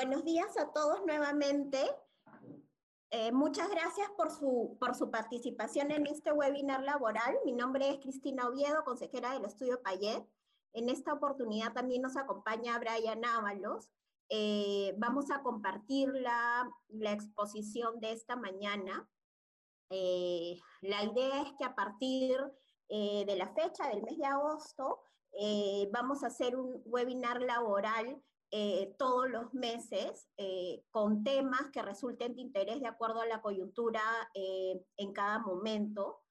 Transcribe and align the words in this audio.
Buenos 0.00 0.24
días 0.24 0.56
a 0.56 0.70
todos 0.70 1.04
nuevamente. 1.06 1.80
Eh, 3.10 3.32
muchas 3.32 3.68
gracias 3.68 4.08
por 4.16 4.30
su, 4.30 4.76
por 4.78 4.94
su 4.94 5.10
participación 5.10 5.90
en 5.90 6.06
este 6.06 6.30
webinar 6.30 6.84
laboral. 6.84 7.36
Mi 7.44 7.50
nombre 7.50 7.90
es 7.90 7.98
Cristina 7.98 8.46
Oviedo, 8.46 8.84
consejera 8.84 9.32
del 9.32 9.44
Estudio 9.44 9.82
Payet. 9.82 10.24
En 10.72 10.88
esta 10.88 11.12
oportunidad 11.12 11.72
también 11.72 12.02
nos 12.02 12.16
acompaña 12.16 12.78
Brian 12.78 13.24
Ábalos. 13.24 13.90
Eh, 14.28 14.94
vamos 14.98 15.32
a 15.32 15.42
compartir 15.42 16.10
la, 16.14 16.70
la, 16.90 17.10
exposición 17.10 17.98
de 17.98 18.12
esta 18.12 18.36
mañana. 18.36 19.10
Eh, 19.90 20.60
la 20.80 21.02
idea 21.02 21.42
es 21.42 21.54
que 21.58 21.64
a 21.64 21.74
partir 21.74 22.38
de 22.88 23.34
la 23.36 23.48
fecha 23.48 23.88
del 23.88 24.04
mes 24.04 24.16
de 24.16 24.26
agosto 24.26 25.00
vamos 25.90 26.22
a 26.22 26.28
hacer 26.28 26.56
un 26.56 26.82
webinar 26.86 27.42
laboral 27.42 28.22
eh, 28.50 28.94
todos 28.98 29.28
los 29.28 29.52
meses 29.52 30.26
eh, 30.38 30.82
con 30.90 31.22
temas 31.22 31.70
que 31.70 31.82
resulten 31.82 32.34
de 32.34 32.40
interés 32.40 32.80
de 32.80 32.86
acuerdo 32.86 33.20
a 33.20 33.26
la 33.26 33.42
coyuntura 33.42 34.00
eh, 34.32 34.82
en 34.96 35.12
cada 35.12 35.38
momento. 35.38 36.22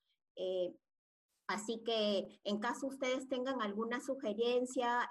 así 1.47 1.81
que 1.83 2.27
en 2.43 2.59
caso 2.59 2.87
ustedes 2.87 3.27
tengan 3.29 3.61
alguna 3.61 3.99
sugerencia 4.01 5.09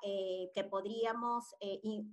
que 0.54 0.64
podríamos, 0.64 1.54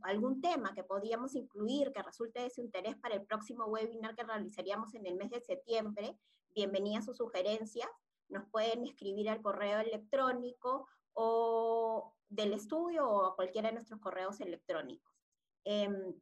algún 0.01 0.41
tema 0.41 0.73
que 0.73 0.83
podríamos 0.83 1.35
incluir 1.35 1.91
que 1.91 2.01
resulte 2.01 2.41
de 2.41 2.49
su 2.49 2.61
interés 2.61 2.95
para 2.95 3.15
el 3.15 3.25
próximo 3.25 3.65
webinar 3.65 4.15
que 4.15 4.23
realizaríamos 4.23 4.95
en 4.95 5.05
el 5.05 5.15
mes 5.15 5.29
de 5.29 5.41
septiembre, 5.41 6.17
bienvenidas 6.55 7.05
sus 7.05 7.17
sugerencias. 7.17 7.89
Nos 8.29 8.49
pueden 8.49 8.85
escribir 8.87 9.29
al 9.29 9.41
correo 9.41 9.79
electrónico 9.79 10.87
o 11.13 12.13
del 12.29 12.53
estudio 12.53 13.09
o 13.09 13.25
a 13.25 13.35
cualquiera 13.35 13.69
de 13.69 13.75
nuestros 13.75 13.99
correos 13.99 14.39
electrónicos. 14.41 15.13
Em, 15.65 16.13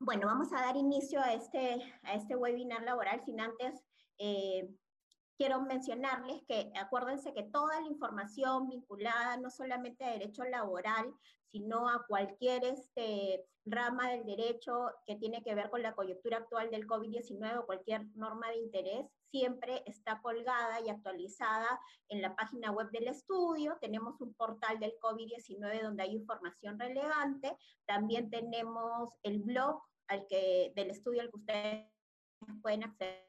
bueno, 0.00 0.26
vamos 0.26 0.52
a 0.52 0.60
dar 0.60 0.76
inicio 0.76 1.20
a 1.20 1.32
este, 1.34 1.82
a 2.02 2.14
este 2.14 2.36
webinar 2.36 2.82
laboral 2.82 3.20
sin 3.24 3.40
antes 3.40 3.82
eh, 4.18 4.68
quiero 5.38 5.60
mencionarles 5.62 6.42
que 6.46 6.72
acuérdense 6.74 7.32
que 7.32 7.44
toda 7.44 7.80
la 7.80 7.86
información 7.86 8.68
vinculada 8.68 9.36
no 9.36 9.50
solamente 9.50 10.04
a 10.04 10.10
derecho 10.10 10.44
laboral, 10.44 11.14
sino 11.50 11.88
a 11.88 12.04
cualquier 12.06 12.64
este, 12.64 13.46
rama 13.64 14.10
del 14.10 14.26
derecho 14.26 14.90
que 15.06 15.16
tiene 15.16 15.42
que 15.42 15.54
ver 15.54 15.70
con 15.70 15.82
la 15.82 15.94
coyuntura 15.94 16.38
actual 16.38 16.70
del 16.70 16.86
COVID-19 16.86 17.60
o 17.60 17.66
cualquier 17.66 18.04
norma 18.16 18.48
de 18.48 18.58
interés, 18.58 19.06
siempre 19.30 19.82
está 19.86 20.20
colgada 20.22 20.80
y 20.80 20.88
actualizada 20.88 21.80
en 22.08 22.22
la 22.22 22.34
página 22.34 22.70
web 22.70 22.90
del 22.90 23.08
estudio. 23.08 23.78
Tenemos 23.80 24.20
un 24.20 24.34
portal 24.34 24.78
del 24.78 24.94
COVID-19 25.00 25.82
donde 25.82 26.02
hay 26.02 26.12
información 26.14 26.78
relevante. 26.78 27.56
También 27.86 28.30
tenemos 28.30 29.10
el 29.22 29.40
blog 29.40 29.82
del 30.08 30.90
estudio 30.90 31.20
al 31.22 31.30
que 31.30 31.36
ustedes 31.36 31.86
pueden 32.62 32.84
acceder 32.84 33.28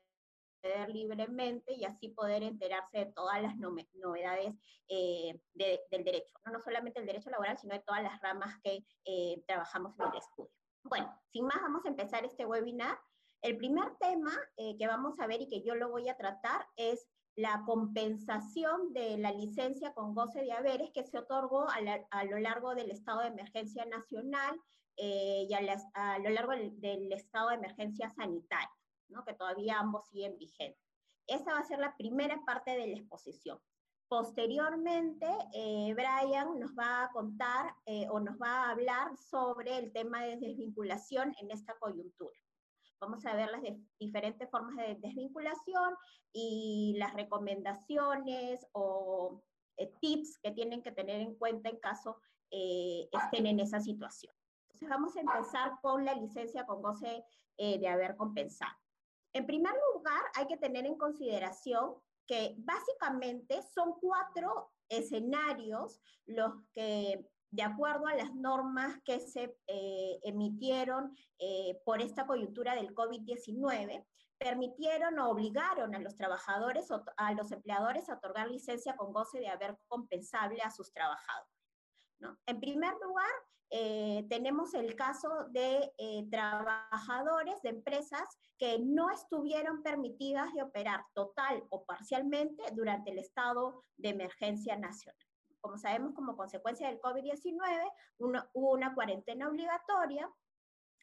libremente 0.89 1.73
y 1.73 1.86
así 1.86 2.09
poder 2.09 2.44
enterarse 2.44 3.00
de 3.00 3.05
todas 3.08 3.42
las 3.42 3.55
novedades 3.58 4.53
eh, 4.88 5.39
del 5.53 6.03
derecho, 6.03 6.38
¿no? 6.45 6.59
solamente 6.59 7.00
el 7.00 7.05
derecho 7.05 7.30
laboral, 7.30 7.58
sino 7.58 7.73
de 7.73 7.81
todas 7.81 8.03
las 8.03 8.20
ramas 8.22 8.55
que 8.64 8.86
eh, 9.05 9.42
trabajamos 9.47 9.97
en 10.00 10.08
el 10.08 10.17
estudio. 10.17 10.52
Bueno, 10.83 11.14
sin 11.31 11.45
más, 11.45 11.61
vamos 11.61 11.86
a 11.86 11.89
empezar 11.89 12.25
este 12.25 12.45
webinar. 12.45 13.00
El 13.42 13.58
primer 13.58 13.95
tema 14.00 14.32
eh, 14.58 14.78
que 14.78 14.88
vamos 14.88 15.20
a 15.20 15.28
ver 15.28 15.42
y 15.42 15.48
que 15.48 15.62
yo 15.62 15.76
lo 15.76 15.90
voy 15.90 16.09
a 16.09 16.18
tratar 16.18 16.68
es 16.76 17.08
la 17.36 17.64
compensación 17.66 18.92
de 18.94 19.18
la 19.18 19.32
licencia 19.32 19.94
con 19.94 20.14
goce 20.14 20.42
de 20.42 20.52
haberes 20.52 20.92
que 20.94 21.06
se 21.06 21.18
otorgó 21.18 21.67
a, 21.70 22.23
lo 22.26 22.38
largo 22.40 22.76
del 22.76 22.92
estado 22.92 23.22
de 23.22 23.28
emergencia 23.28 23.86
nacional 23.86 24.60
y 24.98 25.54
a, 25.54 26.20
lo 26.20 26.30
largo 26.32 26.52
del 26.52 27.14
estado 27.14 27.50
de 27.50 27.56
emergencia 27.56 28.10
sanitaria 28.10 28.70
que 29.26 29.34
todavía 29.34 29.80
ambos 29.80 30.08
siguen 30.10 30.38
vigentes. 30.38 30.80
Esa 31.28 31.54
va 31.54 31.60
a 31.60 31.67
ser 31.67 31.80
la 31.80 31.95
primera 31.98 32.42
parte 32.45 32.71
de 32.71 32.88
la 32.88 32.98
exposición. 32.98 33.60
Posteriormente, 34.08 35.27
eh, 35.54 35.94
Brian 35.94 36.60
nos 36.60 36.71
va 36.71 37.04
a 37.04 37.11
contar 37.11 37.76
eh, 37.86 38.08
o 38.10 38.20
nos 38.20 38.39
va 38.42 38.66
a 38.66 38.71
hablar 38.71 39.16
sobre 39.17 39.77
el 39.77 39.92
tema 39.92 40.23
de 40.23 40.38
desvinculación 40.38 41.36
en 41.39 41.52
esta 41.52 41.77
coyuntura. 41.77 42.38
Vamos 42.99 43.26
a 43.26 43.36
ver 43.36 43.49
las 43.49 43.61
diferentes 43.99 44.49
formas 44.49 44.76
de 44.76 44.95
desvinculación 44.95 45.95
y 46.33 46.95
las 46.98 47.14
recomendaciones 47.14 48.65
o 48.73 49.42
eh, 49.77 49.92
tips 50.02 50.37
que 50.39 50.52
tienen 50.52 50.83
que 50.83 50.92
tener 50.92 51.21
en 51.21 51.36
cuenta 51.36 51.70
en 51.70 51.77
caso 51.77 52.21
estén 52.52 53.45
en 53.45 53.59
esa 53.59 53.80
situación. 53.80 54.33
Entonces 54.64 54.89
vamos 54.89 55.15
a 55.15 55.21
empezar 55.21 55.73
con 55.83 56.04
la 56.04 56.15
licencia 56.15 56.65
con 56.65 56.82
goce 56.82 57.23
de 57.55 57.88
haber 57.88 58.15
compensado. 58.15 58.76
En 59.33 59.45
primer 59.45 59.73
lugar, 59.93 60.21
hay 60.36 60.48
que 60.48 60.58
tener 60.58 60.86
en 60.88 60.98
consideración 60.98 61.93
que 62.26 62.55
básicamente 62.59 63.61
son 63.73 63.93
cuatro 63.99 64.71
escenarios 64.88 65.99
los 66.26 66.54
que, 66.73 67.27
de 67.52 67.64
acuerdo 67.64 68.08
a 68.08 68.15
las 68.15 68.33
normas 68.36 68.98
que 69.04 69.20
se 69.20 69.58
eh, 69.67 70.20
emitieron 70.23 71.15
eh, 71.39 71.80
por 71.83 72.02
esta 72.02 72.27
coyuntura 72.27 72.76
del 72.76 72.93
COVID-19, 72.93 74.05
permitieron 74.37 75.20
o 75.20 75.30
obligaron 75.32 75.95
a 75.95 75.99
los 75.99 76.15
trabajadores 76.15 76.89
o 76.92 77.04
a 77.17 77.33
los 77.33 77.52
empleadores 77.52 78.09
a 78.09 78.15
otorgar 78.15 78.49
licencia 78.49 78.95
con 78.95 79.11
goce 79.11 79.39
de 79.39 79.49
haber 79.49 79.77
compensable 79.88 80.61
a 80.61 80.71
sus 80.71 80.93
trabajadores. 80.93 81.52
En 82.45 82.59
primer 82.59 82.93
lugar, 83.02 83.32
eh, 83.71 84.26
tenemos 84.30 84.73
el 84.73 84.95
caso 84.95 85.30
de 85.49 85.93
trabajadores 86.32 87.61
de 87.61 87.70
empresas 87.70 88.27
que 88.58 88.80
no 88.80 89.09
estuvieron 89.09 89.83
permitidas 89.83 90.54
de 90.54 90.64
operar 90.64 91.04
total 91.14 91.64
o 91.70 91.86
parcialmente 91.86 92.64
durante 92.73 93.11
el 93.11 93.20
estado 93.20 93.83
de 93.98 94.09
emergencia 94.09 94.76
nacional. 94.76 95.29
Como 95.61 95.77
sabemos, 95.77 96.14
como 96.14 96.37
consecuencia 96.37 96.87
del 96.87 97.02
COVID-19, 97.02 97.92
hubo 98.17 98.71
una 98.71 98.93
cuarentena 98.95 99.49
obligatoria 99.49 100.30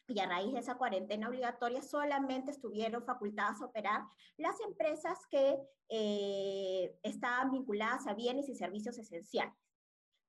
y 0.07 0.19
a 0.19 0.25
raíz 0.25 0.53
de 0.53 0.59
esa 0.59 0.77
cuarentena 0.77 1.27
obligatoria 1.27 1.81
solamente 1.81 2.51
estuvieron 2.51 3.03
facultadas 3.03 3.61
a 3.61 3.65
operar 3.65 4.03
las 4.37 4.59
empresas 4.61 5.19
que 5.29 5.59
eh, 5.89 6.97
estaban 7.03 7.51
vinculadas 7.51 8.07
a 8.07 8.13
bienes 8.13 8.47
y 8.47 8.55
servicios 8.55 8.97
esenciales. 8.97 9.53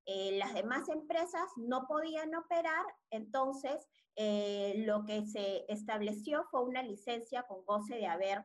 Eh, 0.07 0.39
las 0.39 0.55
demás 0.55 0.89
empresas 0.89 1.49
no 1.57 1.87
podían 1.87 2.35
operar, 2.35 2.85
entonces 3.11 3.87
eh, 4.17 4.75
lo 4.87 5.05
que 5.05 5.27
se 5.27 5.65
estableció 5.69 6.45
fue 6.51 6.65
una 6.65 6.83
licencia 6.83 7.43
con 7.45 7.65
goce 7.65 7.97
de 7.97 8.07
haber 8.07 8.45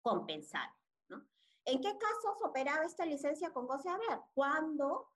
compensado. 0.00 0.72
¿En 1.64 1.80
qué 1.80 1.96
casos 1.96 2.42
operaba 2.44 2.84
esta 2.84 3.06
licencia 3.06 3.52
con 3.52 3.66
goce 3.66 3.88
de 3.88 3.94
haber? 3.94 4.20
Cuando 4.34 5.08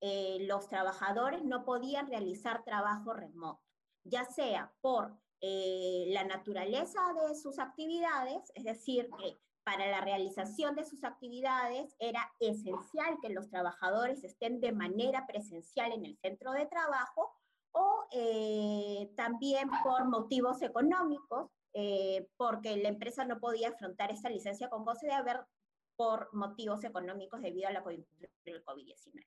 eh, 0.00 0.38
los 0.42 0.68
trabajadores 0.68 1.44
no 1.44 1.64
podían 1.64 2.06
realizar 2.08 2.64
trabajo 2.64 3.14
remoto, 3.14 3.62
ya 4.04 4.24
sea 4.24 4.72
por 4.80 5.16
la 6.06 6.24
naturaleza 6.24 7.00
de 7.12 7.34
sus 7.34 7.58
actividades, 7.58 8.50
es 8.54 8.64
decir, 8.64 9.10
que 9.18 9.38
para 9.64 9.90
la 9.90 10.02
realización 10.02 10.74
de 10.74 10.84
sus 10.84 11.04
actividades 11.04 11.96
era 11.98 12.30
esencial 12.38 13.18
que 13.20 13.30
los 13.30 13.48
trabajadores 13.48 14.22
estén 14.22 14.60
de 14.60 14.72
manera 14.72 15.26
presencial 15.26 15.92
en 15.92 16.04
el 16.04 16.18
centro 16.18 16.52
de 16.52 16.66
trabajo 16.66 17.32
o 17.72 18.04
eh, 18.12 19.10
también 19.16 19.68
por 19.82 20.04
motivos 20.04 20.62
económicos, 20.62 21.50
eh, 21.72 22.28
porque 22.36 22.76
la 22.76 22.88
empresa 22.88 23.24
no 23.24 23.40
podía 23.40 23.70
afrontar 23.70 24.12
esta 24.12 24.28
licencia 24.28 24.68
con 24.68 24.84
goce 24.84 25.06
de 25.06 25.14
haber 25.14 25.40
por 25.96 26.32
motivos 26.32 26.84
económicos 26.84 27.40
debido 27.42 27.68
a 27.68 27.72
la 27.72 27.82
coyuntura 27.82 28.28
del 28.44 28.64
COVID-19. 28.64 29.26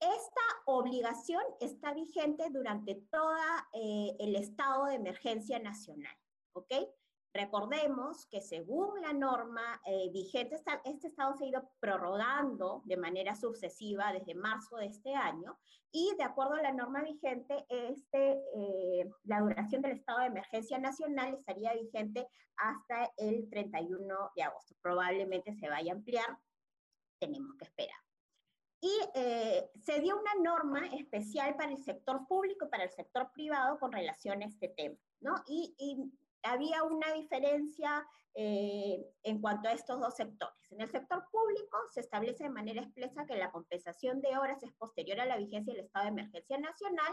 Esta 0.00 0.40
obligación 0.66 1.42
está 1.60 1.92
vigente 1.92 2.50
durante 2.50 2.94
todo 3.10 3.34
eh, 3.72 4.14
el 4.20 4.36
estado 4.36 4.86
de 4.86 4.94
emergencia 4.94 5.58
nacional, 5.58 6.16
¿ok? 6.52 6.72
Recordemos 7.34 8.26
que 8.26 8.40
según 8.40 9.00
la 9.02 9.12
norma 9.12 9.80
eh, 9.86 10.10
vigente, 10.10 10.56
este 10.84 11.08
estado 11.08 11.34
se 11.36 11.44
ha 11.44 11.48
ido 11.48 11.70
prorrogando 11.78 12.82
de 12.86 12.96
manera 12.96 13.34
sucesiva 13.34 14.12
desde 14.12 14.34
marzo 14.34 14.76
de 14.76 14.86
este 14.86 15.14
año 15.14 15.58
y 15.92 16.14
de 16.16 16.24
acuerdo 16.24 16.54
a 16.54 16.62
la 16.62 16.72
norma 16.72 17.02
vigente, 17.02 17.66
este, 17.68 18.32
eh, 18.54 19.10
la 19.24 19.40
duración 19.40 19.82
del 19.82 19.92
estado 19.92 20.20
de 20.20 20.26
emergencia 20.26 20.78
nacional 20.78 21.34
estaría 21.34 21.74
vigente 21.74 22.26
hasta 22.56 23.12
el 23.18 23.48
31 23.50 24.30
de 24.34 24.42
agosto. 24.42 24.74
Probablemente 24.80 25.54
se 25.54 25.68
vaya 25.68 25.92
a 25.92 25.96
ampliar, 25.96 26.38
tenemos 27.20 27.56
que 27.56 27.64
esperar. 27.64 27.98
Y 28.80 28.92
eh, 29.14 29.70
se 29.80 30.00
dio 30.00 30.18
una 30.18 30.34
norma 30.42 30.86
especial 30.94 31.56
para 31.56 31.72
el 31.72 31.78
sector 31.78 32.26
público 32.26 32.70
para 32.70 32.84
el 32.84 32.90
sector 32.90 33.30
privado 33.32 33.78
con 33.78 33.92
relación 33.92 34.40
a 34.42 34.46
este 34.46 34.68
tema. 34.68 34.96
¿no? 35.20 35.34
y 35.48 35.74
había 36.42 36.82
una 36.82 37.12
diferencia 37.12 38.06
eh, 38.34 39.04
en 39.22 39.40
cuanto 39.40 39.68
a 39.68 39.72
estos 39.72 40.00
dos 40.00 40.14
sectores. 40.14 40.54
En 40.70 40.80
el 40.80 40.88
sector 40.88 41.26
público 41.30 41.76
se 41.92 42.00
establece 42.00 42.44
de 42.44 42.50
manera 42.50 42.82
expresa 42.82 43.26
que 43.26 43.36
la 43.36 43.50
compensación 43.50 44.20
de 44.20 44.36
horas 44.36 44.62
es 44.62 44.72
posterior 44.74 45.20
a 45.20 45.26
la 45.26 45.36
vigencia 45.36 45.72
del 45.72 45.84
estado 45.84 46.04
de 46.04 46.12
emergencia 46.12 46.58
nacional, 46.58 47.12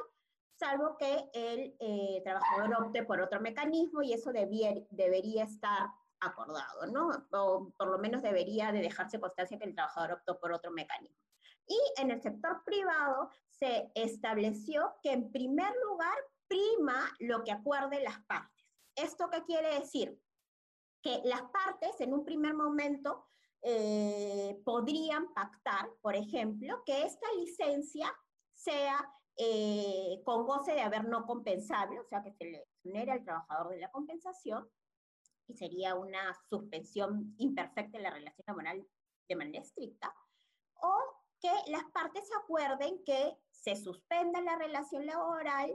salvo 0.58 0.98
que 0.98 1.30
el 1.34 1.76
eh, 1.80 2.22
trabajador 2.24 2.86
opte 2.86 3.04
por 3.04 3.22
otro 3.22 3.42
mecanismo 3.42 4.02
y 4.02 4.14
eso 4.14 4.32
debería 4.32 5.44
estar 5.44 5.90
acordado, 6.20 6.88
¿no? 6.88 7.10
O 7.32 7.74
por 7.78 7.88
lo 7.88 7.98
menos 7.98 8.22
debería 8.22 8.72
de 8.72 8.82
dejarse 8.82 9.20
constancia 9.20 9.58
que 9.58 9.66
el 9.66 9.76
trabajador 9.76 10.14
optó 10.14 10.40
por 10.40 10.52
otro 10.52 10.72
mecanismo. 10.72 11.26
Y 11.68 11.80
en 11.98 12.12
el 12.12 12.22
sector 12.22 12.64
privado 12.64 13.30
se 13.50 13.92
estableció 13.96 14.94
que 15.02 15.12
en 15.12 15.32
primer 15.32 15.74
lugar 15.84 16.16
prima 16.48 17.12
lo 17.20 17.44
que 17.44 17.52
acuerden 17.52 18.04
las 18.04 18.20
partes. 18.26 18.55
¿Esto 18.96 19.30
qué 19.30 19.44
quiere 19.44 19.80
decir? 19.80 20.20
Que 21.02 21.22
las 21.24 21.44
partes 21.44 22.00
en 22.00 22.14
un 22.14 22.26
primer 22.26 22.54
momento 22.54 23.28
eh, 23.62 24.62
podrían 24.64 25.34
pactar, 25.34 25.90
por 26.02 26.16
ejemplo, 26.16 26.84
que 26.86 27.04
esta 27.04 27.28
licencia 27.34 28.12
sea 28.54 29.12
eh, 29.38 30.22
con 30.24 30.46
goce 30.46 30.74
de 30.74 30.82
haber 30.82 31.06
no 31.06 31.26
compensable, 31.26 32.00
o 32.00 32.06
sea, 32.06 32.24
que 32.24 32.32
se 32.32 32.46
le 32.46 32.58
exonere 32.60 33.12
al 33.12 33.24
trabajador 33.24 33.70
de 33.70 33.80
la 33.80 33.92
compensación, 33.92 34.70
y 35.48 35.56
sería 35.56 35.96
una 35.96 36.34
suspensión 36.50 37.36
imperfecta 37.38 37.98
en 37.98 38.04
la 38.04 38.12
relación 38.12 38.46
laboral 38.48 38.88
de 39.28 39.36
manera 39.36 39.62
estricta, 39.62 40.16
o 40.76 40.96
que 41.40 41.52
las 41.68 41.84
partes 41.86 42.30
acuerden 42.44 43.04
que 43.04 43.38
se 43.52 43.76
suspenda 43.76 44.42
la 44.42 44.58
relación 44.58 45.06
laboral 45.06 45.74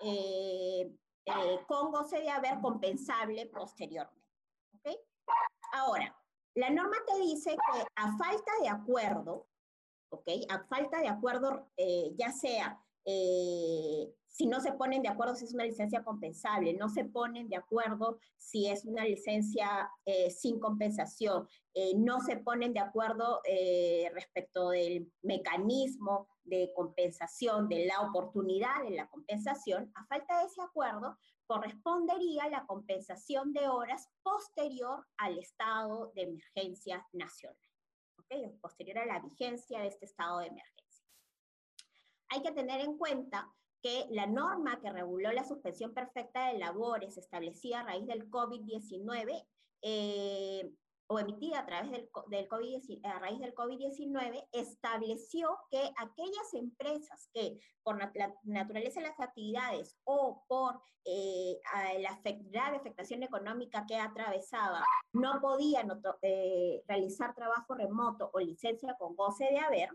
eh, 0.00 0.90
con 1.66 1.90
goce 1.90 2.20
de 2.20 2.30
haber 2.30 2.60
compensable 2.60 3.46
posteriormente. 3.46 4.16
Ahora, 5.72 6.16
la 6.54 6.70
norma 6.70 6.96
te 7.06 7.20
dice 7.20 7.50
que 7.50 7.84
a 7.96 8.16
falta 8.16 8.52
de 8.62 8.68
acuerdo. 8.68 9.46
A 10.48 10.64
falta 10.66 11.00
de 11.00 11.08
acuerdo, 11.08 11.68
eh, 11.76 12.14
ya 12.16 12.32
sea 12.32 12.80
eh, 13.04 14.10
si 14.26 14.46
no 14.46 14.60
se 14.60 14.72
ponen 14.72 15.02
de 15.02 15.08
acuerdo 15.08 15.34
si 15.34 15.44
es 15.44 15.52
una 15.52 15.64
licencia 15.64 16.02
compensable, 16.02 16.72
no 16.74 16.88
se 16.88 17.04
ponen 17.04 17.48
de 17.48 17.56
acuerdo 17.56 18.18
si 18.36 18.68
es 18.68 18.84
una 18.84 19.04
licencia 19.04 19.90
eh, 20.04 20.30
sin 20.30 20.58
compensación, 20.58 21.48
no 21.96 22.20
se 22.20 22.38
ponen 22.38 22.72
de 22.72 22.80
acuerdo 22.80 23.42
respecto 24.12 24.70
del 24.70 25.12
mecanismo 25.22 26.28
de 26.46 26.72
compensación, 26.74 27.68
de 27.68 27.86
la 27.86 28.00
oportunidad 28.00 28.82
de 28.82 28.90
la 28.90 29.08
compensación, 29.08 29.90
a 29.94 30.06
falta 30.06 30.40
de 30.40 30.46
ese 30.46 30.62
acuerdo, 30.62 31.18
correspondería 31.46 32.48
la 32.48 32.66
compensación 32.66 33.52
de 33.52 33.68
horas 33.68 34.08
posterior 34.22 35.06
al 35.18 35.38
estado 35.38 36.12
de 36.14 36.22
emergencia 36.22 37.06
nacional, 37.12 37.58
¿okay? 38.18 38.48
posterior 38.60 38.98
a 38.98 39.06
la 39.06 39.20
vigencia 39.20 39.80
de 39.80 39.88
este 39.88 40.06
estado 40.06 40.40
de 40.40 40.46
emergencia. 40.46 41.06
Hay 42.28 42.42
que 42.42 42.52
tener 42.52 42.80
en 42.80 42.96
cuenta 42.98 43.52
que 43.82 44.06
la 44.10 44.26
norma 44.26 44.80
que 44.80 44.90
reguló 44.90 45.30
la 45.32 45.44
suspensión 45.44 45.94
perfecta 45.94 46.48
de 46.48 46.58
labores 46.58 47.16
establecida 47.16 47.80
a 47.80 47.84
raíz 47.84 48.06
del 48.06 48.28
COVID-19 48.30 49.46
eh, 49.82 50.72
o 51.08 51.18
emitida 51.18 51.60
a, 51.60 51.66
través 51.66 51.90
del, 51.90 52.08
del 52.28 52.48
COVID, 52.48 53.04
a 53.04 53.18
raíz 53.18 53.38
del 53.38 53.54
COVID-19 53.54 54.48
estableció 54.52 55.56
que 55.70 55.92
aquellas 55.98 56.54
empresas 56.54 57.28
que 57.32 57.58
por 57.82 57.98
la 57.98 58.34
naturaleza 58.42 59.00
de 59.00 59.06
las 59.06 59.20
actividades 59.20 59.96
o 60.04 60.44
por 60.48 60.80
eh, 61.04 61.60
la 62.00 62.18
grave 62.24 62.78
afectación 62.78 63.22
económica 63.22 63.86
que 63.86 63.96
atravesaba 63.96 64.84
no 65.12 65.40
podían 65.40 65.88
eh, 66.22 66.82
realizar 66.88 67.34
trabajo 67.34 67.74
remoto 67.74 68.30
o 68.32 68.40
licencia 68.40 68.96
con 68.98 69.14
goce 69.14 69.44
de 69.44 69.58
haber, 69.60 69.90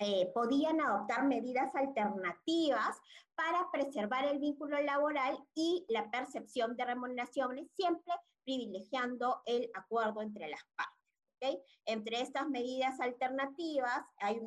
eh, 0.00 0.30
podían 0.34 0.80
adoptar 0.80 1.24
medidas 1.26 1.74
alternativas 1.74 3.00
para 3.34 3.70
preservar 3.72 4.26
el 4.26 4.38
vínculo 4.38 4.80
laboral 4.82 5.38
y 5.54 5.86
la 5.88 6.10
percepción 6.10 6.76
de 6.76 6.84
remuneraciones, 6.84 7.70
siempre 7.72 8.12
privilegiando 8.48 9.42
el 9.44 9.70
acuerdo 9.74 10.22
entre 10.22 10.48
las 10.48 10.62
partes. 10.74 10.96
¿okay? 11.36 11.62
Entre 11.84 12.22
estas 12.22 12.48
medidas 12.48 12.98
alternativas 12.98 14.06
hay, 14.16 14.40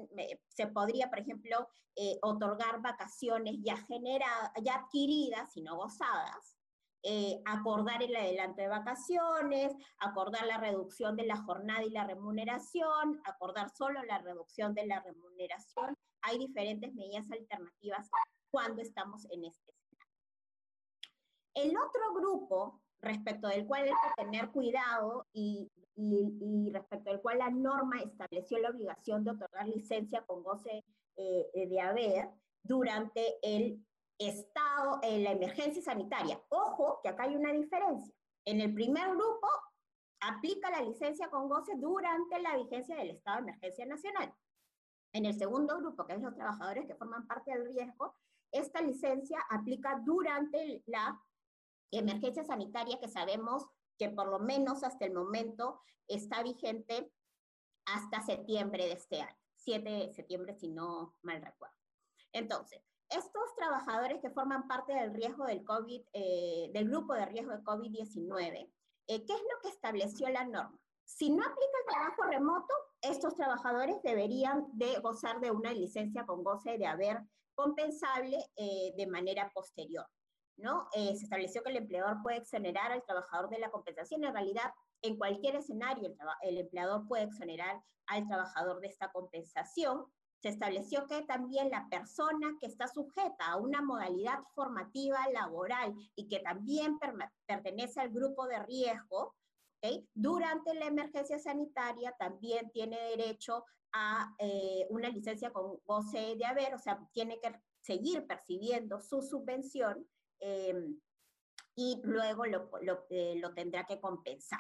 se 0.49 0.65
podría, 0.65 1.07
por 1.07 1.19
ejemplo, 1.19 1.67
eh, 1.95 2.17
otorgar 2.23 2.81
vacaciones 2.81 3.57
ya, 3.61 3.77
generadas, 3.77 4.51
ya 4.63 4.75
adquiridas 4.75 5.55
y 5.55 5.61
no 5.61 5.75
gozadas, 5.75 6.57
eh, 7.03 7.43
acordar 7.45 8.01
el 8.01 8.15
adelanto 8.15 8.59
de 8.59 8.69
vacaciones, 8.69 9.71
acordar 9.99 10.47
la 10.47 10.57
reducción 10.57 11.15
de 11.15 11.27
la 11.27 11.37
jornada 11.37 11.83
y 11.83 11.91
la 11.91 12.07
remuneración, 12.07 13.21
acordar 13.25 13.69
solo 13.69 14.01
la 14.03 14.17
reducción 14.17 14.73
de 14.73 14.87
la 14.87 14.99
remuneración. 15.01 15.95
Hay 16.23 16.39
diferentes 16.39 16.91
medidas 16.95 17.29
alternativas 17.29 18.09
cuando 18.49 18.81
estamos 18.81 19.25
en 19.29 19.45
este 19.45 19.71
escenario. 19.71 19.81
El 21.53 21.77
otro 21.77 22.13
grupo 22.15 22.80
respecto 23.01 23.47
del 23.47 23.65
cual 23.65 23.83
hay 23.83 23.89
que 23.89 24.23
tener 24.23 24.49
cuidado 24.51 25.25
y, 25.33 25.71
y, 25.95 26.69
respecto 26.71 27.09
del 27.09 27.21
cual 27.21 27.39
la 27.39 27.49
norma 27.49 28.01
estableció 28.01 28.59
la 28.59 28.69
obligación 28.69 29.23
de 29.23 29.31
otorgar 29.31 29.67
licencia 29.67 30.23
con 30.25 30.43
goce 30.43 30.83
eh, 31.17 31.67
de 31.67 31.81
haber 31.81 32.29
durante 32.63 33.37
el 33.41 33.83
estado, 34.17 34.99
en 35.01 35.23
la 35.23 35.31
emergencia 35.31 35.81
sanitaria. 35.81 36.39
Ojo, 36.49 36.99
que 37.01 37.09
acá 37.09 37.23
hay 37.23 37.35
una 37.35 37.51
diferencia. 37.51 38.13
En 38.45 38.61
el 38.61 38.73
primer 38.73 39.09
grupo, 39.09 39.47
aplica 40.21 40.69
la 40.69 40.81
licencia 40.81 41.29
con 41.29 41.49
goce 41.49 41.73
durante 41.75 42.39
la 42.39 42.55
vigencia 42.55 42.95
del 42.95 43.11
estado 43.11 43.37
de 43.37 43.49
emergencia 43.49 43.85
nacional. 43.85 44.33
En 45.13 45.25
el 45.25 45.37
segundo 45.37 45.77
grupo, 45.77 46.05
que 46.05 46.13
es 46.13 46.21
los 46.21 46.35
trabajadores 46.35 46.85
que 46.85 46.95
forman 46.95 47.27
parte 47.27 47.51
del 47.51 47.65
riesgo, 47.65 48.15
esta 48.51 48.81
licencia 48.81 49.39
aplica 49.49 49.99
durante 50.05 50.83
la 50.85 51.19
emergencia 51.91 52.43
sanitaria 52.43 52.99
que 52.99 53.07
sabemos 53.07 53.65
que 53.97 54.09
por 54.09 54.27
lo 54.27 54.39
menos 54.39 54.83
hasta 54.83 55.05
el 55.05 55.13
momento 55.13 55.81
está 56.07 56.43
vigente 56.43 57.11
hasta 57.85 58.21
septiembre 58.21 58.85
de 58.85 58.93
este 58.93 59.21
año, 59.21 59.37
7 59.55 59.89
de 59.89 60.13
septiembre 60.13 60.55
si 60.55 60.69
no 60.69 61.15
mal 61.21 61.41
recuerdo. 61.41 61.75
Entonces, 62.33 62.81
estos 63.09 63.55
trabajadores 63.57 64.21
que 64.21 64.29
forman 64.29 64.67
parte 64.67 64.93
del 64.93 65.13
riesgo 65.13 65.45
del 65.45 65.65
COVID, 65.65 66.01
eh, 66.13 66.69
del 66.73 66.89
grupo 66.89 67.13
de 67.13 67.25
riesgo 67.25 67.51
de 67.51 67.63
COVID-19, 67.63 68.71
eh, 69.07 69.25
¿qué 69.25 69.33
es 69.33 69.41
lo 69.41 69.61
que 69.61 69.69
estableció 69.69 70.29
la 70.29 70.45
norma? 70.45 70.79
Si 71.03 71.29
no 71.29 71.43
aplica 71.43 71.77
el 71.79 71.93
trabajo 71.93 72.23
remoto, 72.23 72.73
estos 73.01 73.35
trabajadores 73.35 74.01
deberían 74.01 74.65
de 74.71 74.97
gozar 74.99 75.41
de 75.41 75.51
una 75.51 75.73
licencia 75.73 76.25
con 76.25 76.43
goce 76.43 76.77
de 76.77 76.87
haber 76.87 77.21
compensable 77.53 78.37
eh, 78.55 78.93
de 78.95 79.07
manera 79.07 79.51
posterior. 79.53 80.05
¿No? 80.57 80.87
se 80.93 81.23
estableció 81.23 81.63
que 81.63 81.71
el 81.71 81.77
empleador 81.77 82.21
puede 82.21 82.37
exonerar 82.37 82.91
al 82.91 83.03
trabajador 83.03 83.49
de 83.49 83.59
la 83.59 83.71
compensación. 83.71 84.23
En 84.23 84.33
realidad, 84.33 84.71
en 85.01 85.17
cualquier 85.17 85.55
escenario, 85.55 86.07
el, 86.07 86.17
el 86.43 86.57
empleador 86.57 87.07
puede 87.07 87.23
exonerar 87.23 87.81
al 88.07 88.27
trabajador 88.27 88.79
de 88.81 88.87
esta 88.87 89.11
compensación 89.11 90.05
se 90.41 90.49
estableció 90.49 91.05
que 91.05 91.21
también 91.21 91.69
la 91.69 91.87
persona 91.87 92.57
que 92.59 92.65
está 92.65 92.87
sujeta 92.87 93.45
a 93.45 93.57
una 93.57 93.81
modalidad 93.81 94.39
formativa 94.55 95.19
laboral 95.31 95.93
y 96.15 96.27
que 96.27 96.39
también 96.39 96.97
pertenece 97.45 98.01
al 98.01 98.09
grupo 98.09 98.47
de 98.47 98.59
riesgo, 98.63 99.35
durante 100.13 100.73
la 100.73 100.85
emergencia 100.85 101.39
sanitaria 101.39 102.13
también 102.17 102.69
tiene 102.71 102.99
derecho 103.15 103.65
a 103.93 104.33
eh, 104.39 104.87
una 104.89 105.09
licencia 105.09 105.51
con 105.51 105.79
goce 105.85 106.35
de 106.35 106.45
haber, 106.45 106.73
o 106.73 106.79
sea, 106.79 106.99
tiene 107.11 107.39
que 107.39 107.51
seguir 107.79 108.25
percibiendo 108.25 108.99
su 108.99 109.21
subvención 109.21 110.07
em, 110.41 110.99
y 111.75 112.01
luego 112.03 112.45
lo, 112.45 112.69
lo, 112.81 113.05
eh, 113.09 113.35
lo 113.37 113.53
tendrá 113.53 113.85
que 113.85 113.99
compensar. 113.99 114.59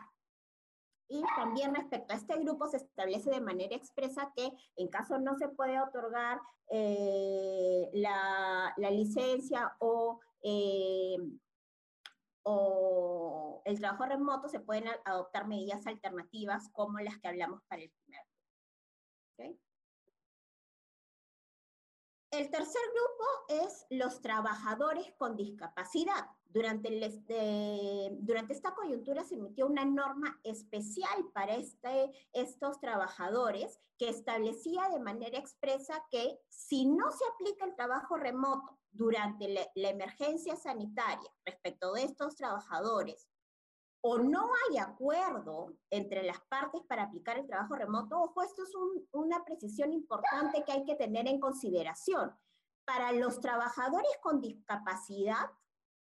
Y 1.13 1.21
también 1.35 1.75
respecto 1.75 2.13
a 2.13 2.17
este 2.17 2.37
grupo 2.37 2.69
se 2.69 2.77
establece 2.77 3.29
de 3.31 3.41
manera 3.41 3.75
expresa 3.75 4.31
que 4.33 4.49
en 4.77 4.87
caso 4.87 5.19
no 5.19 5.35
se 5.35 5.49
puede 5.49 5.77
otorgar 5.81 6.39
eh, 6.69 7.89
la, 7.91 8.73
licencia 8.77 9.75
o, 9.79 10.21
eh, 10.41 11.17
o 12.43 13.61
el 13.65 13.77
trabajo 13.77 14.05
remoto, 14.05 14.47
se 14.47 14.61
pueden 14.61 14.85
adoptar 15.03 15.49
medidas 15.49 15.85
alternativas 15.85 16.69
como 16.71 16.99
las 16.99 17.19
que 17.19 17.27
hablamos 17.27 17.61
para 17.67 17.81
el 17.81 17.91
primer 17.91 18.25
grupo. 19.37 19.61
El 22.31 22.49
tercer 22.49 22.81
grupo 22.93 23.65
es 23.65 23.85
los 23.89 24.21
trabajadores 24.21 25.13
con 25.17 25.35
discapacidad. 25.35 26.29
Durante, 26.45 27.05
esta 28.49 28.73
coyuntura 28.73 29.25
se 29.25 29.35
emitió 29.35 29.67
una 29.67 29.83
norma 29.83 30.39
especial 30.45 31.29
para 31.33 31.55
este, 31.55 32.13
estos 32.31 32.79
trabajadores 32.79 33.81
que 33.97 34.07
establecía 34.07 34.87
de 34.87 35.01
manera 35.01 35.37
expresa 35.37 36.05
que 36.09 36.39
si 36.47 36.85
no 36.85 37.11
se 37.11 37.25
aplica 37.33 37.65
el 37.65 37.75
trabajo 37.75 38.15
remoto 38.15 38.79
durante 38.91 39.69
la 39.75 39.89
emergencia 39.89 40.55
sanitaria 40.55 41.29
respecto 41.45 41.91
de 41.93 42.03
estos 42.03 42.37
trabajadores 42.37 43.27
o 44.01 44.17
no 44.17 44.49
hay 44.69 44.77
acuerdo 44.77 45.73
entre 45.89 46.23
las 46.23 46.39
partes 46.41 46.81
para 46.87 47.03
aplicar 47.03 47.37
el 47.37 47.47
trabajo 47.47 47.75
remoto, 47.75 48.19
ojo, 48.19 48.41
esto 48.41 48.63
es 48.63 48.71
una 49.11 49.43
precisión 49.45 49.93
importante 49.93 50.63
que 50.65 50.71
hay 50.71 50.83
que 50.83 50.95
tener 50.95 51.27
en 51.27 51.39
consideración. 51.39 52.35
para 52.83 53.11
los 53.13 53.39
trabajadores 53.39 54.11
con 54.21 54.41
discapacidad, 54.41 55.51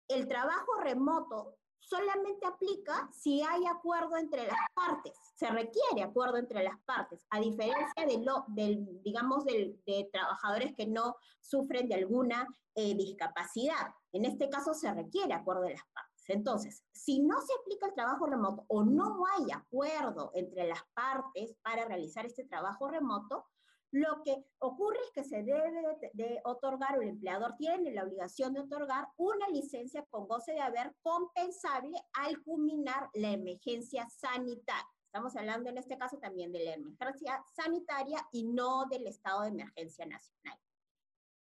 el 0.08 0.28
trabajo 0.28 0.76
remoto 0.80 1.58
solamente 1.80 2.46
aplica 2.46 3.10
si 3.12 3.42
hay 3.42 3.66
acuerdo 3.66 4.16
entre 4.16 4.46
las 4.46 4.56
partes, 4.72 5.12
se 5.34 5.50
requiere 5.50 6.02
acuerdo 6.02 6.36
entre 6.38 6.62
las 6.62 6.78
partes, 6.86 7.26
a 7.30 7.40
diferencia 7.40 8.06
de 8.06 8.24
del, 8.48 9.02
digamos, 9.02 9.44
de 9.44 10.08
trabajadores 10.12 10.72
que 10.74 10.86
no 10.86 11.16
sufren 11.40 11.88
de 11.88 11.96
alguna 11.96 12.46
eh, 12.74 12.94
discapacidad. 12.94 13.94
En 14.12 14.24
este 14.24 14.48
caso 14.48 14.72
se 14.72 14.90
requiere 14.94 15.34
acuerdo 15.34 15.62
de 15.62 15.74
las 15.74 15.84
partes. 15.92 16.11
Entonces, 16.28 16.84
si 16.92 17.20
no 17.20 17.40
se 17.40 17.52
aplica 17.60 17.86
el 17.86 17.94
trabajo 17.94 18.26
remoto 18.26 18.64
o 18.68 18.84
no 18.84 19.24
hay 19.26 19.50
acuerdo 19.52 20.30
entre 20.34 20.66
las 20.66 20.82
partes 20.94 21.56
para 21.62 21.84
realizar 21.84 22.26
este 22.26 22.44
trabajo 22.44 22.88
remoto, 22.88 23.46
lo 23.92 24.22
que 24.22 24.42
ocurre 24.58 24.98
es 25.04 25.10
que 25.12 25.24
se 25.24 25.42
debe 25.42 25.70
de, 26.14 26.40
otorgar, 26.44 26.98
o 26.98 27.02
el 27.02 27.10
empleador 27.10 27.56
tiene 27.58 27.92
la 27.92 28.04
obligación 28.04 28.54
de 28.54 28.60
otorgar 28.60 29.06
una 29.18 29.46
licencia 29.48 30.06
con 30.06 30.26
goce 30.26 30.52
de 30.52 30.62
haber 30.62 30.94
compensable 31.02 31.98
al 32.14 32.42
culminar 32.42 33.10
la 33.12 33.32
emergencia 33.32 34.08
sanitaria. 34.08 34.88
Estamos 35.04 35.36
hablando 35.36 35.68
en 35.68 35.76
este 35.76 35.98
caso 35.98 36.16
también 36.16 36.52
de 36.52 36.64
la 36.64 36.72
emergencia 36.72 37.44
sanitaria 37.54 38.26
y 38.32 38.44
no 38.44 38.86
del 38.86 39.06
estado 39.06 39.42
de 39.42 39.48
emergencia 39.48 40.06
nacional. 40.06 40.58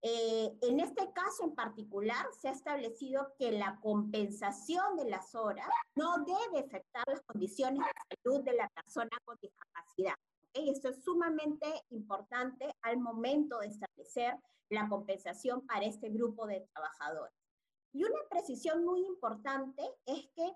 Eh, 0.10 0.58
en 0.62 0.80
este 0.80 1.12
caso 1.12 1.44
en 1.44 1.54
particular, 1.54 2.26
se 2.40 2.48
ha 2.48 2.52
establecido 2.52 3.34
que 3.38 3.52
la 3.52 3.78
compensación 3.82 4.96
de 4.96 5.10
las 5.10 5.36
horas 5.36 5.68
no 5.96 6.20
debe 6.20 6.66
afectar 6.66 7.04
las 7.08 7.22
condiciones 7.24 7.80
de 7.80 8.16
salud 8.24 8.42
de 8.46 8.54
la 8.54 8.70
persona 8.70 9.10
con 9.26 9.38
discapacidad. 9.42 10.14
Esto 10.54 10.88
es 10.88 11.04
sumamente 11.04 11.68
importante 11.90 12.72
al 12.84 13.00
momento 13.00 13.60
de 13.60 13.68
establecer 13.68 14.38
la 14.70 14.88
compensación 14.88 15.68
para 15.68 15.86
este 15.86 16.08
grupo 16.08 16.48
de 16.48 16.66
trabajadores. 16.74 17.36
Y 17.92 18.06
una 18.06 18.22
precisión 18.30 18.86
muy 18.86 19.06
importante 19.06 19.84
es 20.06 20.26
que 20.34 20.54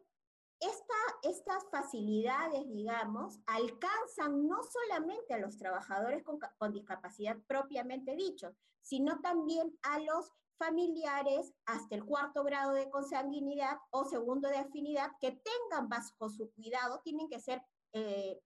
esta, 0.62 0.94
estas 1.24 1.68
facilidades, 1.70 2.70
digamos, 2.72 3.40
alcanzan 3.48 4.48
no 4.48 4.62
solamente 4.64 5.34
a 5.34 5.40
los 5.40 5.58
trabajadores 5.58 6.24
con, 6.24 6.40
con 6.58 6.72
discapacidad 6.72 7.38
propiamente 7.48 8.16
dicho, 8.16 8.56
sino 8.82 9.20
también 9.22 9.78
a 9.82 10.00
los 10.00 10.32
familiares 10.58 11.54
hasta 11.66 11.96
el 11.96 12.06
cuarto 12.06 12.44
grado 12.44 12.74
de 12.74 12.90
consanguinidad 12.92 13.80
o 13.90 14.06
segundo 14.06 14.48
de 14.48 14.58
afinidad 14.58 15.12
que 15.20 15.32
tengan 15.32 15.90
bajo 15.90 16.30
su 16.30 16.52
cuidado, 16.52 17.02
tienen 17.04 17.28
que 17.28 17.40
ser 17.40 17.64
eh, 17.94 18.40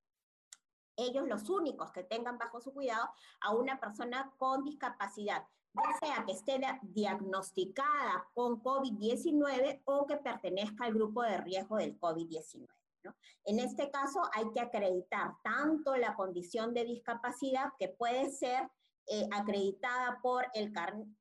ellos 0.95 1.27
los 1.27 1.49
únicos 1.49 1.91
que 1.91 2.05
tengan 2.05 2.37
bajo 2.37 2.61
su 2.61 2.73
cuidado 2.73 3.09
a 3.41 3.53
una 3.53 3.81
persona 3.81 4.33
con 4.37 4.63
discapacidad, 4.63 5.45
ya 5.75 6.07
sea 6.07 6.25
que 6.25 6.31
esté 6.31 6.59
diagnosticada 6.81 8.27
con 8.33 8.61
COVID-19 8.61 9.81
o 9.85 10.05
que 10.05 10.17
pertenezca 10.17 10.85
al 10.85 10.93
grupo 10.93 11.21
de 11.23 11.37
riesgo 11.37 11.77
del 11.77 11.99
COVID-19. 11.99 12.67
En 13.45 13.59
este 13.59 13.91
caso 13.91 14.21
hay 14.33 14.49
que 14.51 14.61
acreditar 14.61 15.35
tanto 15.43 15.95
la 15.95 16.15
condición 16.15 16.73
de 16.73 16.85
discapacidad 16.85 17.73
que 17.77 17.89
puede 17.89 18.31
ser 18.31 18.67
eh, 19.07 19.27
acreditada 19.31 20.19
por 20.19 20.47
el, 20.55 20.73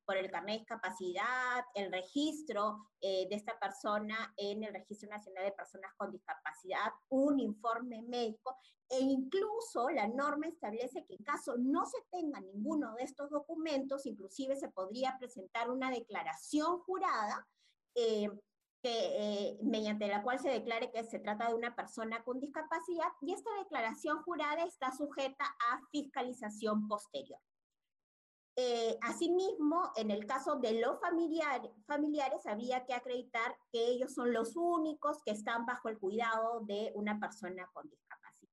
por 0.06 0.16
el 0.16 0.30
carnet 0.30 0.54
de 0.54 0.58
discapacidad, 0.60 1.64
el 1.74 1.92
registro 1.92 2.78
eh, 2.98 3.26
de 3.28 3.36
esta 3.36 3.58
persona 3.58 4.32
en 4.38 4.64
el 4.64 4.72
Registro 4.72 5.10
Nacional 5.10 5.44
de 5.44 5.52
Personas 5.52 5.92
con 5.98 6.10
Discapacidad, 6.10 6.92
un 7.10 7.40
informe 7.40 8.00
médico 8.00 8.56
e 8.88 9.00
incluso 9.00 9.90
la 9.90 10.08
norma 10.08 10.46
establece 10.46 11.04
que 11.04 11.16
en 11.16 11.24
caso 11.24 11.56
no 11.58 11.84
se 11.84 11.98
tenga 12.10 12.40
ninguno 12.40 12.94
de 12.94 13.02
estos 13.02 13.28
documentos, 13.28 14.06
inclusive 14.06 14.56
se 14.56 14.70
podría 14.70 15.16
presentar 15.18 15.70
una 15.70 15.90
declaración 15.90 16.78
jurada 16.80 17.46
eh, 17.94 18.30
mediante 19.62 20.08
la 20.08 20.22
cual 20.22 20.38
se 20.38 20.48
declare 20.48 20.90
que 20.90 21.04
se 21.04 21.18
trata 21.18 21.48
de 21.48 21.54
una 21.54 21.76
persona 21.76 22.24
con 22.24 22.40
discapacidad 22.40 23.08
y 23.20 23.34
esta 23.34 23.50
declaración 23.58 24.22
jurada 24.22 24.64
está 24.64 24.90
sujeta 24.90 25.44
a 25.44 25.80
fiscalización 25.90 26.88
posterior. 26.88 27.40
Eh, 28.56 28.96
asimismo, 29.02 29.90
en 29.96 30.12
el 30.12 30.26
caso 30.26 30.56
de 30.56 30.80
los 30.80 31.00
familiares, 31.00 31.72
familiares, 31.86 32.46
había 32.46 32.84
que 32.86 32.94
acreditar 32.94 33.56
que 33.72 33.84
ellos 33.84 34.14
son 34.14 34.32
los 34.32 34.54
únicos 34.54 35.18
que 35.24 35.32
están 35.32 35.66
bajo 35.66 35.88
el 35.88 35.98
cuidado 35.98 36.60
de 36.60 36.92
una 36.94 37.18
persona 37.18 37.68
con 37.72 37.88
discapacidad. 37.88 38.52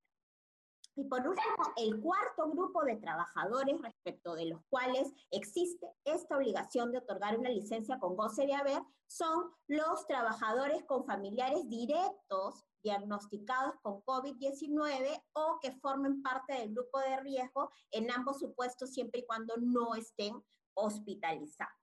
Y 0.96 1.04
por 1.04 1.20
último, 1.20 1.72
el 1.76 2.00
cuarto 2.00 2.50
grupo 2.50 2.84
de 2.84 2.96
trabajadores 2.96 3.80
respecto 3.80 4.34
de 4.34 4.46
los 4.46 4.60
cuales 4.68 5.12
existe 5.30 5.86
esta 6.04 6.36
obligación 6.36 6.90
de 6.90 6.98
otorgar 6.98 7.38
una 7.38 7.48
licencia 7.48 7.98
con 8.00 8.16
goce 8.16 8.44
de 8.46 8.54
haber 8.54 8.82
son 9.06 9.52
los 9.68 10.06
trabajadores 10.06 10.84
con 10.84 11.06
familiares 11.06 11.68
directos 11.68 12.64
diagnosticados 12.82 13.74
con 13.82 14.02
COVID-19 14.02 15.24
o 15.34 15.58
que 15.60 15.72
formen 15.72 16.22
parte 16.22 16.54
del 16.54 16.74
grupo 16.74 16.98
de 17.00 17.20
riesgo 17.20 17.70
en 17.90 18.10
ambos 18.10 18.40
supuestos 18.40 18.92
siempre 18.92 19.20
y 19.20 19.26
cuando 19.26 19.54
no 19.58 19.94
estén 19.94 20.42
hospitalizados. 20.74 21.82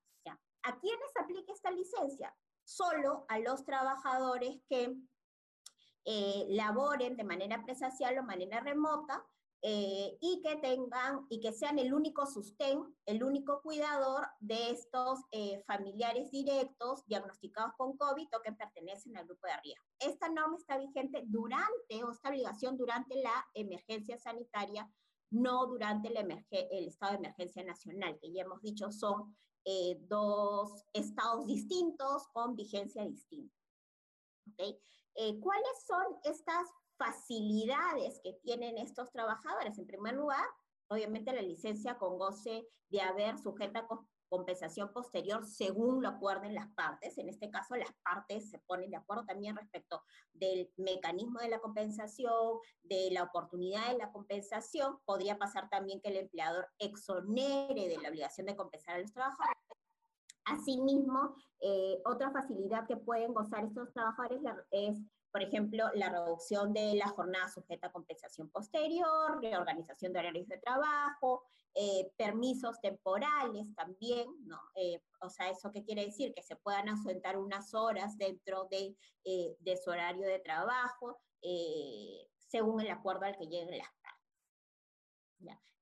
¿A 0.64 0.78
quiénes 0.78 1.12
aplica 1.20 1.54
esta 1.54 1.72
licencia? 1.72 2.36
Solo 2.64 3.26
a 3.30 3.40
los 3.40 3.64
trabajadores 3.64 4.62
que 4.68 4.96
eh, 6.06 6.46
laboren 6.50 7.16
de 7.16 7.24
manera 7.24 7.64
presencial 7.64 8.18
o 8.18 8.24
manera 8.24 8.60
remota 8.60 9.26
eh, 9.62 10.18
y 10.22 10.42
que 10.42 10.56
tengan 10.56 11.26
y 11.30 11.42
que 11.42 11.52
sean 11.52 11.80
el 11.80 11.94
único 11.94 12.26
sustén, 12.26 12.96
el 13.06 13.22
único 13.24 13.62
cuidador 13.62 14.26
de 14.40 14.70
estos 14.70 15.20
eh, 15.32 15.62
familiares 15.68 16.32
directos 16.32 17.06
diagnosticados 17.08 17.74
con 17.78 17.98
COVID 17.98 18.28
o 18.38 18.42
que 18.42 18.54
pertenecen 18.54 19.18
al 19.18 19.26
grupo 19.26 19.48
de 19.48 19.58
riesgo. 19.62 19.86
Esta 20.00 20.30
norma 20.30 20.56
está 20.56 20.78
vigente 20.78 21.24
durante 21.26 22.04
o 22.06 22.12
esta 22.12 22.30
obligación 22.30 22.78
durante 22.78 23.22
la 23.22 23.46
emergencia 23.54 24.18
sanitaria, 24.18 24.90
no 25.30 25.68
durante 25.68 26.08
el, 26.08 26.46
el 26.52 26.88
estado 26.88 27.12
de 27.12 27.18
emergencia 27.18 27.64
nacional, 27.66 28.18
que 28.22 28.32
ya 28.32 28.44
hemos 28.44 28.62
dicho 28.62 28.94
son 28.94 29.36
eh, 29.66 29.98
dos 30.08 30.86
estados 30.94 31.46
distintos 31.48 32.30
con 32.32 32.56
vigencia 32.56 33.04
distinta. 33.06 33.54
¿Okay? 34.54 34.80
¿Cuáles 35.42 35.86
son 35.86 36.06
estas 36.24 36.70
facilidades 37.00 38.20
que 38.24 38.34
tienen 38.44 38.78
estos 38.78 39.12
trabajadores. 39.12 39.80
En 39.80 39.88
primer 39.88 40.14
lugar, 40.14 40.46
obviamente 40.90 41.34
la 41.34 41.42
licencia 41.42 41.98
con 41.98 42.20
goce 42.20 42.68
de 42.90 43.02
haber 43.02 43.40
sujeta 43.40 43.88
compensación 44.30 44.94
posterior 44.94 45.46
según 45.46 46.04
lo 46.04 46.10
acuerden 46.10 46.54
las 46.54 46.68
partes. 46.74 47.18
En 47.18 47.30
este 47.30 47.50
caso, 47.50 47.76
las 47.76 47.92
partes 48.04 48.50
se 48.50 48.60
ponen 48.60 48.92
de 48.92 48.98
acuerdo 48.98 49.26
también 49.26 49.56
respecto 49.56 50.04
del 50.34 50.72
mecanismo 50.78 51.40
de 51.40 51.50
la 51.50 51.60
compensación, 51.60 52.60
de 52.84 53.10
la 53.12 53.24
oportunidad 53.24 53.92
de 53.92 53.98
la 53.98 54.12
compensación. 54.12 55.00
Podría 55.06 55.40
pasar 55.40 55.70
también 55.70 56.00
que 56.02 56.10
el 56.10 56.18
empleador 56.18 56.68
exonere 56.78 57.88
de 57.88 57.98
la 57.98 58.10
obligación 58.10 58.46
de 58.46 58.56
compensar 58.56 58.96
a 58.96 59.00
los 59.00 59.12
trabajadores. 59.12 59.58
Asimismo, 60.46 61.36
eh, 61.60 62.00
otra 62.06 62.32
facilidad 62.32 62.88
que 62.88 62.98
pueden 62.98 63.34
gozar 63.34 63.66
estos 63.66 63.92
trabajadores 63.94 64.42
es 64.72 64.98
por 65.32 65.44
ejemplo, 65.44 65.86
la 65.94 66.10
reducción 66.10 66.74
de 66.74 66.96
la 66.96 67.08
jornada 67.08 67.48
sujeta 67.50 67.88
a 67.88 67.92
compensación 67.92 68.50
posterior, 68.50 69.40
reorganización 69.42 70.12
de 70.12 70.20
horarios 70.20 70.48
de 70.48 70.58
trabajo, 70.58 71.44
eh, 71.76 72.12
permisos 72.18 72.80
temporales 72.82 73.68
también, 73.76 74.28
¿no? 74.46 74.60
Eh, 74.76 75.02
o 75.22 75.30
sea, 75.30 75.50
¿eso 75.50 75.72
qué 75.72 75.84
quiere 75.84 76.06
decir? 76.06 76.34
Que 76.34 76.42
se 76.42 76.56
puedan 76.56 76.90
ausentar 76.90 77.38
unas 77.38 77.74
horas 77.74 78.18
dentro 78.18 78.66
de, 78.72 78.96
eh, 79.24 79.56
de 79.60 79.78
su 79.78 79.92
horario 79.92 80.28
de 80.28 80.40
trabajo, 80.40 81.20
según 82.38 82.82
el 82.82 82.90
acuerdo 82.90 83.26
al 83.26 83.38
que 83.38 83.46
lleguen 83.46 83.78
las 83.78 83.88
partes. 84.02 84.20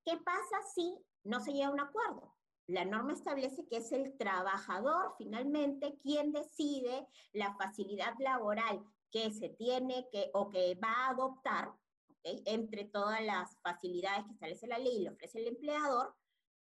¿Qué 0.05 0.15
pasa 0.23 0.61
si 0.73 0.97
no 1.25 1.41
se 1.41 1.51
llega 1.51 1.67
a 1.67 1.71
un 1.71 1.81
acuerdo? 1.81 2.33
La 2.67 2.85
norma 2.85 3.11
establece 3.11 3.65
que 3.67 3.77
es 3.77 3.91
el 3.91 4.17
trabajador 4.17 5.15
finalmente 5.17 5.97
quien 6.01 6.31
decide 6.31 7.07
la 7.33 7.53
facilidad 7.55 8.13
laboral 8.19 8.85
que 9.11 9.31
se 9.31 9.49
tiene 9.49 10.07
que 10.11 10.29
o 10.33 10.49
que 10.49 10.75
va 10.75 10.91
a 10.91 11.09
adoptar, 11.09 11.73
entre 12.23 12.85
todas 12.85 13.23
las 13.23 13.57
facilidades 13.61 14.25
que 14.25 14.33
establece 14.33 14.67
la 14.67 14.77
ley 14.77 14.97
y 14.97 15.03
le 15.03 15.09
ofrece 15.11 15.39
el 15.39 15.47
empleador, 15.47 16.13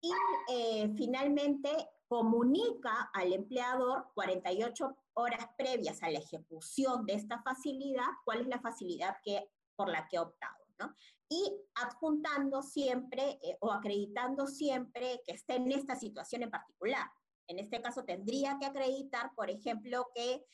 y 0.02 0.12
eh, 0.52 0.94
finalmente 0.96 1.70
comunica 2.08 3.10
al 3.14 3.34
empleador 3.34 4.08
48 4.14 4.96
horas 5.14 5.48
previas 5.58 6.02
a 6.02 6.10
la 6.10 6.20
ejecución 6.20 7.06
de 7.06 7.14
esta 7.14 7.42
facilidad, 7.42 8.08
cuál 8.24 8.42
es 8.42 8.48
la 8.48 8.60
facilidad 8.60 9.18
que, 9.24 9.50
por 9.76 9.90
la 9.90 10.08
que 10.08 10.18
ha 10.18 10.24
optado. 10.24 10.58
¿no? 10.80 10.94
Y 11.30 11.54
adjuntando 11.76 12.64
siempre 12.64 13.40
eh, 13.44 13.58
o 13.60 13.72
acreditando 13.72 14.48
siempre 14.48 15.22
que 15.26 15.34
esté 15.34 15.56
en 15.56 15.72
esta 15.72 15.96
situación 15.96 16.44
en 16.44 16.50
particular. 16.50 17.12
En 17.50 17.58
este 17.58 17.82
caso 17.82 18.06
tendría 18.06 18.58
que 18.60 18.68
acreditar, 18.68 19.34
por 19.36 19.50
ejemplo, 19.50 20.08
que, 20.14 20.46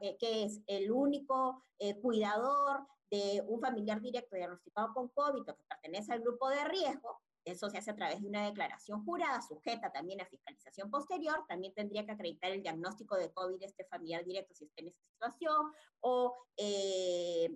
eh, 0.00 0.16
es 0.20 0.60
el 0.68 0.92
único 0.92 1.64
eh, 1.80 2.00
cuidador 2.00 2.86
de 3.10 3.42
un 3.48 3.60
familiar 3.60 4.00
directo 4.00 4.36
diagnosticado 4.36 4.94
con 4.94 5.08
COVID 5.08 5.42
o 5.42 5.56
que 5.56 5.64
pertenece 5.68 6.12
al 6.12 6.20
grupo 6.20 6.48
de 6.48 6.64
riesgo, 6.64 7.20
eso 7.44 7.68
se 7.70 7.78
hace 7.78 7.90
a 7.90 7.96
través 7.96 8.20
de 8.20 8.28
una 8.28 8.44
declaración 8.44 9.04
jurada, 9.04 9.42
sujeta 9.42 9.90
también 9.90 10.20
a 10.20 10.26
fiscalización 10.26 10.90
posterior, 10.90 11.44
también 11.48 11.74
tendría 11.74 12.06
que 12.06 12.12
acreditar 12.12 12.52
el 12.52 12.62
diagnóstico 12.62 13.16
de 13.16 13.32
COVID 13.32 13.58
de 13.58 13.66
este 13.66 13.84
familiar 13.86 14.24
directo 14.24 14.54
si 14.54 14.66
está 14.66 14.82
en 14.82 14.88
esa 14.88 15.02
situación, 15.08 15.72
o 16.00 16.36
eh, 16.56 17.50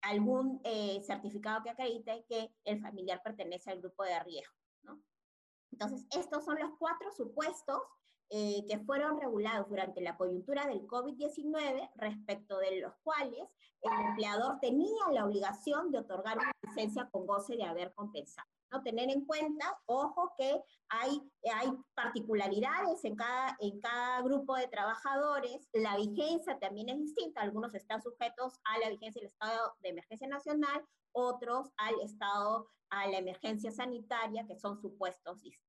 algún 0.00 0.62
certificado 1.02 1.64
que 1.64 1.70
acredite 1.70 2.24
que 2.28 2.54
el 2.64 2.80
familiar 2.80 3.20
pertenece 3.22 3.70
al 3.72 3.80
grupo 3.80 4.04
de 4.04 4.18
riesgo. 4.20 4.54
Entonces, 5.72 6.06
estos 6.10 6.44
son 6.44 6.58
los 6.58 6.70
cuatro 6.78 7.10
supuestos 7.12 7.82
eh, 8.30 8.64
que 8.68 8.78
fueron 8.80 9.20
regulados 9.20 9.68
durante 9.68 10.00
la 10.00 10.16
coyuntura 10.16 10.66
del 10.66 10.86
COVID-19, 10.86 11.90
respecto 11.94 12.58
de 12.58 12.80
los 12.80 12.92
cuales 13.04 13.44
el 13.82 14.06
empleador 14.06 14.58
tenía 14.60 15.12
la 15.12 15.24
obligación 15.24 15.92
de 15.92 15.98
otorgar 15.98 16.36
una 16.38 16.52
licencia 16.62 17.08
con 17.10 17.26
goce 17.26 17.56
de 17.56 17.64
haber 17.64 17.94
compensado. 17.94 18.48
¿no? 18.72 18.82
Tener 18.82 19.10
en 19.10 19.24
cuenta, 19.24 19.78
ojo, 19.86 20.32
que 20.36 20.60
hay, 20.88 21.22
hay 21.54 21.68
particularidades 21.94 23.04
en 23.04 23.14
cada, 23.14 23.56
en 23.60 23.80
cada 23.80 24.22
grupo 24.22 24.56
de 24.56 24.66
trabajadores, 24.68 25.68
la 25.72 25.96
vigencia 25.96 26.58
también 26.58 26.88
es 26.88 26.98
distinta, 26.98 27.42
algunos 27.42 27.74
están 27.74 28.02
sujetos 28.02 28.54
a 28.64 28.78
la 28.78 28.90
vigencia 28.90 29.20
del 29.20 29.30
estado 29.30 29.76
de 29.80 29.90
emergencia 29.90 30.26
nacional, 30.26 30.84
otros 31.12 31.70
al 31.76 31.94
estado, 32.02 32.68
a 32.90 33.06
la 33.06 33.18
emergencia 33.18 33.70
sanitaria, 33.70 34.46
que 34.46 34.58
son 34.58 34.80
supuestos 34.80 35.42
distintos. 35.42 35.65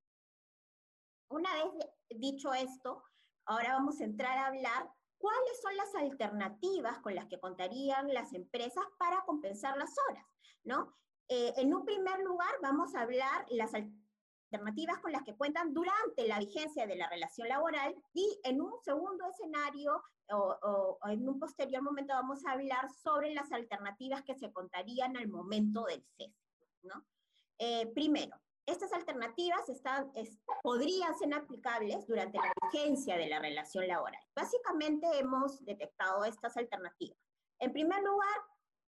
Una 1.29 1.53
vez 1.53 1.87
dicho 2.09 2.53
esto, 2.53 3.03
ahora 3.45 3.73
vamos 3.73 3.99
a 3.99 4.05
entrar 4.05 4.37
a 4.37 4.47
hablar 4.47 4.89
cuáles 5.17 5.61
son 5.61 5.75
las 5.75 5.95
alternativas 5.95 6.99
con 6.99 7.15
las 7.15 7.25
que 7.25 7.39
contarían 7.39 8.13
las 8.13 8.33
empresas 8.33 8.85
para 8.97 9.21
compensar 9.25 9.77
las 9.77 9.93
horas, 10.07 10.25
¿no? 10.63 10.95
Eh, 11.27 11.53
en 11.57 11.73
un 11.73 11.85
primer 11.85 12.19
lugar, 12.21 12.53
vamos 12.61 12.95
a 12.95 13.01
hablar 13.01 13.45
las 13.49 13.73
alternativas 13.73 14.99
con 14.99 15.11
las 15.11 15.23
que 15.23 15.35
cuentan 15.35 15.73
durante 15.73 16.27
la 16.27 16.39
vigencia 16.39 16.87
de 16.87 16.95
la 16.95 17.09
relación 17.09 17.49
laboral 17.49 17.95
y 18.13 18.39
en 18.43 18.61
un 18.61 18.71
segundo 18.83 19.25
escenario 19.27 20.01
o, 20.29 20.99
en 21.09 21.27
un 21.27 21.39
posterior 21.39 21.81
momento 21.81 22.13
vamos 22.13 22.45
a 22.45 22.51
hablar 22.51 22.89
sobre 22.91 23.33
las 23.33 23.51
alternativas 23.51 24.23
que 24.23 24.35
se 24.35 24.51
contarían 24.51 25.17
al 25.17 25.27
momento 25.27 25.85
del 25.85 26.03
cese. 26.17 26.33
¿no? 26.83 27.05
Eh, 27.59 27.87
primero, 27.93 28.37
estas 28.67 28.91
alternativas 28.91 29.61
podrían 30.61 31.17
ser 31.17 31.33
aplicables 31.33 32.05
durante 32.05 32.37
la 32.37 32.51
vigencia 32.63 33.17
de 33.17 33.27
la 33.27 33.39
relación 33.39 33.87
laboral. 33.87 34.21
Básicamente 34.35 35.07
hemos 35.17 35.63
detectado 35.63 36.25
estas 36.25 36.55
alternativas. 36.57 37.17
En 37.59 37.71
primer 37.71 38.03
lugar, 38.03 38.37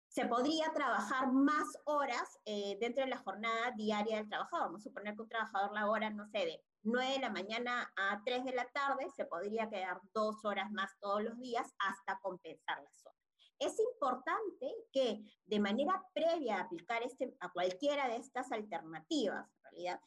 se 0.07 0.25
podría 0.25 0.71
trabajar 0.73 1.31
más 1.31 1.65
horas 1.85 2.37
eh, 2.43 2.77
dentro 2.81 3.05
de 3.05 3.09
la 3.09 3.17
jornada 3.17 3.71
diaria 3.77 4.17
del 4.17 4.27
trabajador. 4.27 4.67
Vamos 4.67 4.81
a 4.81 4.89
suponer 4.89 5.15
que 5.15 5.21
un 5.21 5.29
trabajador 5.29 5.73
labora, 5.73 6.09
no 6.09 6.27
sé, 6.27 6.39
de 6.39 6.61
9 6.83 7.13
de 7.13 7.19
la 7.19 7.29
mañana 7.29 7.93
a 7.95 8.21
3 8.25 8.43
de 8.43 8.51
la 8.51 8.65
tarde, 8.71 9.09
se 9.15 9.23
podría 9.23 9.69
quedar 9.69 10.01
dos 10.13 10.43
horas 10.43 10.69
más 10.71 10.91
todos 10.99 11.23
los 11.23 11.39
días 11.39 11.73
hasta 11.79 12.19
compensar 12.19 12.83
las 12.83 13.05
horas. 13.05 13.21
Es 13.57 13.79
importante 13.79 14.75
que 14.91 15.23
de 15.45 15.59
manera 15.59 16.03
previa 16.13 16.57
a 16.57 16.61
aplicar 16.63 17.03
este, 17.03 17.33
a 17.39 17.49
cualquiera 17.53 18.09
de 18.09 18.17
estas 18.17 18.51
alternativas, 18.51 19.47
eh, 19.71 19.97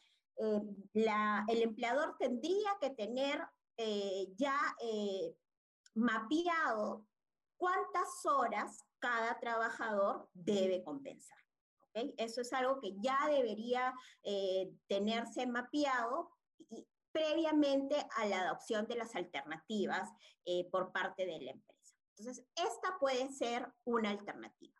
el 1.47 1.61
empleador 1.61 2.15
tendría 2.17 2.77
que 2.79 2.89
tener 2.91 3.41
eh, 3.77 4.27
ya 4.35 4.59
mapeado 5.93 7.05
cuántas 7.57 8.25
horas 8.25 8.83
cada 8.99 9.39
trabajador 9.39 10.29
debe 10.33 10.83
compensar. 10.83 11.37
Eso 12.17 12.41
es 12.41 12.51
algo 12.51 12.81
que 12.81 12.93
ya 12.99 13.17
debería 13.29 13.93
eh, 14.23 14.69
tenerse 14.87 15.47
mapeado 15.47 16.29
previamente 17.13 17.95
a 18.17 18.25
la 18.25 18.41
adopción 18.41 18.85
de 18.87 18.95
las 18.95 19.15
alternativas 19.15 20.09
eh, 20.43 20.67
por 20.69 20.91
parte 20.91 21.25
de 21.25 21.39
la 21.39 21.51
empresa. 21.51 21.95
Entonces, 22.17 22.45
esta 22.55 22.97
puede 22.99 23.31
ser 23.31 23.71
una 23.85 24.09
alternativa. 24.09 24.77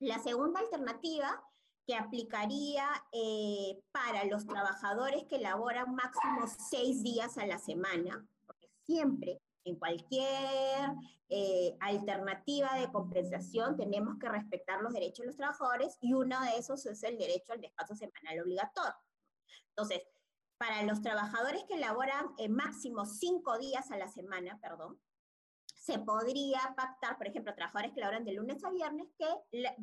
La 0.00 0.18
segunda 0.18 0.58
alternativa 0.58 1.40
que 1.86 1.94
aplicaría 1.94 2.86
eh, 3.12 3.80
para 3.92 4.24
los 4.24 4.46
trabajadores 4.46 5.24
que 5.24 5.38
laboran 5.38 5.94
máximo 5.94 6.46
seis 6.46 7.02
días 7.02 7.36
a 7.38 7.46
la 7.46 7.58
semana, 7.58 8.26
porque 8.46 8.68
siempre 8.84 9.40
en 9.64 9.76
cualquier 9.76 10.94
eh, 11.28 11.76
alternativa 11.80 12.74
de 12.78 12.90
compensación 12.90 13.76
tenemos 13.76 14.18
que 14.18 14.28
respetar 14.28 14.82
los 14.82 14.92
derechos 14.92 15.20
de 15.20 15.26
los 15.26 15.36
trabajadores 15.36 15.96
y 16.00 16.12
uno 16.12 16.40
de 16.42 16.58
esos 16.58 16.84
es 16.86 17.02
el 17.02 17.18
derecho 17.18 17.52
al 17.52 17.60
descanso 17.60 17.94
semanal 17.96 18.40
obligatorio. 18.42 18.94
Entonces, 19.70 20.02
para 20.58 20.82
los 20.82 21.02
trabajadores 21.02 21.64
que 21.64 21.78
laboran 21.78 22.26
eh, 22.38 22.48
máximo 22.48 23.06
cinco 23.06 23.58
días 23.58 23.90
a 23.90 23.96
la 23.96 24.08
semana, 24.08 24.58
perdón, 24.60 25.00
se 25.84 25.98
podría 25.98 26.60
pactar, 26.74 27.18
por 27.18 27.26
ejemplo, 27.26 27.54
trabajadores 27.54 27.92
que 27.92 28.00
laboran 28.00 28.24
de 28.24 28.32
lunes 28.32 28.64
a 28.64 28.70
viernes 28.70 29.12
que 29.18 29.26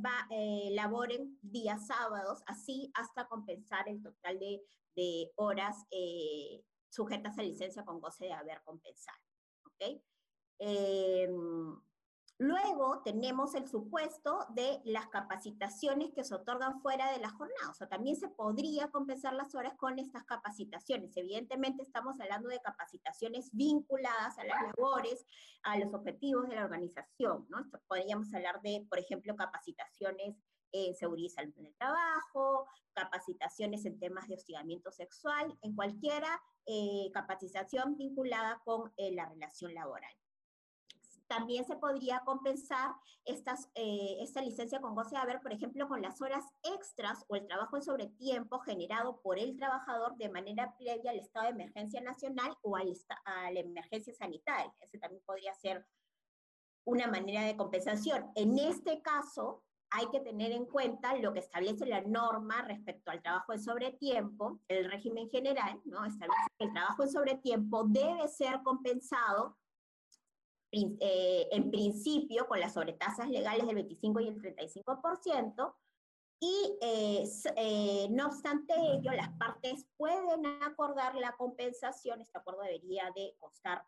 va, 0.04 0.28
eh, 0.32 0.70
laboren 0.72 1.38
días 1.44 1.86
sábados, 1.86 2.42
así 2.48 2.92
hasta 2.96 3.28
compensar 3.28 3.88
el 3.88 4.02
total 4.02 4.40
de, 4.40 5.32
horas 5.36 5.86
sujetas 6.90 7.38
a 7.38 7.44
licencia 7.44 7.86
con 7.86 8.02
goce 8.02 8.26
de 8.26 8.34
haber 8.34 8.64
compensado. 8.64 9.18
Em, 10.58 11.80
luego 12.42 13.04
tenemos 13.04 13.54
el 13.54 13.68
supuesto 13.68 14.48
de 14.56 14.82
las 14.84 15.08
capacitaciones 15.10 16.12
que 16.12 16.24
se 16.24 16.34
otorgan 16.34 16.82
fuera 16.82 17.12
de 17.12 17.20
la 17.20 17.30
jornada, 17.30 17.70
o 17.70 17.74
sea, 17.76 17.88
también 17.88 18.16
se 18.16 18.30
podría 18.30 18.90
compensar 18.90 19.34
las 19.34 19.54
horas 19.54 19.76
con 19.78 20.00
estas 20.00 20.24
capacitaciones. 20.24 21.16
Evidentemente 21.16 21.84
estamos 21.84 22.20
hablando 22.20 22.50
de 22.50 22.60
capacitaciones 22.60 23.52
vinculadas 23.54 24.40
a 24.40 24.44
las 24.44 24.58
labores, 24.64 25.24
a 25.62 25.78
los 25.78 25.94
objetivos 25.94 26.50
de 26.50 26.56
la 26.56 26.66
organización, 26.66 27.46
¿no? 27.50 27.64
podríamos 27.88 28.34
hablar 28.34 28.60
de, 28.64 28.88
por 28.90 28.98
ejemplo, 28.98 29.36
capacitaciones 29.36 30.36
en 30.72 30.96
seguridad 30.96 31.28
y 31.28 31.30
salud 31.30 31.54
en 31.58 31.66
el 31.68 31.76
trabajo, 31.76 32.66
capacitaciones 32.94 33.86
en 33.86 34.00
temas 34.00 34.28
de 34.28 34.34
hostigamiento 34.34 34.92
sexual, 34.92 35.56
en 35.62 35.76
cualquiera 35.76 36.42
eh, 36.66 37.12
capacitación 37.14 37.98
vinculada 37.98 38.60
con 38.66 38.92
eh, 38.98 39.14
la 39.14 39.28
relación 39.28 39.76
laboral. 39.76 40.21
También 41.32 41.64
se 41.64 41.78
podría 41.78 42.20
compensar 42.26 42.94
estas, 43.24 43.72
eh, 43.76 44.18
esta 44.20 44.42
licencia 44.42 44.82
con 44.82 44.96
goce 44.96 45.12
de 45.12 45.22
haber, 45.22 45.40
por 45.40 45.54
ejemplo, 45.54 45.88
con 45.88 46.02
las 46.02 46.22
horas 46.22 46.44
extras 46.62 47.24
o 47.30 47.38
el 47.38 47.48
trabajo 47.48 47.78
en 47.78 47.84
sobretiempo 47.84 48.60
generado 48.60 49.22
por 49.22 49.40
el 49.40 49.56
trabajador 49.56 50.18
de 50.18 50.28
manera 50.28 50.76
previa 50.78 51.12
al 51.12 51.20
estado 51.20 51.46
de 51.46 51.52
emergencia 51.52 52.02
nacional 52.02 52.54
o 52.64 52.76
a 52.76 52.84
la 52.84 53.60
emergencia 53.62 54.14
sanitaria. 54.14 54.74
Ese 54.82 54.98
también 54.98 55.24
podría 55.26 55.54
ser 55.54 55.88
una 56.84 57.08
manera 57.08 57.44
de 57.44 57.56
compensación. 57.56 58.30
En 58.36 58.60
este 58.60 59.02
caso, 59.02 59.64
hay 59.90 60.08
que 60.08 60.20
tener 60.20 60.52
en 60.52 60.66
cuenta 60.66 61.16
lo 61.16 61.32
que 61.32 61.40
establece 61.40 61.86
la 61.86 62.02
norma 62.02 62.62
respecto 62.64 63.10
al 63.10 63.22
trabajo 63.22 63.54
en 63.54 63.64
sobretiempo, 63.64 64.60
el 64.68 64.92
régimen 64.92 65.30
general, 65.30 65.80
¿no? 65.86 66.04
Establece 66.04 66.48
que 66.58 66.66
el 66.66 66.74
trabajo 66.74 67.04
en 67.04 67.10
sobretiempo 67.10 67.86
debe 67.86 68.28
ser 68.28 68.62
compensado 68.64 69.61
eh, 70.72 71.48
en 71.52 71.70
principio 71.70 72.48
con 72.48 72.60
las 72.60 72.74
sobretasas 72.74 73.30
legales 73.30 73.66
del 73.66 73.76
25 73.76 74.20
y 74.20 74.28
el 74.28 74.42
35%, 74.42 75.76
y 76.44 76.78
eh, 76.82 77.30
eh, 77.56 78.08
no 78.10 78.28
obstante 78.28 78.74
ello, 78.76 79.12
las 79.12 79.30
partes 79.38 79.86
pueden 79.98 80.46
acordar 80.64 81.16
la 81.16 81.34
compensación, 81.38 82.22
este 82.22 82.40
acuerdo 82.40 82.62
debería 82.64 83.12
de 83.16 83.36
constar 83.38 83.86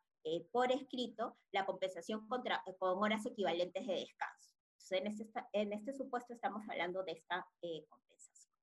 por 0.52 0.72
escrito, 0.72 1.36
la 1.52 1.66
compensación 1.66 2.26
contra, 2.30 2.64
con 2.80 3.04
horas 3.04 3.26
equivalentes 3.26 3.86
de 3.86 3.94
descanso 3.94 4.54
en 4.92 5.08
este, 5.08 5.26
en 5.54 5.74
este 5.74 5.94
supuesto 5.94 6.34
estamos 6.34 6.64
hablando 6.70 7.04
de 7.04 7.14
esta 7.14 7.48
eh, 7.62 7.86
compensación. 7.88 8.54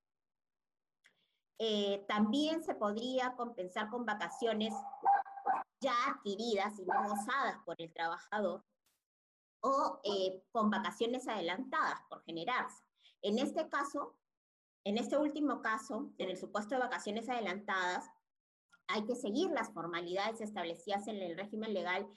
Eh, 1.58 2.04
también 2.08 2.62
se 2.62 2.74
podría 2.74 3.34
compensar 3.36 3.90
con 3.90 4.06
vacaciones 4.06 4.72
ya 5.80 5.94
adquiridas 6.08 6.78
y 6.78 6.84
no 6.84 7.08
gozadas 7.08 7.58
por 7.64 7.76
el 7.78 7.92
trabajador 7.92 8.64
o 9.62 10.00
eh, 10.04 10.42
con 10.52 10.70
vacaciones 10.70 11.28
adelantadas 11.28 12.00
por 12.08 12.22
generarse. 12.24 12.82
En 13.22 13.38
este 13.38 13.68
caso, 13.68 14.16
en 14.84 14.96
este 14.96 15.16
último 15.16 15.60
caso, 15.60 16.12
en 16.18 16.30
el 16.30 16.36
supuesto 16.36 16.74
de 16.74 16.80
vacaciones 16.80 17.28
adelantadas, 17.28 18.08
hay 18.88 19.04
que 19.04 19.14
seguir 19.14 19.50
las 19.50 19.72
formalidades 19.72 20.40
establecidas 20.40 21.06
en 21.06 21.16
el 21.16 21.36
régimen 21.36 21.74
legal 21.74 22.08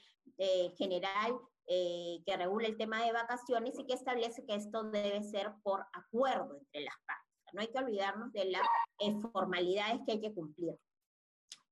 general 0.78 1.40
eh, 1.68 2.22
que 2.26 2.36
regula 2.36 2.68
el 2.68 2.78
tema 2.78 3.06
de 3.06 3.14
vacaciones 3.14 3.80
y 3.80 3.86
que 3.86 3.94
establece 3.94 4.46
que 4.46 4.56
esto 4.56 4.84
debe 4.84 5.24
ser 5.24 5.54
por 5.64 5.86
acuerdo 5.94 6.58
entre 6.58 6.82
las 6.82 6.96
partes. 7.06 7.54
No 7.54 7.62
hay 7.62 7.68
que 7.68 7.80
olvidarnos 7.80 8.34
de 8.34 8.46
las 8.46 8.68
eh, 9.00 9.16
formalidades 9.32 10.02
que 10.06 10.14
hay 10.14 10.22
que 10.22 10.34
cumplir. 10.34 10.78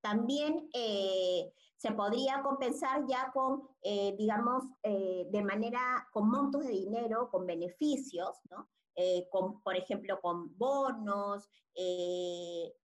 También 0.02 0.68
eh, 0.74 1.52
se 1.76 1.92
podría 1.92 2.42
compensar 2.42 3.06
ya 3.08 3.30
con, 3.32 3.68
digamos, 3.82 4.64
de 4.82 5.42
manera, 5.42 6.06
con 6.12 6.28
montos 6.28 6.66
de 6.66 6.72
dinero, 6.72 7.28
con 7.30 7.46
beneficios, 7.46 8.38
¿no? 8.50 8.68
eh, 8.94 9.28
con, 9.30 9.62
por 9.62 9.76
ejemplo, 9.76 10.20
con 10.20 10.56
bonos, 10.58 11.48
eh, 11.74 12.74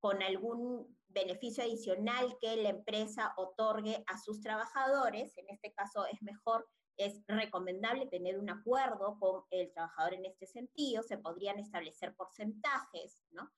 con 0.00 0.22
algún 0.22 0.96
beneficio 1.08 1.64
adicional 1.64 2.36
que 2.40 2.56
la 2.56 2.70
empresa 2.70 3.32
otorgue 3.36 4.04
a 4.06 4.18
sus 4.18 4.40
trabajadores. 4.40 5.36
En 5.38 5.48
este 5.48 5.72
caso 5.72 6.04
es 6.06 6.20
mejor, 6.22 6.68
es 6.96 7.22
recomendable 7.28 8.06
tener 8.06 8.38
un 8.38 8.50
acuerdo 8.50 9.18
con 9.20 9.44
el 9.50 9.72
trabajador 9.72 10.14
en 10.14 10.24
este 10.26 10.46
sentido. 10.46 11.02
Se 11.02 11.18
podrían 11.18 11.58
establecer 11.58 12.14
porcentajes, 12.16 13.22
¿no? 13.30 13.50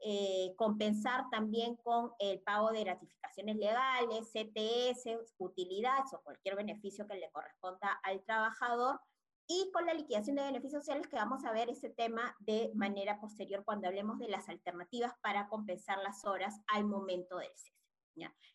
Eh, 0.00 0.54
compensar 0.56 1.28
también 1.30 1.76
con 1.76 2.12
el 2.18 2.40
pago 2.40 2.70
de 2.70 2.84
gratificaciones 2.84 3.56
legales, 3.56 4.30
CTS, 4.32 5.18
utilidades 5.38 6.12
o 6.12 6.22
cualquier 6.22 6.56
beneficio 6.56 7.06
que 7.06 7.16
le 7.16 7.30
corresponda 7.30 7.98
al 8.02 8.22
trabajador, 8.24 9.00
y 9.48 9.70
con 9.72 9.86
la 9.86 9.94
liquidación 9.94 10.36
de 10.36 10.42
beneficios 10.42 10.84
sociales 10.84 11.06
que 11.06 11.16
vamos 11.16 11.44
a 11.44 11.52
ver 11.52 11.70
ese 11.70 11.90
tema 11.90 12.34
de 12.40 12.72
manera 12.74 13.20
posterior 13.20 13.64
cuando 13.64 13.86
hablemos 13.86 14.18
de 14.18 14.28
las 14.28 14.48
alternativas 14.48 15.12
para 15.22 15.48
compensar 15.48 15.98
las 15.98 16.24
horas 16.24 16.60
al 16.66 16.84
momento 16.84 17.38
del 17.38 17.50
cese. 17.54 17.72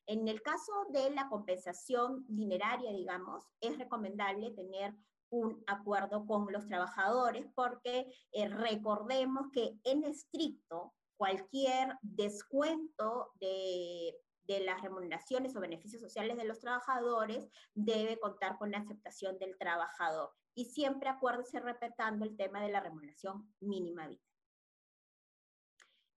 En 0.07 0.27
el 0.27 0.41
caso 0.41 0.71
de 0.89 1.11
la 1.11 1.29
compensación 1.29 2.25
dineraria, 2.27 2.91
digamos, 2.91 3.45
es 3.61 3.77
recomendable 3.77 4.51
tener 4.51 4.95
un 5.29 5.63
acuerdo 5.67 6.25
con 6.25 6.51
los 6.51 6.67
trabajadores 6.67 7.45
porque 7.55 8.11
eh, 8.31 8.49
recordemos 8.49 9.49
que 9.53 9.77
en 9.83 10.03
estricto 10.03 10.93
cualquier 11.21 11.99
descuento 12.01 13.31
de, 13.39 14.17
las 14.65 14.81
remuneraciones 14.81 15.55
o 15.55 15.61
beneficios 15.61 16.01
sociales 16.01 16.35
de 16.35 16.43
los 16.43 16.59
trabajadores 16.59 17.47
debe 17.73 18.19
contar 18.19 18.57
con 18.57 18.71
la 18.71 18.79
aceptación 18.79 19.37
del 19.37 19.55
trabajador. 19.57 20.31
Y 20.55 20.65
siempre 20.65 21.09
acuérdese 21.09 21.59
respetando 21.59 22.25
el 22.25 22.35
tema 22.35 22.59
de 22.59 22.69
la 22.69 22.81
remuneración 22.81 23.53
mínima 23.61 24.07
vital. 24.07 24.27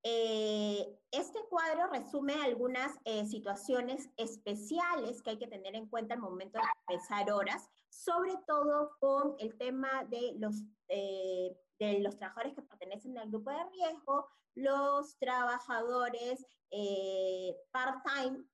Eh, 0.02 0.98
este 1.12 1.38
cuadro 1.48 1.86
resume 1.88 2.34
algunas 2.42 2.98
eh, 3.04 3.26
situaciones 3.26 4.08
especiales 4.16 5.22
que 5.22 5.30
hay 5.30 5.38
que 5.38 5.46
tener 5.46 5.76
en 5.76 5.86
cuenta 5.86 6.14
al 6.14 6.20
momento 6.20 6.58
de 6.58 6.64
empezar 6.88 7.30
horas, 7.30 7.70
sobre 7.90 8.32
todo 8.46 8.96
con 8.98 9.36
el 9.38 9.56
tema 9.58 10.04
de 10.06 10.32
los, 10.38 10.64
eh, 10.88 11.56
de 11.78 12.00
los 12.00 12.16
trabajadores 12.16 12.54
que 12.54 12.62
pertenecen 12.62 13.18
al 13.18 13.30
grupo 13.30 13.50
de 13.50 13.64
riesgo, 13.70 14.28
los 14.54 15.18
trabajadores 15.18 16.46
eh, 16.70 17.56
part-time, 17.72 18.44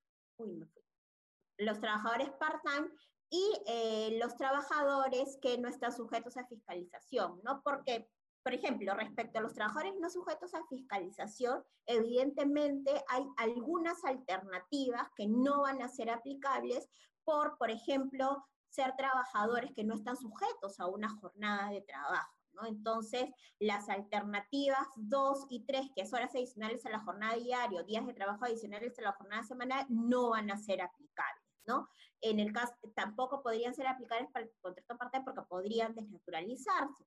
los 1.58 1.80
trabajadores 1.80 2.30
part-time 2.32 2.88
y 3.28 3.62
eh, 3.66 4.18
los 4.20 4.34
trabajadores 4.36 5.38
que 5.40 5.58
no 5.58 5.68
están 5.68 5.92
sujetos 5.92 6.36
a 6.36 6.46
fiscalización, 6.46 7.40
¿no? 7.44 7.62
Porque, 7.62 8.08
por 8.42 8.54
ejemplo, 8.54 8.94
respecto 8.94 9.38
a 9.38 9.42
los 9.42 9.54
trabajadores 9.54 9.94
no 10.00 10.10
sujetos 10.10 10.54
a 10.54 10.66
fiscalización, 10.66 11.62
evidentemente 11.86 13.04
hay 13.08 13.24
algunas 13.36 14.04
alternativas 14.04 15.08
que 15.14 15.28
no 15.28 15.62
van 15.62 15.82
a 15.82 15.88
ser 15.88 16.10
aplicables 16.10 16.88
por, 17.24 17.56
por 17.58 17.70
ejemplo, 17.70 18.44
ser 18.68 18.96
trabajadores 18.96 19.72
que 19.74 19.84
no 19.84 19.94
están 19.94 20.16
sujetos 20.16 20.80
a 20.80 20.86
una 20.86 21.08
jornada 21.08 21.70
de 21.70 21.82
trabajo. 21.82 22.39
Entonces, 22.66 23.30
las 23.58 23.88
alternativas 23.88 24.86
2 24.96 25.46
y 25.50 25.64
3, 25.64 25.90
que 25.94 26.02
es 26.02 26.12
horas 26.12 26.34
adicionales 26.34 26.84
a 26.86 26.90
la 26.90 27.00
jornada 27.00 27.36
diaria, 27.36 27.82
días 27.82 28.06
de 28.06 28.14
trabajo 28.14 28.44
adicionales 28.44 28.98
a 28.98 29.02
la 29.02 29.12
jornada 29.12 29.42
semanal, 29.42 29.86
no 29.88 30.30
van 30.30 30.50
a 30.50 30.58
ser 30.58 30.82
aplicables, 30.82 31.44
¿no? 31.66 31.88
En 32.20 32.38
el 32.38 32.52
caso, 32.52 32.74
tampoco 32.94 33.42
podrían 33.42 33.74
ser 33.74 33.86
aplicables 33.86 34.30
para 34.30 34.44
el 34.44 34.52
contrato 34.60 34.96
parte 34.98 35.20
porque 35.24 35.42
podrían 35.48 35.94
desnaturalizarse. 35.94 37.04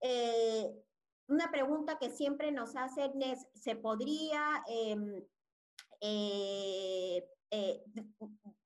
Eh, 0.00 0.74
una 1.28 1.50
pregunta 1.50 1.98
que 1.98 2.10
siempre 2.10 2.52
nos 2.52 2.76
hacen 2.76 3.22
es, 3.22 3.46
¿se 3.54 3.76
podría 3.76 4.62
em, 4.66 5.24
eh, 6.00 7.26
eh, 7.50 7.84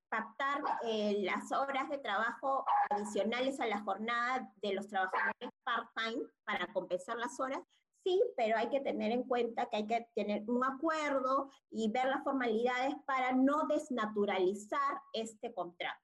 pactar 0.09 0.63
eh, 0.83 1.23
las 1.23 1.53
horas 1.53 1.89
de 1.89 1.99
trabajo 1.99 2.65
adicionales 2.91 3.61
a 3.61 3.67
la 3.67 3.81
jornada 3.81 4.51
de 4.63 4.75
los 4.75 4.89
trabajadores 4.89 5.51
part-time 5.65 6.25
para 6.45 6.73
compensar 6.73 7.17
las 7.19 7.39
horas, 7.41 7.61
sí, 8.05 8.23
pero 8.37 8.57
hay 8.57 8.69
que 8.69 8.81
tener 8.81 9.13
en 9.13 9.25
cuenta 9.25 9.69
que 9.69 9.77
hay 9.77 9.87
que 9.87 10.09
tener 10.15 10.49
un 10.49 10.65
acuerdo 10.65 11.51
y 11.71 11.91
ver 11.91 12.07
las 12.07 12.25
formalidades 12.25 12.95
para 13.07 13.33
no 13.33 13.67
desnaturalizar 13.67 15.01
este 15.13 15.53
contrato. 15.53 16.01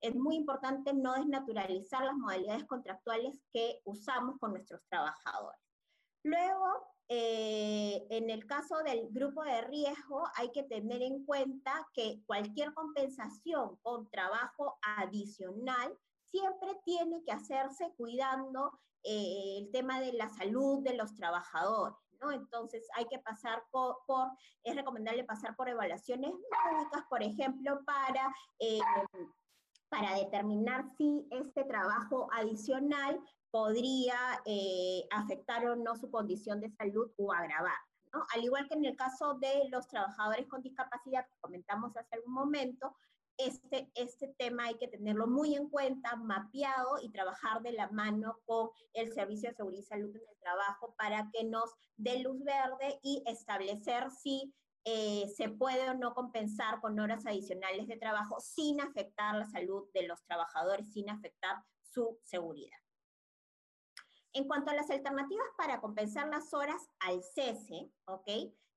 Es 0.00 0.14
muy 0.14 0.36
importante 0.36 0.92
no 0.92 1.14
desnaturalizar 1.14 2.04
las 2.04 2.14
modalidades 2.14 2.64
contractuales 2.66 3.40
que 3.52 3.80
usamos 3.84 4.38
con 4.38 4.52
nuestros 4.52 4.82
trabajadores. 4.88 5.60
Luego, 6.24 6.93
eh, 7.16 8.06
en 8.10 8.28
el 8.28 8.44
caso 8.46 8.78
del 8.78 9.08
grupo 9.10 9.44
de 9.44 9.60
riesgo, 9.62 10.24
hay 10.36 10.50
que 10.50 10.64
tener 10.64 11.00
en 11.00 11.24
cuenta 11.24 11.86
que 11.92 12.20
cualquier 12.26 12.74
compensación 12.74 13.76
con 13.82 14.10
trabajo 14.10 14.78
adicional 14.82 15.96
siempre 16.24 16.80
tiene 16.84 17.22
que 17.24 17.30
hacerse 17.30 17.92
cuidando 17.96 18.80
eh, 19.04 19.58
el 19.58 19.70
tema 19.70 20.00
de 20.00 20.12
la 20.12 20.28
salud 20.28 20.82
de 20.82 20.94
los 20.94 21.14
trabajadores. 21.14 21.96
Entonces 22.32 22.88
hay 22.96 23.04
que 23.06 23.18
pasar 23.18 23.62
por, 23.70 23.96
es 24.64 24.74
recomendable 24.74 25.24
pasar 25.24 25.54
por 25.54 25.68
evaluaciones 25.68 26.32
médicas, 26.32 27.04
por 27.08 27.22
ejemplo, 27.22 27.80
para, 27.84 28.34
eh, 28.58 28.80
para 29.88 30.16
determinar 30.16 30.84
si 30.96 31.28
este 31.30 31.64
trabajo 31.64 32.28
adicional 32.32 33.20
podría 33.54 34.16
eh, 34.46 35.06
afectar 35.12 35.64
o 35.64 35.76
no 35.76 35.94
su 35.94 36.10
condición 36.10 36.60
de 36.60 36.70
salud 36.70 37.12
o 37.16 37.32
agravar. 37.32 37.78
¿no? 38.12 38.26
Al 38.34 38.42
igual 38.42 38.66
que 38.66 38.74
en 38.74 38.84
el 38.84 38.96
caso 38.96 39.34
de 39.34 39.68
los 39.70 39.86
trabajadores 39.86 40.48
con 40.48 40.60
discapacidad 40.60 41.24
que 41.24 41.38
comentamos 41.40 41.96
hace 41.96 42.16
algún 42.16 42.34
momento, 42.34 42.96
este, 43.38 43.92
este 43.94 44.34
tema 44.38 44.64
hay 44.64 44.74
que 44.74 44.88
tenerlo 44.88 45.28
muy 45.28 45.54
en 45.54 45.68
cuenta, 45.68 46.16
mapeado 46.16 46.98
y 47.00 47.12
trabajar 47.12 47.62
de 47.62 47.70
la 47.74 47.88
mano 47.92 48.40
con 48.44 48.70
el 48.92 49.12
Servicio 49.12 49.50
de 49.50 49.54
Seguridad 49.54 49.82
y 49.82 49.86
Salud 49.86 50.10
en 50.10 50.22
el 50.28 50.38
Trabajo 50.40 50.92
para 50.98 51.30
que 51.32 51.44
nos 51.44 51.70
dé 51.96 52.18
luz 52.18 52.42
verde 52.42 52.98
y 53.04 53.22
establecer 53.24 54.10
si 54.10 54.52
eh, 54.84 55.28
se 55.36 55.48
puede 55.48 55.90
o 55.90 55.94
no 55.94 56.12
compensar 56.12 56.80
con 56.80 56.98
horas 56.98 57.24
adicionales 57.24 57.86
de 57.86 57.98
trabajo 57.98 58.40
sin 58.40 58.80
afectar 58.80 59.36
la 59.36 59.46
salud 59.46 59.84
de 59.94 60.08
los 60.08 60.24
trabajadores, 60.24 60.92
sin 60.92 61.08
afectar 61.08 61.62
su 61.82 62.18
seguridad. 62.24 62.83
En 64.34 64.48
cuanto 64.48 64.70
a 64.70 64.74
las 64.74 64.90
alternativas 64.90 65.46
para 65.56 65.80
compensar 65.80 66.28
las 66.28 66.52
horas 66.52 66.90
al 66.98 67.22
cese, 67.22 67.88
¿ok? 68.06 68.28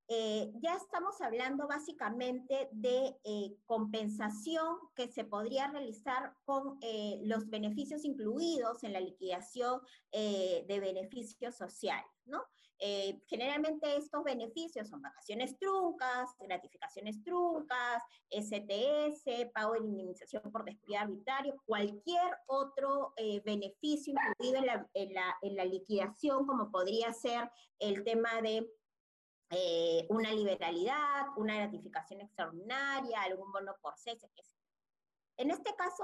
Eh, 0.09 0.53
ya 0.61 0.75
estamos 0.75 1.19
hablando 1.19 1.67
básicamente 1.67 2.69
de 2.71 3.17
eh, 3.25 3.57
compensación 3.65 4.77
que 4.95 5.09
se 5.09 5.25
podría 5.25 5.67
realizar 5.67 6.33
con 6.45 6.77
eh, 6.81 7.19
los 7.23 7.49
beneficios 7.49 8.05
incluidos 8.05 8.83
en 8.85 8.93
la 8.93 9.01
liquidación 9.01 9.81
de 10.11 10.79
beneficios 10.79 11.55
sociales, 11.55 12.09
¿no? 12.25 12.41
Eh, 12.79 13.19
generalmente 13.27 13.97
estos 13.97 14.23
beneficios 14.23 14.87
son 14.87 15.01
vacaciones 15.01 15.57
truncas, 15.57 16.29
gratificaciones 16.37 17.23
truncas, 17.23 18.03
STS, 18.29 19.49
pago 19.51 19.73
de 19.73 19.79
indemnización 19.79 20.43
por 20.51 20.63
despido 20.63 20.99
arbitrario, 20.99 21.59
cualquier 21.65 22.37
otro 22.45 23.13
eh, 23.17 23.41
beneficio 23.43 24.13
incluido 24.13 24.61
en 24.93 25.55
la, 25.55 25.65
liquidación, 25.65 26.45
como 26.45 26.71
podría 26.71 27.11
ser 27.13 27.49
el 27.79 28.03
tema 28.03 28.41
de 28.41 28.69
eh, 29.49 30.05
una 30.09 30.31
liberalidad, 30.31 31.27
una 31.35 31.55
gratificación 31.55 32.21
extraordinaria, 32.21 33.21
algún 33.21 33.51
bono 33.51 33.75
por 33.81 33.97
cese. 33.97 34.29
En 35.37 35.49
este 35.49 35.75
caso, 35.75 36.03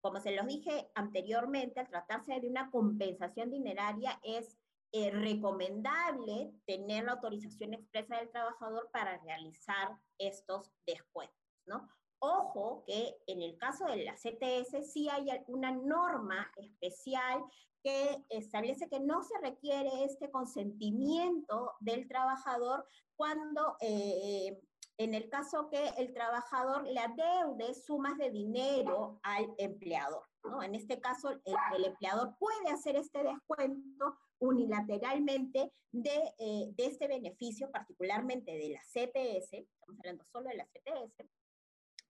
como 0.00 0.20
se 0.20 0.32
los 0.32 0.46
dije 0.46 0.90
anteriormente, 0.94 1.80
al 1.80 1.88
tratarse 1.88 2.40
de 2.40 2.48
una 2.48 2.70
compensación 2.70 3.50
dineraria, 3.50 4.18
es 4.22 4.58
es 4.94 5.12
recomendable 5.12 6.52
tener 6.66 7.04
la 7.04 7.12
autorización 7.12 7.74
expresa 7.74 8.16
del 8.16 8.30
trabajador 8.30 8.88
para 8.92 9.18
realizar 9.18 9.98
estos 10.18 10.70
descuentos, 10.86 11.36
¿no? 11.66 11.88
Ojo 12.20 12.84
que 12.86 13.16
en 13.26 13.42
el 13.42 13.58
caso 13.58 13.86
de 13.86 14.04
la 14.04 14.14
CTS 14.14 14.92
sí 14.92 15.08
hay 15.08 15.26
una 15.48 15.72
norma 15.72 16.48
especial 16.56 17.44
que 17.82 18.24
establece 18.30 18.88
que 18.88 19.00
no 19.00 19.24
se 19.24 19.36
requiere 19.40 20.04
este 20.04 20.30
consentimiento 20.30 21.72
del 21.80 22.06
trabajador 22.06 22.86
cuando 23.16 23.76
eh, 23.80 24.62
en 24.96 25.14
el 25.14 25.28
caso 25.28 25.68
que 25.68 25.88
el 25.98 26.14
trabajador 26.14 26.84
le 26.84 27.00
adeude 27.00 27.74
sumas 27.74 28.16
de 28.16 28.30
dinero 28.30 29.18
al 29.24 29.52
empleador. 29.58 30.22
¿no? 30.44 30.62
En 30.62 30.74
este 30.74 31.00
caso, 31.00 31.30
el, 31.30 31.84
empleador 31.84 32.36
puede 32.38 32.70
hacer 32.70 32.96
este 32.96 33.22
descuento 33.22 34.16
unilateralmente 34.38 35.72
de, 35.92 36.34
eh, 36.38 36.72
de, 36.76 36.86
este 36.86 37.06
beneficio, 37.06 37.70
particularmente 37.70 38.52
de 38.52 38.70
la 38.70 38.80
CTS, 38.80 39.52
estamos 39.52 39.98
hablando 39.98 40.24
solo 40.24 40.48
de 40.48 40.56
la 40.56 40.66
CTS, 40.66 41.24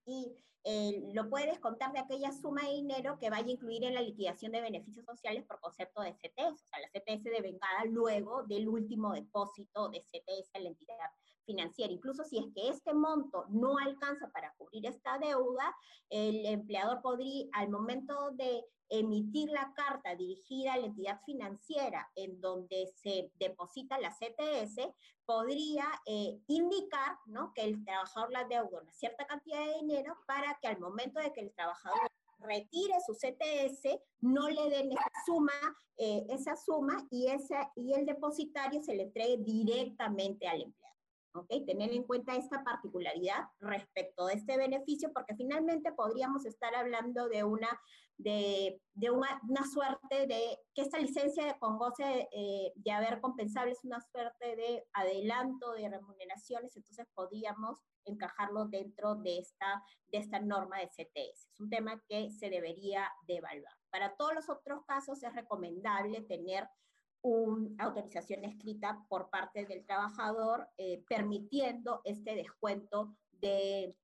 y 0.05 0.35
eh, 0.67 0.99
lo 1.13 1.29
puede 1.29 1.45
descontar 1.45 1.93
de 1.93 1.99
aquella 1.99 2.31
suma 2.31 2.63
de 2.63 2.73
dinero 2.73 3.19
que 3.19 3.29
vaya 3.29 3.45
a 3.45 3.51
incluir 3.51 3.83
en 3.83 3.93
la 3.93 4.01
liquidación 4.01 4.51
de 4.51 4.61
beneficios 4.61 5.05
sociales 5.05 5.45
por 5.45 5.59
concepto 5.59 6.01
de 6.01 6.13
CTS, 6.15 6.63
o 6.63 6.67
sea, 6.67 6.79
la 6.79 6.89
CTS 6.89 7.23
devengada 7.25 7.85
luego 7.85 8.43
del 8.43 8.67
último 8.67 9.13
depósito 9.13 9.89
de 9.89 10.01
CTS 10.01 10.49
a 10.55 10.59
la 10.59 10.69
entidad 10.69 10.95
financiera. 11.45 11.93
Incluso 11.93 12.23
si 12.23 12.39
es 12.39 12.45
que 12.55 12.69
este 12.69 12.95
monto 12.95 13.45
no 13.49 13.77
alcanza 13.77 14.31
para 14.31 14.55
cubrir 14.57 14.87
esta 14.87 15.19
deuda, 15.19 15.75
el 16.09 16.43
empleador 16.47 16.99
podría, 17.03 17.45
al 17.53 17.69
momento 17.69 18.31
de 18.31 18.65
emitir 18.89 19.49
la 19.49 19.73
carta 19.73 20.15
dirigida 20.15 20.73
a 20.73 20.77
la 20.77 20.87
entidad 20.87 21.21
financiera 21.25 22.11
en 22.15 22.39
donde 22.39 22.91
se 22.95 23.31
deposita 23.39 23.99
la 23.99 24.11
CTS, 24.11 24.93
podría 25.25 25.85
eh, 26.05 26.39
indicar 26.47 27.17
que 27.53 27.63
el 27.63 27.83
trabajador 27.83 28.31
la 28.31 28.43
deuda 28.43 28.81
una 28.81 28.91
cierta 28.91 29.25
cantidad 29.25 29.65
de 29.65 29.79
dinero 29.81 30.15
para 30.27 30.57
que 30.61 30.67
al 30.67 30.79
momento 30.79 31.19
de 31.19 31.33
que 31.33 31.41
el 31.41 31.53
trabajador 31.53 32.11
retire 32.39 32.95
su 33.05 33.13
CTS, 33.13 33.99
no 34.21 34.49
le 34.49 34.69
den 34.69 34.91
esa 34.91 35.11
suma, 35.25 35.51
eh, 35.97 36.25
esa 36.29 36.55
suma 36.55 37.05
y, 37.09 37.27
esa, 37.27 37.71
y 37.75 37.93
el 37.93 38.05
depositario 38.05 38.81
se 38.83 38.95
le 38.95 39.03
entregue 39.03 39.37
directamente 39.37 40.47
al 40.47 40.61
empleado. 40.61 40.95
¿ok? 41.33 41.47
Tener 41.65 41.91
en 41.91 42.03
cuenta 42.03 42.35
esta 42.35 42.63
particularidad 42.63 43.49
respecto 43.59 44.25
de 44.27 44.35
este 44.35 44.57
beneficio, 44.57 45.11
porque 45.13 45.35
finalmente 45.35 45.91
podríamos 45.91 46.45
estar 46.45 46.73
hablando 46.75 47.27
de 47.29 47.43
una, 47.43 47.69
de, 48.17 48.81
de 48.93 49.11
una, 49.11 49.41
una, 49.47 49.63
suerte 49.65 50.27
de, 50.27 50.57
que 50.73 50.81
esta 50.81 50.99
licencia 50.99 51.57
con 51.59 51.77
goce 51.77 52.27
eh, 52.31 52.71
de 52.75 52.91
haber 52.91 53.19
compensable 53.19 53.71
es 53.71 53.83
una 53.83 53.99
suerte 54.01 54.55
de 54.55 54.87
adelanto 54.93 55.73
de 55.73 55.89
remuneraciones, 55.89 56.75
entonces 56.75 57.05
podríamos 57.13 57.79
encajarlo 58.05 58.65
dentro 58.65 59.15
de 59.15 59.39
esta, 59.39 59.83
de 60.07 60.19
esta 60.19 60.39
norma 60.39 60.79
de 60.79 60.87
CTS. 60.87 61.49
Es 61.51 61.59
un 61.59 61.69
tema 61.69 62.01
que 62.07 62.29
se 62.29 62.49
debería 62.49 63.09
de 63.27 63.37
evaluar. 63.37 63.73
Para 63.89 64.15
todos 64.15 64.33
los 64.33 64.49
otros 64.49 64.85
casos 64.85 65.21
es 65.23 65.33
recomendable 65.33 66.21
tener 66.21 66.67
una 67.21 67.83
autorización 67.83 68.45
escrita 68.45 69.03
por 69.09 69.29
parte 69.29 69.65
del 69.65 69.83
trabajador 69.85 70.69
eh, 70.77 71.03
permitiendo 71.09 72.01
este 72.03 72.35
descuento 72.35 73.15
de, 73.31 73.95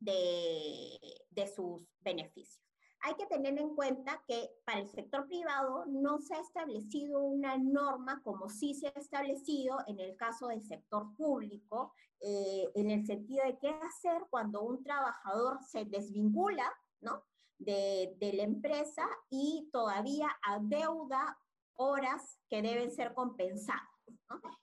de, 0.00 0.98
de 1.30 1.46
sus 1.46 1.82
beneficios. 2.00 2.64
Hay 3.06 3.16
que 3.16 3.26
tener 3.26 3.58
en 3.58 3.74
cuenta 3.74 4.22
que 4.26 4.50
para 4.64 4.80
el 4.80 4.88
sector 4.88 5.26
privado 5.26 5.84
no 5.84 6.20
se 6.20 6.34
ha 6.34 6.40
establecido 6.40 7.20
una 7.20 7.58
norma 7.58 8.22
como 8.22 8.48
sí 8.48 8.72
se 8.72 8.86
ha 8.86 8.98
establecido 8.98 9.76
en 9.86 10.00
el 10.00 10.16
caso 10.16 10.48
del 10.48 10.62
sector 10.62 11.14
público, 11.14 11.92
eh, 12.20 12.66
en 12.74 12.90
el 12.90 13.04
sentido 13.04 13.44
de 13.44 13.58
qué 13.58 13.68
hacer 13.68 14.24
cuando 14.30 14.62
un 14.62 14.82
trabajador 14.82 15.62
se 15.62 15.84
desvincula 15.84 16.72
¿no? 17.02 17.22
de, 17.58 18.16
la 18.32 18.42
empresa 18.42 19.06
y 19.28 19.68
todavía 19.70 20.30
adeuda 20.42 21.36
horas 21.74 22.38
que 22.48 22.62
deben 22.62 22.90
ser 22.90 23.12
compensadas. 23.12 23.82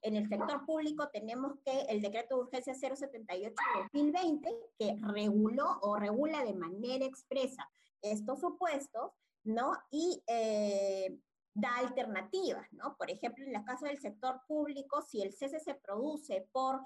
En 0.01 0.15
el 0.15 0.27
sector 0.27 0.65
público 0.65 1.09
tenemos 1.09 1.59
que 1.63 1.81
el 1.81 2.01
decreto 2.01 2.37
de 2.37 2.41
urgencia 2.41 2.73
078 2.73 3.53
de 3.75 3.81
2020, 3.83 4.49
que 4.79 4.97
reguló 5.13 5.77
o 5.81 5.95
regula 5.97 6.43
de 6.43 6.55
manera 6.55 7.05
expresa 7.05 7.69
estos 8.01 8.39
supuestos, 8.39 9.11
¿no? 9.43 9.73
Y 9.91 10.23
eh, 10.27 11.19
da 11.53 11.77
alternativas, 11.77 12.71
¿no? 12.71 12.95
Por 12.97 13.11
ejemplo, 13.11 13.43
en 13.45 13.55
el 13.55 13.63
caso 13.63 13.85
del 13.85 13.99
sector 13.99 14.41
público, 14.47 15.01
si 15.01 15.21
el 15.21 15.33
cese 15.33 15.59
se 15.59 15.75
produce 15.75 16.47
por 16.51 16.81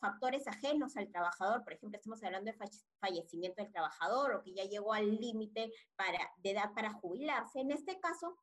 factores 0.00 0.46
ajenos 0.46 0.96
al 0.96 1.10
trabajador, 1.10 1.62
por 1.64 1.74
ejemplo, 1.74 1.98
estamos 1.98 2.22
hablando 2.22 2.50
de 2.50 2.58
fallecimiento 3.00 3.62
del 3.62 3.72
trabajador 3.72 4.34
o 4.34 4.42
que 4.42 4.54
ya 4.54 4.64
llegó 4.64 4.94
al 4.94 5.16
límite 5.16 5.70
de 6.38 6.50
edad 6.50 6.72
para 6.74 6.94
jubilarse, 6.94 7.60
en 7.60 7.72
este 7.72 8.00
caso 8.00 8.36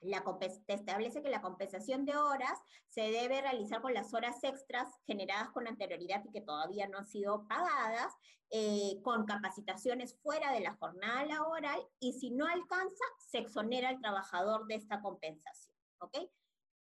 la, 0.00 0.22
establece 0.68 1.22
que 1.22 1.30
la 1.30 1.42
compensación 1.42 2.04
de 2.04 2.16
horas 2.16 2.58
se 2.88 3.02
debe 3.02 3.40
realizar 3.40 3.80
con 3.80 3.94
las 3.94 4.14
horas 4.14 4.42
extras 4.44 4.88
generadas 5.06 5.50
con 5.50 5.66
anterioridad 5.66 6.24
y 6.24 6.32
que 6.32 6.40
todavía 6.40 6.86
no 6.88 6.98
han 6.98 7.06
sido 7.06 7.46
pagadas, 7.48 8.12
eh, 8.50 9.00
con 9.02 9.26
capacitaciones 9.26 10.16
fuera 10.22 10.52
de 10.52 10.60
la 10.60 10.76
jornada 10.76 11.24
laboral 11.26 11.80
y 11.98 12.12
si 12.12 12.30
no 12.30 12.46
alcanza, 12.46 13.04
se 13.18 13.38
exonera 13.38 13.88
al 13.88 14.00
trabajador 14.00 14.66
de 14.66 14.76
esta 14.76 15.00
compensación. 15.00 15.74
¿ok? 15.98 16.16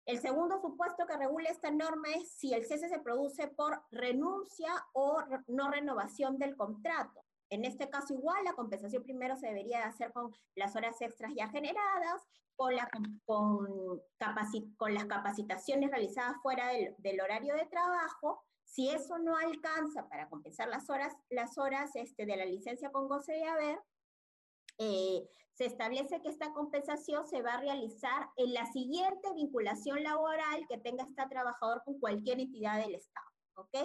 El 0.05 0.19
segundo 0.19 0.59
supuesto 0.61 1.07
que 1.07 1.17
regula 1.17 1.49
esta 1.49 1.71
norma 1.71 2.09
es 2.15 2.29
si 2.33 2.53
el 2.53 2.65
cese 2.65 2.87
se 2.87 2.99
produce 2.99 3.47
por 3.47 3.83
renuncia 3.89 4.71
o 4.93 5.23
no 5.47 5.71
renovación 5.71 6.37
del 6.37 6.55
contrato. 6.55 7.25
En 7.49 7.65
este 7.65 7.89
caso 7.89 8.13
igual, 8.13 8.43
la 8.43 8.53
compensación 8.53 9.01
primero 9.01 9.35
se 9.35 9.47
debería 9.47 9.85
hacer 9.85 10.11
con 10.13 10.31
las 10.53 10.75
horas 10.75 11.01
extras 11.01 11.33
ya 11.35 11.47
generadas, 11.47 12.21
con, 12.55 12.75
la, 12.75 12.89
con, 13.25 14.01
con 14.77 14.93
las 14.93 15.05
capacitaciones 15.05 15.91
realizadas 15.91 16.37
fuera 16.41 16.69
del, 16.69 17.21
horario 17.21 17.55
de 17.55 17.65
trabajo. 17.65 18.43
Si 18.63 18.89
eso 18.89 19.17
no 19.19 19.37
alcanza 19.37 20.07
para 20.09 20.29
compensar 20.29 20.67
las 20.67 20.89
horas, 20.89 21.13
las 21.29 21.57
horas 21.57 21.95
este, 21.95 22.25
de 22.25 22.35
la 22.35 22.45
licencia 22.45 22.91
con 22.91 23.07
goce 23.07 23.31
de 23.33 23.45
haber, 23.45 23.79
eh, 24.77 25.29
se 25.53 25.65
establece 25.65 26.21
que 26.21 26.29
esta 26.29 26.51
compensación 26.51 27.25
se 27.25 27.41
va 27.41 27.53
a 27.53 27.61
realizar 27.61 28.29
en 28.35 28.53
la 28.53 28.65
siguiente 28.71 29.31
vinculación 29.33 30.03
laboral 30.03 30.65
que 30.67 30.77
tenga 30.77 31.05
este 31.05 31.23
trabajador 31.29 31.81
con 31.85 31.97
cualquier 31.99 32.41
entidad 32.41 32.79
del 32.79 32.95
Estado. 32.95 33.27
¿ok? 33.55 33.75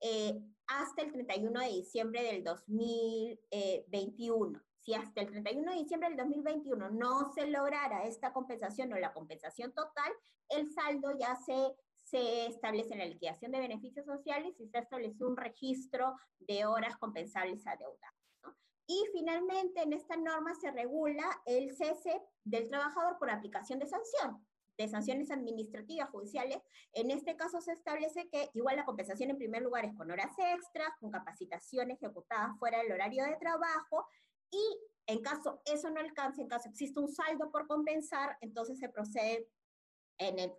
Eh, 0.00 0.42
hasta 0.66 1.02
el 1.02 1.12
31 1.12 1.60
de 1.60 1.68
diciembre 1.68 2.24
del 2.24 2.42
2021. 2.42 4.60
Si 4.84 4.94
hasta 4.94 5.20
el 5.20 5.30
31 5.30 5.70
de 5.70 5.78
diciembre 5.78 6.08
del 6.08 6.18
2021 6.18 6.90
no 6.90 7.32
se 7.32 7.46
lograra 7.46 8.04
esta 8.04 8.32
compensación 8.32 8.92
o 8.92 8.98
la 8.98 9.12
compensación 9.12 9.72
total, 9.72 10.12
el 10.48 10.72
saldo 10.72 11.16
ya 11.16 11.36
se, 11.36 11.76
se 12.02 12.46
establece 12.46 12.94
en 12.94 12.98
la 12.98 13.06
liquidación 13.06 13.52
de 13.52 13.60
beneficios 13.60 14.04
sociales 14.04 14.54
y 14.58 14.66
se 14.66 14.78
establece 14.78 15.24
un 15.24 15.36
registro 15.36 16.16
de 16.40 16.66
horas 16.66 16.96
compensables 16.96 17.64
adeudadas. 17.64 18.14
¿no? 18.42 18.56
Y 18.88 19.04
finalmente 19.12 19.82
en 19.82 19.92
esta 19.92 20.16
norma 20.16 20.52
se 20.56 20.72
regula 20.72 21.24
el 21.46 21.76
cese 21.76 22.20
del 22.42 22.68
trabajador 22.68 23.18
por 23.18 23.30
aplicación 23.30 23.78
de 23.78 23.86
sanción 23.86 24.44
de 24.78 24.88
sanciones 24.88 25.30
administrativas 25.30 26.10
judiciales, 26.10 26.58
en 26.92 27.10
este 27.10 27.36
caso 27.36 27.60
se 27.60 27.72
establece 27.72 28.28
que 28.30 28.50
igual 28.54 28.76
la 28.76 28.84
compensación 28.84 29.30
en 29.30 29.36
primer 29.36 29.62
lugar 29.62 29.84
es 29.84 29.94
con 29.94 30.10
horas 30.10 30.32
extras, 30.38 30.88
con 30.98 31.10
capacitación 31.10 31.90
ejecutada 31.90 32.54
fuera 32.58 32.78
del 32.78 32.92
horario 32.92 33.24
de 33.24 33.36
trabajo 33.36 34.06
y 34.52 34.78
en 35.06 35.20
caso 35.20 35.60
eso 35.64 35.90
no 35.90 35.98
alcance, 35.98 36.42
en 36.42 36.48
caso 36.48 36.68
existe 36.68 37.00
un 37.00 37.08
saldo 37.08 37.50
por 37.50 37.66
compensar, 37.66 38.36
entonces 38.40 38.78
se 38.78 38.88
procede 38.88 39.48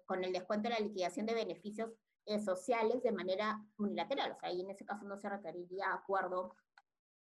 con 0.05 0.23
el 0.23 0.33
descuento 0.33 0.67
de 0.67 0.75
la 0.75 0.81
liquidación 0.81 1.25
de 1.25 1.33
beneficios 1.35 1.91
eh, 2.25 2.39
sociales 2.39 3.01
de 3.01 3.13
manera 3.13 3.63
unilateral, 3.77 4.31
o 4.31 4.35
sea, 4.35 4.49
ahí 4.49 4.59
en 4.59 4.69
ese 4.69 4.85
caso 4.85 5.05
no 5.05 5.17
se 5.17 5.29
requeriría 5.29 5.93
acuerdo 5.93 6.55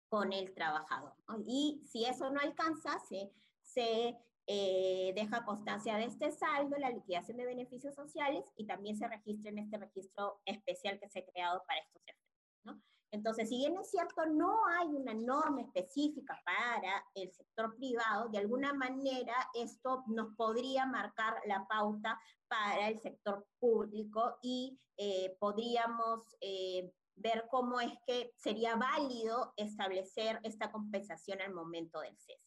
con 0.10 0.32
el 0.34 0.54
trabajador. 0.54 1.14
Y 1.46 1.82
si 1.86 2.06
eso 2.06 2.30
no 2.30 2.40
alcanza, 2.40 3.00
se, 3.00 3.32
se 3.62 4.18
eh, 4.46 5.12
deja 5.16 5.44
constancia 5.44 5.98
de 5.98 6.06
este 6.06 6.32
saldo, 6.32 6.78
la 6.78 6.90
liquidación 6.90 7.38
de 7.38 7.46
beneficios 7.46 7.96
sociales 7.96 8.46
y 8.56 8.66
también 8.66 8.96
se 8.96 9.08
registra 9.08 9.50
en 9.50 9.60
este 9.60 9.78
registro 9.78 10.42
especial 10.46 11.00
que 11.00 11.10
se 11.10 11.20
ha 11.20 11.26
creado 11.26 11.64
para 11.68 11.82
estos 11.82 12.02
efectos. 12.06 12.28
¿no? 12.64 12.82
Entonces, 13.12 13.48
si 13.48 13.58
bien 13.58 13.78
es 13.78 13.90
cierto, 13.90 14.26
no 14.26 14.66
hay 14.68 14.88
una 14.88 15.14
norma 15.14 15.62
específica 15.62 16.40
para 16.44 17.06
el 17.16 17.32
sector 17.32 17.76
privado, 17.78 18.28
de 18.30 18.40
alguna 18.40 18.74
manera 18.74 19.34
esto 19.54 20.04
nos 20.08 20.36
podría 20.36 20.86
marcar 20.86 21.36
la 21.46 21.66
pauta 21.68 22.20
para 22.48 22.90
el 22.90 23.00
sector 23.00 23.48
público 23.60 24.38
y 24.42 24.78
eh, 24.98 25.38
podríamos 25.40 26.36
eh, 26.42 26.92
ver 27.16 27.46
cómo 27.50 27.80
es 27.80 27.94
que 28.06 28.34
sería 28.36 28.76
válido 28.76 29.54
establecer 29.56 30.40
esta 30.44 30.72
compensación 30.72 31.42
al 31.42 31.54
momento 31.54 32.02
del 32.02 32.18
cese. 32.18 32.42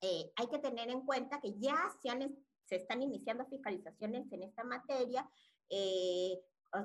Eh, 0.00 0.30
hay 0.36 0.46
que 0.48 0.58
tener 0.58 0.88
en 0.88 1.00
cuenta 1.00 1.40
que 1.40 1.54
ya 1.58 1.76
se, 2.00 2.76
están 2.76 3.02
iniciando 3.02 3.46
fiscalizaciones 3.46 4.30
en 4.30 4.42
esta 4.42 4.62
materia, 4.62 5.28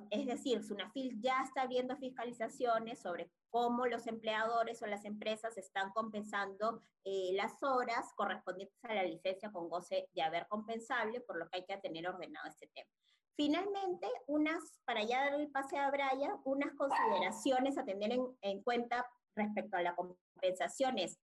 es 0.10 0.26
decir, 0.26 0.64
SUNAFIL 0.64 1.20
ya 1.22 1.42
está 1.44 1.64
abriendo 1.64 1.96
fiscalizaciones 1.98 3.02
sobre 3.02 3.32
cómo 3.50 3.88
los 3.88 4.08
empleadores 4.08 4.82
o 4.82 4.88
las 4.88 5.06
empresas 5.06 5.58
están 5.58 5.92
compensando 5.92 6.84
eh, 7.04 7.32
las 7.34 7.62
horas 7.64 8.14
correspondientes 8.16 8.78
a 8.84 8.94
la 8.94 9.04
licencia 9.04 9.52
con 9.52 9.70
goce 9.70 10.08
de 10.14 10.22
haber 10.22 10.48
compensable, 10.48 11.22
por 11.22 11.38
lo 11.38 11.50
que 11.50 11.60
hay 11.60 11.66
que 11.66 11.78
tener 11.78 12.08
ordenado 12.08 12.48
este 12.48 12.68
tema. 12.74 12.90
Finalmente, 13.36 14.08
unas, 14.28 14.82
para 14.86 15.04
ya 15.04 15.26
dar 15.26 15.40
el 15.40 15.50
pase 15.50 15.78
a 15.78 15.90
Brian, 15.90 16.40
unas 16.44 16.74
consideraciones 16.76 17.78
a 17.78 17.86
tener 17.86 18.12
en, 18.12 18.26
en 18.42 18.62
cuenta 18.62 19.10
respecto 19.36 19.78
a 19.78 19.82
las 19.82 19.96
compensaciones 19.96 21.12
es 21.12 21.20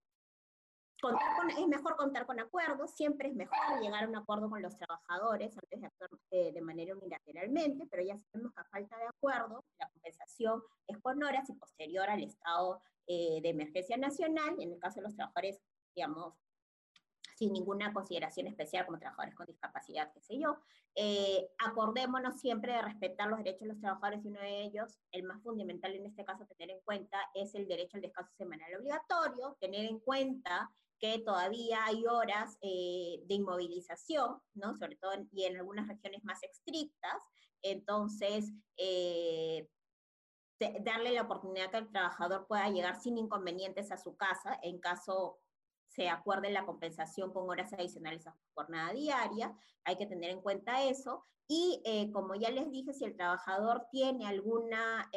mejor 1.68 1.96
contar 1.96 2.26
con 2.26 2.40
acuerdos, 2.40 2.92
siempre 2.94 3.28
es 3.28 3.34
mejor 3.34 3.58
llegar 3.80 4.04
a 4.04 4.08
un 4.08 4.16
acuerdo 4.16 4.48
con 4.48 4.62
los 4.62 4.76
trabajadores 4.76 5.56
antes 5.56 5.80
de 5.80 5.86
actuar 5.86 6.10
eh, 6.30 6.52
de 6.52 6.60
manera 6.62 6.94
unilateralmente, 6.94 7.86
pero 7.90 8.02
ya 8.02 8.18
sabemos 8.18 8.52
que 8.54 8.60
a 8.60 8.64
falta 8.64 8.98
de 8.98 9.06
acuerdo, 9.06 9.64
la 9.78 9.88
compensación 9.90 10.62
es 10.86 10.98
por 10.98 11.16
horas 11.16 11.48
y 11.50 11.54
posterior 11.54 12.08
al 12.08 12.22
estado 12.22 12.80
eh, 13.06 13.40
de 13.42 13.48
emergencia 13.50 13.96
nacional, 13.96 14.56
y 14.58 14.64
en 14.64 14.72
el 14.72 14.78
caso 14.78 14.96
de 14.96 15.02
los 15.02 15.14
trabajadores, 15.14 15.60
digamos, 15.94 16.34
sin 17.36 17.52
ninguna 17.52 17.92
consideración 17.92 18.46
especial 18.46 18.86
como 18.86 18.98
trabajadores 18.98 19.34
con 19.34 19.46
discapacidad, 19.46 20.10
qué 20.12 20.20
sé 20.20 20.38
yo. 20.38 20.56
Eh, 20.94 21.50
acordémonos 21.58 22.40
siempre 22.40 22.72
de 22.72 22.80
respetar 22.80 23.28
los 23.28 23.38
derechos 23.38 23.60
de 23.60 23.66
los 23.66 23.78
trabajadores 23.78 24.24
y 24.24 24.28
uno 24.28 24.40
de 24.40 24.62
ellos, 24.62 24.98
el 25.12 25.24
más 25.24 25.42
fundamental 25.42 25.92
en 25.94 26.06
este 26.06 26.24
caso 26.24 26.46
tener 26.46 26.74
en 26.74 26.80
cuenta, 26.82 27.18
es 27.34 27.54
el 27.54 27.68
derecho 27.68 27.98
al 27.98 28.02
descanso 28.02 28.32
semanal 28.36 28.74
obligatorio, 28.80 29.56
tener 29.60 29.84
en 29.84 30.00
cuenta 30.00 30.70
que 30.98 31.18
todavía 31.18 31.84
hay 31.84 32.06
horas 32.06 32.56
eh, 32.62 33.20
de 33.26 33.34
inmovilización, 33.34 34.40
¿no? 34.54 34.74
Sobre 34.76 34.96
todo 34.96 35.12
y 35.32 35.44
en 35.44 35.56
algunas 35.56 35.88
regiones 35.88 36.24
más 36.24 36.42
estrictas. 36.42 37.16
Entonces, 37.62 38.52
eh, 38.76 39.68
darle 40.80 41.12
la 41.12 41.22
oportunidad 41.22 41.70
que 41.70 41.78
el 41.78 41.90
trabajador 41.90 42.46
pueda 42.46 42.68
llegar 42.70 43.00
sin 43.00 43.18
inconvenientes 43.18 43.92
a 43.92 43.98
su 43.98 44.16
casa 44.16 44.58
en 44.62 44.78
caso 44.78 45.38
se 45.88 46.08
acuerde 46.08 46.50
la 46.50 46.66
compensación 46.66 47.32
con 47.32 47.48
horas 47.48 47.72
adicionales 47.72 48.26
a 48.26 48.32
su 48.32 48.42
jornada 48.54 48.92
diaria. 48.92 49.54
Hay 49.84 49.96
que 49.96 50.06
tener 50.06 50.30
en 50.30 50.42
cuenta 50.42 50.82
eso. 50.84 51.24
Y 51.48 51.80
eh, 51.84 52.10
como 52.10 52.34
ya 52.34 52.50
les 52.50 52.70
dije, 52.70 52.92
si 52.92 53.04
el 53.04 53.16
trabajador 53.16 53.86
tiene 53.90 54.26
alguna 54.26 55.08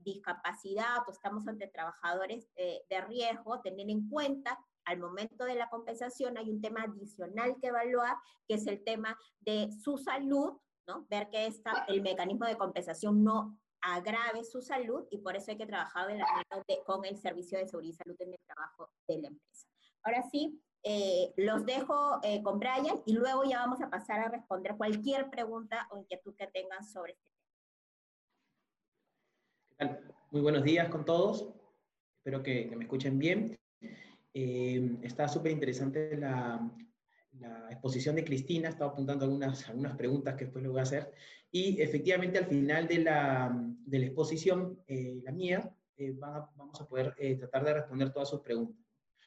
discapacidad 0.00 0.98
o 1.06 1.10
estamos 1.10 1.48
ante 1.48 1.66
trabajadores 1.66 2.48
de 2.54 3.00
riesgo, 3.08 3.60
tener 3.62 3.88
en 3.88 4.08
cuenta 4.08 4.58
al 4.88 4.98
momento 4.98 5.44
de 5.44 5.54
la 5.54 5.68
compensación 5.68 6.38
hay 6.38 6.50
un 6.50 6.62
tema 6.62 6.82
adicional 6.82 7.56
que 7.60 7.68
evaluar, 7.68 8.16
que 8.46 8.54
es 8.54 8.66
el 8.66 8.82
tema 8.82 9.18
de 9.40 9.70
su 9.70 9.98
salud, 9.98 10.54
¿no? 10.86 11.06
Ver 11.10 11.28
que 11.28 11.46
esta, 11.46 11.84
el 11.88 12.00
mecanismo 12.00 12.46
de 12.46 12.56
compensación 12.56 13.22
no 13.22 13.58
agrave 13.82 14.44
su 14.44 14.62
salud 14.62 15.06
y 15.10 15.18
por 15.18 15.36
eso 15.36 15.50
hay 15.50 15.58
que 15.58 15.66
trabajar 15.66 16.08
con 16.86 17.04
el 17.04 17.18
Servicio 17.18 17.58
de 17.58 17.68
Seguridad 17.68 17.92
y 17.92 17.96
Salud 17.96 18.16
en 18.20 18.32
el 18.32 18.40
trabajo 18.46 18.90
de 19.06 19.18
la 19.18 19.28
empresa. 19.28 19.66
Ahora 20.02 20.22
sí, 20.22 20.58
eh, 20.82 21.34
los 21.36 21.66
dejo 21.66 22.18
eh, 22.22 22.42
con 22.42 22.58
Brian 22.58 23.02
y 23.04 23.12
luego 23.12 23.44
ya 23.44 23.58
vamos 23.58 23.82
a 23.82 23.90
pasar 23.90 24.20
a 24.20 24.30
responder 24.30 24.74
cualquier 24.76 25.28
pregunta 25.28 25.86
o 25.90 25.98
inquietud 25.98 26.34
que 26.34 26.46
tengan 26.46 26.82
sobre 26.82 27.12
este 27.12 27.30
tema. 29.78 29.98
Muy 30.30 30.40
buenos 30.40 30.64
días 30.64 30.88
con 30.88 31.04
todos. 31.04 31.46
Espero 32.16 32.42
que 32.42 32.74
me 32.74 32.84
escuchen 32.84 33.18
bien. 33.18 33.57
Eh, 34.40 34.98
está 35.02 35.26
súper 35.26 35.50
interesante 35.50 36.16
la, 36.16 36.70
exposición 37.70 38.14
de 38.16 38.24
Cristina, 38.24 38.68
estaba 38.68 38.92
apuntando 38.92 39.24
algunas, 39.24 39.68
algunas 39.68 39.96
preguntas 39.96 40.34
que 40.36 40.44
después 40.44 40.62
le 40.62 40.68
voy 40.68 40.78
a 40.78 40.82
hacer. 40.82 41.12
Y 41.50 41.80
efectivamente 41.80 42.38
al 42.38 42.46
final 42.46 42.86
de 42.86 42.98
la, 42.98 43.52
de 43.84 43.98
la 43.98 44.06
exposición, 44.06 44.80
eh, 44.86 45.20
la 45.22 45.32
mía, 45.32 45.72
eh, 45.96 46.14
vamos 46.16 46.80
a 46.80 46.86
poder 46.86 47.14
tratar 47.38 47.64
de 47.64 47.74
responder 47.74 48.12
todas 48.12 48.28
sus 48.28 48.40
preguntas. 48.40 48.76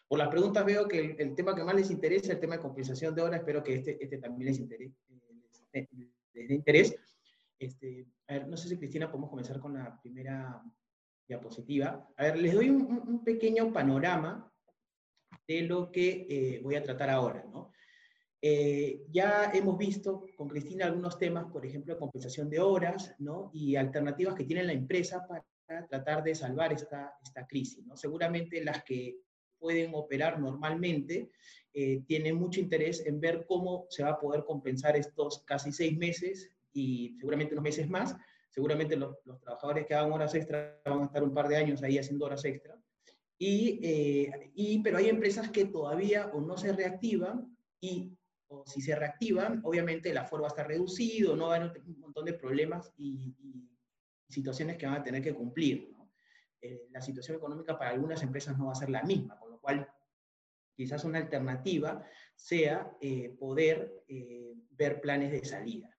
Por 0.07 0.19
las 0.19 0.29
preguntas 0.29 0.65
veo 0.65 0.87
que 0.87 1.15
el, 1.17 1.35
tema 1.35 1.55
que 1.55 1.63
más 1.63 1.75
les 1.75 1.91
interesa 1.91 2.25
es 2.25 2.29
el 2.31 2.39
tema 2.39 2.55
de 2.55 2.61
compensación 2.61 3.13
de 3.13 3.21
horas, 3.21 3.39
espero 3.39 3.63
que 3.63 3.75
este, 3.75 4.01
este 4.01 4.17
también 4.17 4.47
les, 4.47 4.59
interese, 4.59 4.95
les, 5.73 6.47
dé 6.47 6.53
interés. 6.53 6.95
Este, 7.59 8.07
a 8.27 8.33
ver, 8.33 8.47
no 8.47 8.57
sé 8.57 8.69
si 8.69 8.77
Cristina 8.77 9.09
podemos 9.09 9.29
comenzar 9.29 9.59
con 9.59 9.73
la 9.73 9.99
primera 10.01 10.61
diapositiva. 11.27 12.09
A 12.17 12.23
ver, 12.23 12.39
les 12.39 12.53
doy 12.53 12.69
un, 12.69 12.81
un 12.81 13.23
pequeño 13.23 13.71
panorama 13.71 14.50
de 15.47 15.61
lo 15.63 15.91
que 15.91 16.25
eh, 16.29 16.59
voy 16.63 16.75
a 16.75 16.83
tratar 16.83 17.09
ahora. 17.09 17.43
Eh, 18.43 19.03
ya 19.11 19.51
hemos 19.53 19.77
visto 19.77 20.25
con 20.35 20.47
Cristina 20.47 20.85
algunos 20.85 21.19
temas, 21.19 21.45
por 21.51 21.65
ejemplo, 21.65 21.97
compensación 21.99 22.49
de 22.49 22.59
horas 22.59 23.13
¿no? 23.19 23.51
y 23.53 23.75
alternativas 23.75 24.33
que 24.33 24.45
tiene 24.45 24.63
la 24.63 24.73
empresa 24.73 25.25
para 25.27 25.45
tratar 25.87 26.23
de 26.23 26.33
salvar 26.33 26.73
esta, 26.73 27.13
esta 27.23 27.45
crisis. 27.45 27.85
¿no? 27.85 27.95
Seguramente 27.95 28.63
las 28.63 28.83
que 28.83 29.17
pueden 29.59 29.91
operar 29.93 30.39
normalmente 30.39 31.29
eh, 31.71 32.01
tienen 32.07 32.35
mucho 32.35 32.59
interés 32.59 33.05
en 33.05 33.19
ver 33.19 33.45
cómo 33.47 33.85
se 33.89 34.03
va 34.03 34.09
a 34.09 34.19
poder 34.19 34.43
compensar 34.43 34.97
estos 34.97 35.43
casi 35.43 35.71
seis 35.71 35.95
meses 35.97 36.49
y 36.73 37.15
seguramente 37.19 37.53
unos 37.53 37.63
meses 37.63 37.87
más. 37.87 38.15
Seguramente 38.49 38.95
los, 38.95 39.17
los 39.23 39.39
trabajadores 39.39 39.85
que 39.85 39.93
hagan 39.93 40.11
horas 40.11 40.33
extra 40.33 40.81
van 40.83 41.03
a 41.03 41.05
estar 41.05 41.23
un 41.23 41.33
par 41.33 41.47
de 41.47 41.57
años 41.57 41.83
ahí 41.83 41.99
haciendo 41.99 42.25
horas 42.25 42.43
extra 42.43 42.75
eh, 43.43 44.51
y, 44.53 44.83
pero 44.83 44.99
hay 44.99 45.09
empresas 45.09 45.49
que 45.49 45.65
todavía 45.65 46.27
o 46.27 46.41
no 46.41 46.57
se 46.57 46.73
reactivan 46.73 47.57
y 47.79 48.15
o 48.49 48.63
si 48.67 48.81
se 48.81 48.95
reactivan, 48.95 49.61
obviamente 49.63 50.11
el 50.11 50.17
aforo 50.17 50.43
va 50.43 50.49
a 50.49 50.51
estar 50.51 50.67
reducido, 50.67 51.35
no 51.35 51.47
va 51.47 51.55
a 51.55 51.57
haber 51.57 51.81
un 51.87 51.99
montón 51.99 52.25
de 52.25 52.33
problemas 52.33 52.93
y, 52.97 53.33
situaciones 54.29 54.77
que 54.77 54.85
van 54.85 54.95
a 54.95 55.03
tener 55.03 55.21
que 55.21 55.33
cumplir. 55.33 55.93
Eh, 56.61 56.87
la 56.91 57.01
situación 57.01 57.35
económica 57.35 57.77
para 57.77 57.91
algunas 57.91 58.23
empresas 58.23 58.57
no 58.57 58.67
va 58.67 58.71
a 58.71 58.75
ser 58.75 58.89
la 58.89 59.03
misma, 59.03 59.37
con 59.37 59.51
lo 59.51 59.59
cual 59.59 59.89
quizás 60.73 61.03
una 61.03 61.17
alternativa 61.17 62.05
sea 62.33 62.95
eh, 63.01 63.35
poder 63.37 64.05
ver 64.69 65.01
planes 65.01 65.31
de 65.31 65.43
salida. 65.43 65.89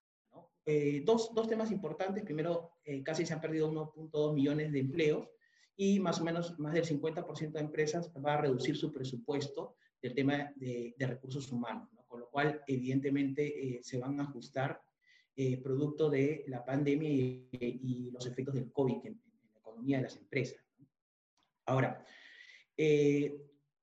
dos, 1.05 1.31
dos, 1.35 1.47
temas 1.47 1.69
importantes. 1.69 2.23
Primero, 2.23 2.77
casi 3.03 3.23
se 3.23 3.33
han 3.33 3.41
perdido 3.41 3.71
1.2 3.71 4.33
millones 4.33 4.71
de 4.71 4.79
empleos 4.79 5.27
y 5.75 5.99
más 5.99 6.21
o 6.21 6.23
menos 6.23 6.57
más 6.59 6.73
del 6.73 6.85
50% 6.85 7.51
de 7.51 7.59
empresas 7.59 8.11
va 8.23 8.35
a 8.35 8.41
reducir 8.41 8.75
su 8.75 8.91
presupuesto 8.91 9.75
del 10.01 10.13
tema 10.13 10.51
de, 10.55 10.93
recursos 10.99 11.51
humanos, 11.51 11.89
con 12.07 12.19
lo 12.19 12.29
cual 12.29 12.61
evidentemente 12.67 13.77
eh, 13.77 13.79
se 13.83 13.97
van 13.97 14.19
a 14.19 14.23
ajustar 14.23 14.81
eh, 15.35 15.57
producto 15.57 16.09
de 16.09 16.43
la 16.47 16.63
pandemia 16.63 17.09
y, 17.09 18.11
los 18.11 18.25
efectos 18.27 18.53
del 18.53 18.71
COVID 18.71 19.05
en, 19.05 19.21
la 19.53 19.59
economía 19.59 19.97
de 19.97 20.03
las 20.03 20.17
empresas. 20.17 20.63
Ahora, 21.65 22.05
eh, 22.77 23.35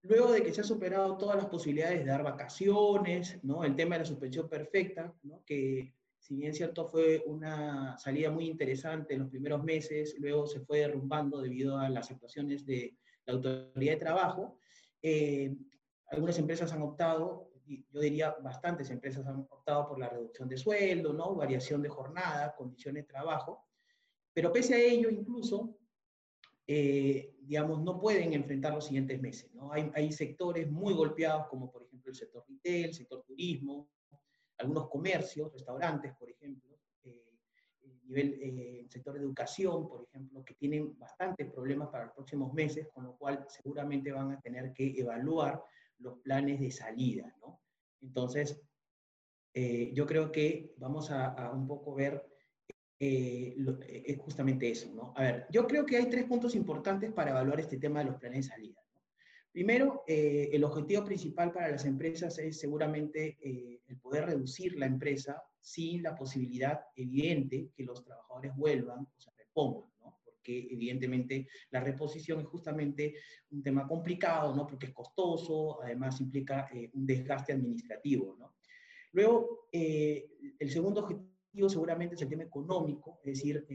luego 0.02 0.30
de 0.30 0.42
que 0.42 0.52
se 0.52 0.60
han 0.60 0.66
superado 0.66 1.16
todas 1.16 1.36
las 1.36 1.46
posibilidades 1.46 2.00
de 2.00 2.10
dar 2.10 2.22
vacaciones, 2.22 3.42
¿no? 3.42 3.64
el 3.64 3.74
tema 3.74 3.96
de 3.96 4.00
la 4.00 4.04
suspensión 4.04 4.48
perfecta, 4.48 5.12
¿no? 5.22 5.42
que 5.44 5.94
si 6.20 6.36
bien 6.36 6.54
cierto 6.54 6.86
fue 6.86 7.22
una 7.26 7.96
salida 7.98 8.30
muy 8.30 8.46
interesante 8.46 9.14
en 9.14 9.20
los 9.20 9.30
primeros 9.30 9.64
meses, 9.64 10.14
luego 10.18 10.46
se 10.46 10.60
fue 10.60 10.80
derrumbando 10.80 11.40
debido 11.40 11.78
a 11.78 11.88
las 11.88 12.10
actuaciones 12.10 12.66
de 12.66 12.94
la 13.24 13.34
autoridad 13.34 13.94
de 13.94 13.98
trabajo, 13.98 14.58
eh, 15.02 15.56
algunas 16.08 16.38
empresas 16.38 16.72
han 16.72 16.82
optado, 16.82 17.50
yo 17.66 18.00
diría 18.00 18.36
bastantes 18.42 18.90
empresas 18.90 19.26
han 19.26 19.46
optado 19.48 19.88
por 19.88 19.98
la 19.98 20.10
reducción 20.10 20.46
de 20.48 20.58
sueldo, 20.58 21.14
¿no? 21.14 21.34
variación 21.34 21.80
de 21.80 21.88
jornada, 21.88 22.54
condiciones 22.54 23.04
de 23.04 23.08
trabajo, 23.08 23.66
pero 24.34 24.52
pese 24.52 24.74
a 24.74 24.78
ello 24.78 25.08
incluso, 25.08 25.78
eh, 26.66 27.34
digamos, 27.40 27.82
no 27.82 27.98
pueden 27.98 28.34
enfrentar 28.34 28.74
los 28.74 28.84
siguientes 28.84 29.20
meses. 29.20 29.54
¿no? 29.54 29.72
Hay, 29.72 29.90
hay 29.94 30.12
sectores 30.12 30.70
muy 30.70 30.92
golpeados 30.92 31.46
como 31.46 31.72
por 31.72 31.84
ejemplo 31.84 32.10
el 32.10 32.16
sector 32.16 32.44
retail, 32.46 32.84
el 32.86 32.94
sector 32.94 33.24
turismo, 33.24 33.88
algunos 34.60 34.88
comercios, 34.88 35.52
restaurantes, 35.52 36.14
por 36.14 36.30
ejemplo, 36.30 36.78
eh, 37.02 37.24
nivel, 38.04 38.38
eh, 38.40 38.86
sector 38.88 39.14
de 39.14 39.20
educación, 39.20 39.88
por 39.88 40.02
ejemplo, 40.02 40.44
que 40.44 40.54
tienen 40.54 40.98
bastantes 40.98 41.50
problemas 41.50 41.88
para 41.88 42.06
los 42.06 42.14
próximos 42.14 42.52
meses, 42.52 42.88
con 42.92 43.04
lo 43.04 43.16
cual 43.16 43.46
seguramente 43.48 44.12
van 44.12 44.32
a 44.32 44.40
tener 44.40 44.72
que 44.72 44.92
evaluar 44.96 45.62
los 45.98 46.18
planes 46.18 46.60
de 46.60 46.70
salida, 46.70 47.34
¿no? 47.40 47.60
Entonces, 48.02 48.60
eh, 49.54 49.90
yo 49.92 50.06
creo 50.06 50.30
que 50.30 50.74
vamos 50.76 51.10
a, 51.10 51.50
un 51.52 51.66
poco 51.66 51.94
ver 51.94 52.24
eh, 52.98 53.56
justamente 54.18 54.70
eso, 54.70 54.92
¿no? 54.94 55.12
A 55.16 55.22
ver, 55.22 55.46
yo 55.50 55.66
creo 55.66 55.84
que 55.86 55.96
hay 55.96 56.08
tres 56.08 56.24
puntos 56.24 56.54
importantes 56.54 57.12
para 57.12 57.30
evaluar 57.30 57.60
este 57.60 57.78
tema 57.78 58.00
de 58.00 58.06
los 58.06 58.16
planes 58.16 58.46
de 58.46 58.52
salida. 58.54 58.80
Primero, 59.52 60.04
eh, 60.06 60.48
el 60.52 60.62
objetivo 60.62 61.04
principal 61.04 61.52
para 61.52 61.68
las 61.68 61.84
empresas 61.84 62.38
es 62.38 62.60
seguramente 62.60 63.36
eh, 63.42 63.79
el 63.90 63.98
poder 63.98 64.26
reducir 64.26 64.78
la 64.78 64.86
empresa 64.86 65.42
sin 65.60 66.02
la 66.02 66.14
posibilidad 66.14 66.80
evidente 66.96 67.70
que 67.76 67.84
los 67.84 68.02
trabajadores 68.04 68.54
vuelvan 68.56 69.00
o 69.00 69.12
se 69.18 69.30
repongan, 69.36 69.90
¿no? 70.00 70.18
porque 70.24 70.68
evidentemente 70.70 71.48
la 71.70 71.80
reposición 71.80 72.40
es 72.40 72.46
justamente 72.46 73.14
un 73.50 73.62
tema 73.62 73.86
complicado, 73.86 74.54
¿no? 74.54 74.66
porque 74.66 74.86
es 74.86 74.92
costoso, 74.92 75.82
además 75.82 76.20
implica 76.20 76.68
eh, 76.72 76.90
un 76.94 77.06
desgaste 77.06 77.52
administrativo. 77.52 78.36
¿no? 78.38 78.54
Luego, 79.12 79.68
el 79.72 80.70
segundo 80.70 81.00
objetivo 81.00 81.68
seguramente 81.68 82.14
es 82.14 82.22
el 82.22 82.28
tema 82.28 82.44
económico, 82.44 83.20
es 83.24 83.34
decir, 83.34 83.66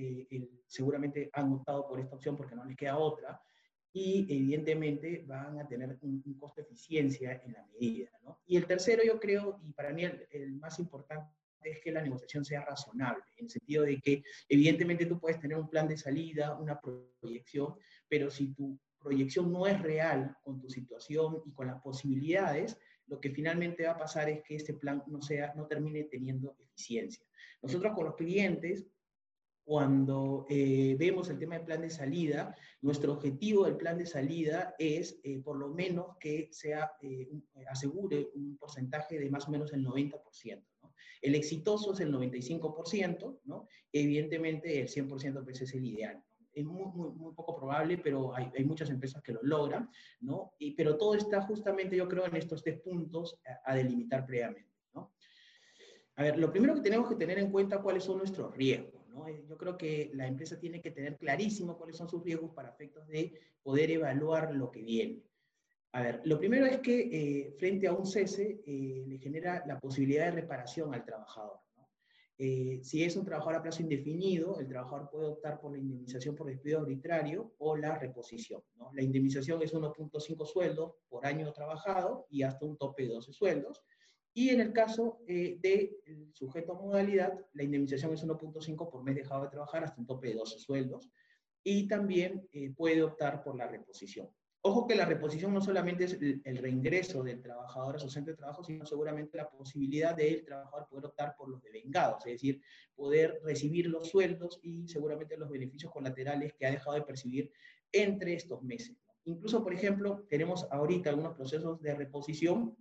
seguramente 0.66 1.30
han 1.34 1.52
optado 1.52 1.86
por 1.88 2.00
esta 2.00 2.16
opción 2.16 2.38
porque 2.38 2.56
no 2.56 2.64
les 2.64 2.78
queda 2.78 2.98
otra, 2.98 3.42
y 3.96 4.28
evidentemente 4.30 5.24
van 5.26 5.58
a 5.58 5.66
tener 5.66 5.98
un, 6.02 6.22
costo 6.38 6.60
de 6.60 6.64
eficiencia 6.64 7.42
en 7.46 7.54
la 7.54 7.66
medida. 7.68 8.10
Y 8.46 8.58
el 8.58 8.68
tercero, 8.68 9.02
yo 9.06 9.18
creo, 9.22 9.62
y 9.66 9.72
para 9.72 9.94
mí 9.94 10.04
el, 10.04 10.56
más 10.56 10.80
importante, 10.80 11.32
es 11.64 11.80
que 11.80 11.94
la 11.94 12.02
negociación 12.02 12.44
sea 12.44 12.66
razonable, 12.66 13.24
en 13.38 13.46
el 13.46 13.50
sentido 13.50 13.86
de 13.86 14.02
que 14.02 14.22
evidentemente 14.50 15.06
tú 15.06 15.18
puedes 15.18 15.40
tener 15.40 15.58
un 15.58 15.70
plan 15.70 15.88
de 15.88 15.96
salida, 15.96 16.60
una 16.60 16.78
proyección, 17.22 17.76
pero 18.10 18.30
si 18.30 18.54
tu 18.54 18.78
proyección 19.00 19.50
no 19.50 19.66
es 19.66 19.82
real 19.82 20.36
con 20.44 20.60
tu 20.60 20.70
situación 20.70 21.42
y 21.46 21.54
con 21.54 21.68
las 21.68 21.82
posibilidades, 21.82 22.78
lo 23.08 23.22
que 23.22 23.30
finalmente 23.30 23.86
va 23.86 23.94
a 23.94 23.98
pasar 23.98 24.28
es 24.28 24.44
que 24.44 24.58
este 24.58 24.74
plan 24.74 25.04
no, 25.08 25.22
sea, 25.22 25.54
no 25.56 25.68
termine 25.68 26.04
teniendo 26.04 26.54
eficiencia. 26.60 27.26
Nosotros 27.62 27.94
con 27.96 28.08
los 28.08 28.16
clientes, 28.16 28.86
cuando 29.66 30.46
eh, 30.48 30.96
vemos 30.98 31.28
el 31.30 31.40
tema 31.40 31.56
del 31.56 31.66
plan 31.66 31.82
de 31.82 31.90
salida, 31.90 32.56
nuestro 32.82 33.14
objetivo 33.14 33.66
del 33.66 33.78
plan 33.78 33.98
de 33.98 34.06
salida 34.06 34.76
es 34.78 35.20
eh, 35.24 35.40
por 35.40 35.58
lo 35.58 35.70
menos 35.70 36.18
que 36.20 36.50
sea, 36.52 36.92
eh, 37.02 37.28
asegure 37.68 38.30
un 38.36 38.58
porcentaje 38.58 39.20
de 39.20 39.30
más 39.32 39.48
o 39.48 39.52
menos 39.52 39.74
el 39.74 39.84
90%. 39.84 40.22
El 41.20 41.34
exitoso 41.34 41.94
es 41.94 42.00
el 42.00 42.14
95%, 42.14 43.40
¿no? 43.46 43.68
evidentemente 43.92 44.80
el 44.80 44.88
100% 44.88 45.44
pues 45.44 45.62
es 45.62 45.74
el 45.74 45.86
ideal 45.86 46.24
es 46.54 46.64
muy, 46.64 46.86
muy, 46.86 47.34
poco 47.34 47.54
probable, 47.54 47.98
pero 47.98 48.34
hay, 48.34 48.50
hay, 48.58 48.64
muchas 48.64 48.90
empresas 48.90 49.22
que 49.22 49.34
lo 49.34 49.42
logran, 49.44 49.90
¿no? 50.22 50.54
Y, 50.58 50.72
pero 50.72 50.96
todo 50.96 51.16
está 51.16 51.42
justamente, 51.42 51.98
yo 51.98 52.08
creo, 52.08 52.26
en 52.26 52.38
estos 52.38 52.64
tres 52.64 52.80
puntos 52.80 53.38
a, 53.66 53.74
a, 53.74 53.76
delimitar 53.76 54.26
previamente, 54.26 54.72
¿no? 54.94 55.12
A 56.16 56.24
ver, 56.24 56.40
lo 56.40 56.50
primero 56.50 56.74
que 56.74 56.80
tenemos 56.80 57.10
que 57.10 57.16
tener 57.16 57.40
en 57.40 57.52
cuenta 57.52 57.82
cuáles 57.82 58.06
son 58.06 58.20
nuestros 58.20 58.56
riesgos, 58.56 58.95
¿no? 59.16 59.28
Eh, 59.28 59.46
yo 59.48 59.58
creo 59.58 59.78
que 59.78 60.12
la 60.14 60.28
empresa 60.28 60.60
tiene 60.60 60.82
que 60.82 60.92
tener 60.92 61.18
clarísimo 61.18 61.78
cuáles 61.78 61.98
son 61.98 62.10
sus 62.10 62.24
riesgos 62.24 62.52
para 62.54 62.70
efectos 62.70 63.08
de 63.08 63.34
poder 63.64 63.90
evaluar 63.90 64.54
lo 64.54 64.70
que 64.70 64.82
viene. 64.82 65.24
A 65.94 66.02
ver, 66.02 66.22
lo 66.26 66.38
primero 66.38 66.66
es 66.66 66.80
que 66.80 67.00
eh, 67.00 67.56
frente 67.58 67.88
a 67.88 67.94
un 67.94 68.06
cese 68.06 68.62
eh, 68.66 69.06
le 69.08 69.18
genera 69.18 69.64
la 69.66 69.80
posibilidad 69.80 70.26
de 70.26 70.42
reparación 70.42 70.94
al 70.94 71.06
trabajador. 71.06 71.60
Eh, 72.38 72.82
si 72.84 73.02
es 73.02 73.16
un 73.16 73.24
trabajador 73.24 73.56
a 73.56 73.62
plazo 73.62 73.82
indefinido, 73.82 74.60
el 74.60 74.68
trabajador 74.68 75.10
puede 75.10 75.28
optar 75.28 75.62
por 75.62 75.72
la 75.72 75.78
indemnización 75.78 76.36
por 76.36 76.48
despido 76.48 76.82
arbitrario 76.82 77.54
o 77.60 77.78
la 77.78 77.98
reposición. 77.98 78.62
¿no? 78.76 78.92
La 78.94 79.02
indemnización 79.02 79.62
es 79.62 79.74
1.5 79.74 80.46
sueldos 80.46 80.96
por 81.08 81.26
año 81.26 81.54
trabajado 81.54 82.28
y 82.30 82.44
hasta 82.44 82.66
un 82.66 82.78
tope 82.78 83.04
de 83.04 83.14
12 83.14 83.32
sueldos. 83.32 83.82
Y 84.38 84.50
en 84.50 84.60
el 84.60 84.74
caso 84.74 85.22
eh, 85.28 85.58
del 85.62 86.34
sujeto 86.34 86.74
a 86.74 86.82
modalidad, 86.82 87.40
la 87.54 87.64
indemnización 87.64 88.14
es 88.14 88.26
1.5 88.26 88.92
por 88.92 89.02
mes 89.02 89.16
dejado 89.16 89.44
de 89.44 89.50
trabajar 89.50 89.86
hasta 89.86 90.02
un 90.02 90.06
tope 90.06 90.28
de 90.28 90.36
12 90.36 90.60
sueldos. 90.60 91.10
Y 91.64 91.88
también 91.88 92.46
eh, 92.52 92.70
puede 92.76 93.02
optar 93.02 93.42
por 93.42 93.56
la 93.56 93.66
reposición. 93.66 94.30
Ojo 94.60 94.88
que 94.88 94.96
la 94.96 95.06
reposición 95.06 95.54
no 95.54 95.62
solamente 95.62 96.04
es 96.04 96.14
el, 96.20 96.58
reingreso 96.58 97.24
del 97.24 97.42
trabajador 97.42 97.96
a 97.96 98.00
su 98.00 98.10
centro 98.10 98.34
de 98.34 98.38
trabajo, 98.38 98.62
sino 98.62 98.86
seguramente 98.86 99.38
la 99.38 99.50
posibilidad 99.50 100.14
del 100.14 100.44
trabajador 100.44 100.88
poder 100.90 101.06
optar 101.06 101.36
por 101.38 101.48
los 101.48 101.62
devengados, 101.62 102.26
es 102.26 102.34
decir, 102.34 102.62
poder 102.94 103.40
recibir 103.44 103.88
los 103.88 104.10
sueldos 104.10 104.60
y 104.64 104.86
seguramente 104.88 105.38
los 105.38 105.50
beneficios 105.50 105.94
colaterales 105.94 106.54
que 106.56 106.66
ha 106.66 106.72
dejado 106.72 106.96
de 106.96 107.04
percibir 107.04 107.52
entre 107.92 108.34
estos 108.34 108.62
meses. 108.64 108.98
Incluso, 109.24 109.64
por 109.64 109.74
ejemplo, 109.74 110.26
tenemos 110.30 110.68
ahorita 110.72 111.12
algunos 111.12 111.36
procesos 111.36 111.80
de 111.82 111.96
reposición 111.96 112.76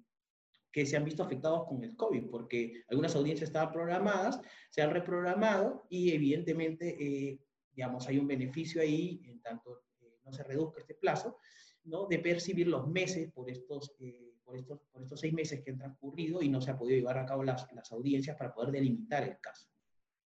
que 0.75 0.85
se 0.85 0.97
han 0.97 1.05
visto 1.05 1.23
afectados 1.23 1.69
con 1.69 1.85
el 1.85 1.95
COVID, 1.95 2.27
porque 2.29 2.83
algunas 2.89 3.15
audiencias 3.15 3.49
estaban 3.49 3.73
programadas, 3.73 4.41
se 4.71 4.83
han 4.83 4.91
reprogramado 4.91 5.87
y 5.89 6.11
evidentemente, 6.11 6.97
eh, 6.99 7.39
digamos, 7.73 8.09
hay 8.09 8.19
un 8.19 8.27
beneficio 8.27 8.83
ahí, 8.83 9.23
en 9.25 9.41
tanto 9.41 9.85
eh, 10.01 10.17
no 10.25 10.33
se 10.33 10.43
reduzca 10.43 10.81
este 10.81 10.95
plazo, 10.95 11.39
¿no? 11.85 12.07
de 12.07 12.19
percibir 12.19 12.67
los 12.67 12.89
meses 12.89 13.31
por 13.33 13.49
estos, 13.49 13.95
eh, 14.01 14.35
por, 14.43 14.57
estos, 14.57 14.81
por 14.91 15.01
estos 15.01 15.21
seis 15.21 15.33
meses 15.33 15.63
que 15.63 15.71
han 15.71 15.79
transcurrido 15.79 16.43
y 16.43 16.49
no 16.49 16.61
se 16.61 16.73
ha 16.73 16.77
podido 16.77 16.99
llevar 16.99 17.19
a 17.19 17.27
cabo 17.27 17.45
las, 17.45 17.73
las 17.73 17.93
audiencias 17.93 18.37
para 18.37 18.53
poder 18.53 18.73
delimitar 18.73 19.23
el 19.23 19.39
caso. 19.39 19.69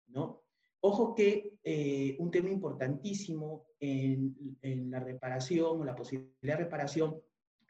¿no? 0.10 0.44
Ojo 0.82 1.16
que 1.16 1.58
eh, 1.64 2.16
un 2.20 2.30
tema 2.30 2.52
importantísimo 2.52 3.66
en, 3.80 4.60
en, 4.62 4.92
la 4.92 5.00
reparación 5.00 5.82
o 5.82 5.84
la 5.84 5.96
posibilidad 5.96 6.56
de 6.60 6.66
reparación 6.66 7.20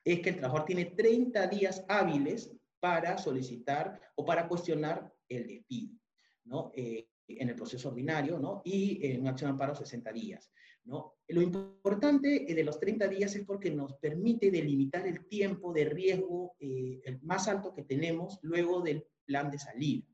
es 0.03 0.19
que 0.19 0.31
el 0.31 0.35
trabajador 0.35 0.65
tiene 0.65 0.85
30 0.87 1.47
días 1.47 1.85
hábiles 1.87 2.51
para 2.85 3.17
solicitar 3.17 3.99
o 4.13 4.23
para 4.23 4.47
cuestionar 4.47 5.11
el 5.27 5.47
despido, 5.47 5.97
¿no? 6.43 6.71
Eh, 6.75 7.07
en 7.27 7.49
el 7.49 7.55
proceso 7.55 7.89
ordinario, 7.89 8.37
¿no? 8.37 8.61
Y 8.63 9.03
en 9.07 9.27
acción 9.27 9.49
amparo 9.49 9.73
60 9.73 10.13
días. 10.13 10.51
¿no? 10.83 11.15
Lo 11.27 11.41
importante 11.41 12.45
de 12.47 12.63
los 12.63 12.79
30 12.79 13.07
días 13.07 13.35
es 13.35 13.43
porque 13.43 13.71
nos 13.71 13.95
permite 13.95 14.51
delimitar 14.51 15.07
el 15.07 15.27
tiempo 15.27 15.73
de 15.73 15.85
riesgo 15.85 16.55
eh, 16.59 17.01
el 17.05 17.19
más 17.23 17.47
alto 17.47 17.73
que 17.73 17.81
tenemos 17.83 18.37
luego 18.43 18.81
del 18.81 19.03
plan 19.25 19.49
de 19.49 19.57
salida. 19.57 20.05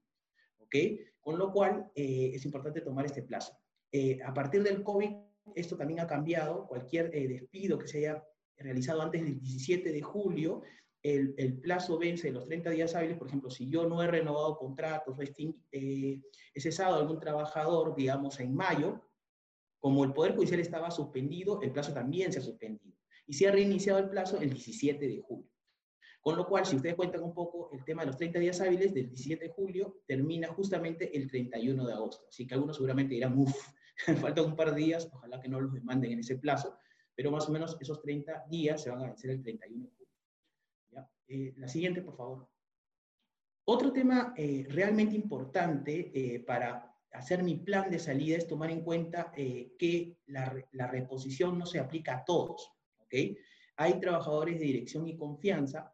¿ok? 0.59 0.76
Con 1.19 1.38
lo 1.38 1.51
cual 1.51 1.91
eh, 1.93 2.32
es 2.34 2.45
importante 2.45 2.80
tomar 2.80 3.05
este 3.05 3.24
plazo. 3.24 3.53
Eh, 3.91 4.19
a 4.24 4.34
partir 4.34 4.63
del 4.63 4.82
COVID, 4.82 5.11
esto 5.55 5.76
también 5.76 5.99
ha 5.99 6.07
cambiado. 6.07 6.65
Cualquier 6.67 7.11
despido 7.11 7.78
que 7.78 7.89
se 7.89 7.97
haya 7.97 8.24
realizado 8.55 9.01
antes 9.01 9.22
del 9.22 9.38
17 9.38 9.91
de 9.91 10.01
julio, 10.01 10.61
el, 11.04 11.34
el, 11.38 11.60
plazo 11.60 11.97
vence 11.97 12.28
de 12.28 12.34
los 12.34 12.45
30 12.45 12.70
días 12.72 12.95
hábiles. 12.95 13.18
Por 13.18 13.28
ejemplo, 13.28 13.49
si 13.49 13.70
yo 13.70 13.88
no 13.88 14.02
he 14.04 14.08
renovado 14.08 14.58
contratos 14.58 15.18
o 15.18 15.22
he 15.22 16.22
cesado 16.56 16.95
a 16.95 16.99
algún 16.99 17.20
trabajador, 17.20 17.95
digamos, 17.95 18.39
en 18.39 18.54
mayo, 18.54 19.02
como 19.80 20.04
el 20.04 20.14
Poder 20.14 20.36
Judicial 20.36 20.60
estaba 20.60 20.91
suspendido, 20.91 21.62
el 21.62 21.72
plazo 21.72 21.93
también 21.93 22.32
se 22.32 22.39
ha 22.39 22.43
suspendido. 22.43 22.95
Y 23.26 23.34
se 23.34 23.47
ha 23.47 23.52
reiniciado 23.52 23.99
el 23.99 24.10
plazo 24.10 24.39
el 24.39 24.52
17 24.52 25.08
de 25.08 25.20
julio. 25.20 25.49
Con 26.22 26.38
lo 26.38 26.47
cual, 26.47 26.66
si 26.68 26.76
ustedes 26.76 26.95
cuentan 26.95 27.24
un 27.24 27.34
poco, 27.34 27.72
el 27.74 27.84
tema 27.84 28.04
de 28.04 28.08
los 28.08 28.18
30 28.18 28.38
días 28.38 28.62
hábiles 28.62 28.93
del 28.93 29.08
17 29.08 29.45
de 29.45 29.52
julio 29.52 30.02
termina 30.06 30.49
justamente 30.49 31.18
el 31.18 31.28
31 31.28 31.88
de 31.88 31.93
agosto. 31.93 32.28
Así 32.30 32.45
que 32.45 32.54
algunos 32.54 32.76
seguramente 32.76 33.16
dirán, 33.16 33.36
uff, 33.36 33.56
faltan 34.22 34.45
un 34.45 34.56
par 34.56 34.76
de 34.76 34.82
días, 34.82 35.10
ojalá 35.12 35.41
que 35.41 35.49
no 35.49 35.60
los 35.60 35.74
demanden 35.74 36.12
en 36.12 36.20
ese 36.20 36.38
plazo, 36.38 36.78
pero 37.16 37.32
más 37.32 37.49
o 37.49 37.52
menos 37.52 37.76
esos 37.80 38.02
30 38.02 38.45
días 38.49 38.84
se 38.84 38.91
van 38.91 39.02
a 39.02 39.06
vencer 39.08 39.32
el 39.32 39.41
31 39.41 39.84
de 39.84 39.89
julio. 39.89 40.01
Eh, 41.34 41.54
la 41.56 41.70
siguiente, 41.70 42.02
por 42.02 42.18
favor. 42.18 42.50
Otro 43.64 43.94
tema 43.94 44.34
eh, 44.36 44.66
realmente 44.68 45.16
importante 45.16 46.12
eh, 46.14 46.42
para 46.42 46.94
hacer 47.14 47.42
mi 47.42 47.56
plan 47.56 47.90
de 47.90 48.00
salida 48.00 48.36
es 48.36 48.48
tomar 48.48 48.70
en 48.70 48.84
cuenta 48.84 49.32
que 49.32 50.18
la, 50.26 50.54
la, 50.74 50.88
reposición 50.88 51.58
no 51.58 51.66
se 51.66 51.80
aplica 51.80 52.18
a 52.18 52.26
todos. 52.26 52.70
¿okay? 52.98 53.38
Hay 53.78 53.98
trabajadores 54.02 54.60
de 54.60 54.66
dirección 54.66 55.08
y 55.08 55.16
confianza 55.16 55.94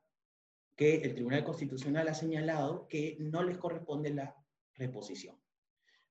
que 0.76 0.96
el 0.96 1.14
Tribunal 1.14 1.44
Constitucional 1.44 2.08
ha 2.08 2.16
señalado 2.16 2.88
que 2.88 3.18
no 3.20 3.44
les 3.44 3.60
corresponde 3.60 4.10
la 4.12 4.36
reposición. 4.74 5.40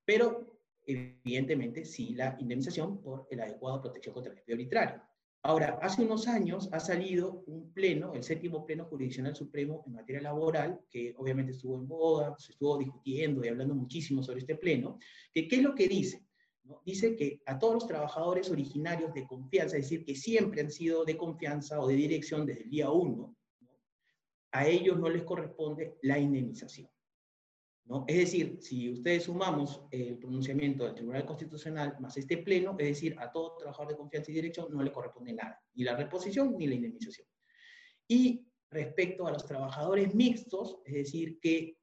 Pero, 0.05 0.61
evidentemente, 0.85 1.83
sí 1.83 2.13
la 2.13 2.37
indemnización 2.39 3.01
por 3.01 3.27
el 3.29 3.41
adecuado 3.41 3.81
protección 3.81 4.13
contra 4.13 4.31
el 4.31 4.37
despido 4.37 4.55
arbitrario. 4.55 5.01
Ahora, 5.47 5.79
hace 5.81 6.03
unos 6.03 6.27
años 6.27 6.67
ha 6.73 6.79
salido 6.81 7.41
un 7.47 7.71
pleno, 7.71 8.13
el 8.13 8.21
séptimo 8.21 8.65
pleno 8.65 8.83
jurisdiccional 8.83 9.33
supremo 9.33 9.81
en 9.87 9.93
materia 9.93 10.21
laboral, 10.21 10.81
que 10.89 11.13
obviamente 11.15 11.53
estuvo 11.53 11.77
en 11.77 11.87
boda, 11.87 12.35
se 12.37 12.51
estuvo 12.51 12.77
discutiendo 12.77 13.45
y 13.45 13.47
hablando 13.47 13.73
muchísimo 13.73 14.21
sobre 14.21 14.41
este 14.41 14.57
pleno, 14.57 14.99
que 15.31 15.47
qué 15.47 15.55
es 15.55 15.61
lo 15.61 15.73
que 15.73 15.87
dice. 15.87 16.27
Dice 16.83 17.15
que 17.15 17.41
a 17.45 17.57
todos 17.57 17.75
los 17.75 17.87
trabajadores 17.87 18.51
originarios 18.51 19.13
de 19.13 19.25
confianza, 19.25 19.77
es 19.77 19.83
decir, 19.83 20.03
que 20.03 20.15
siempre 20.15 20.59
han 20.59 20.69
sido 20.69 21.05
de 21.05 21.15
confianza 21.15 21.79
o 21.79 21.87
de 21.87 21.95
dirección 21.95 22.45
desde 22.45 22.63
el 22.63 22.69
día 22.69 22.91
uno, 22.91 23.33
¿no? 23.61 23.79
a 24.51 24.67
ellos 24.67 24.99
no 24.99 25.07
les 25.07 25.23
corresponde 25.23 25.95
la 26.01 26.19
indemnización. 26.19 26.89
Es 28.07 28.17
decir, 28.17 28.57
si 28.61 28.91
ustedes 28.91 29.23
sumamos 29.23 29.81
el 29.91 30.17
pronunciamiento 30.17 30.83
del 30.83 30.95
Tribunal 30.95 31.25
Constitucional 31.25 31.95
más 31.99 32.17
este 32.17 32.37
pleno, 32.37 32.75
es 32.77 32.87
decir, 32.87 33.15
a 33.17 33.31
todo 33.31 33.55
trabajador 33.55 33.93
de 33.93 33.97
confianza 33.97 34.31
y 34.31 34.35
dirección 34.35 34.67
no 34.71 34.83
le 34.83 34.91
corresponde 34.91 35.31
nada, 35.31 35.61
ni 35.73 35.85
la 35.85 35.95
reposición 35.95 36.57
ni 36.57 36.67
la 36.67 36.75
indemnización. 36.75 37.27
Y 38.07 38.45
respecto 38.69 39.25
a 39.25 39.31
los 39.31 39.45
trabajadores 39.45 40.13
mixtos, 40.13 40.79
es 40.85 40.93
decir, 40.93 41.39
que 41.39 41.77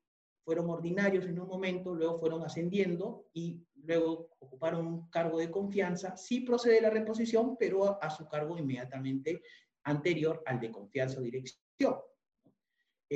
fueron 0.45 0.69
ordinarios 0.69 1.25
en 1.25 1.41
un 1.41 1.49
momento, 1.49 1.95
luego 1.95 2.19
fueron 2.19 2.43
ascendiendo 2.43 3.31
y 3.33 3.65
luego 3.77 4.29
ocuparon 4.41 4.87
un 4.87 5.09
cargo 5.09 5.39
de 5.39 5.51
confianza, 5.51 6.17
sí 6.19 6.41
procede 6.41 6.83
la 6.83 6.91
reposición, 6.91 7.57
pero 7.59 7.99
a, 8.03 8.11
su 8.11 8.29
cargo 8.29 8.59
inmediatamente 8.59 9.41
anterior 9.85 10.43
al 10.45 10.61
de 10.61 10.71
confianza 10.71 11.19
o 11.19 11.23
dirección. 11.23 11.97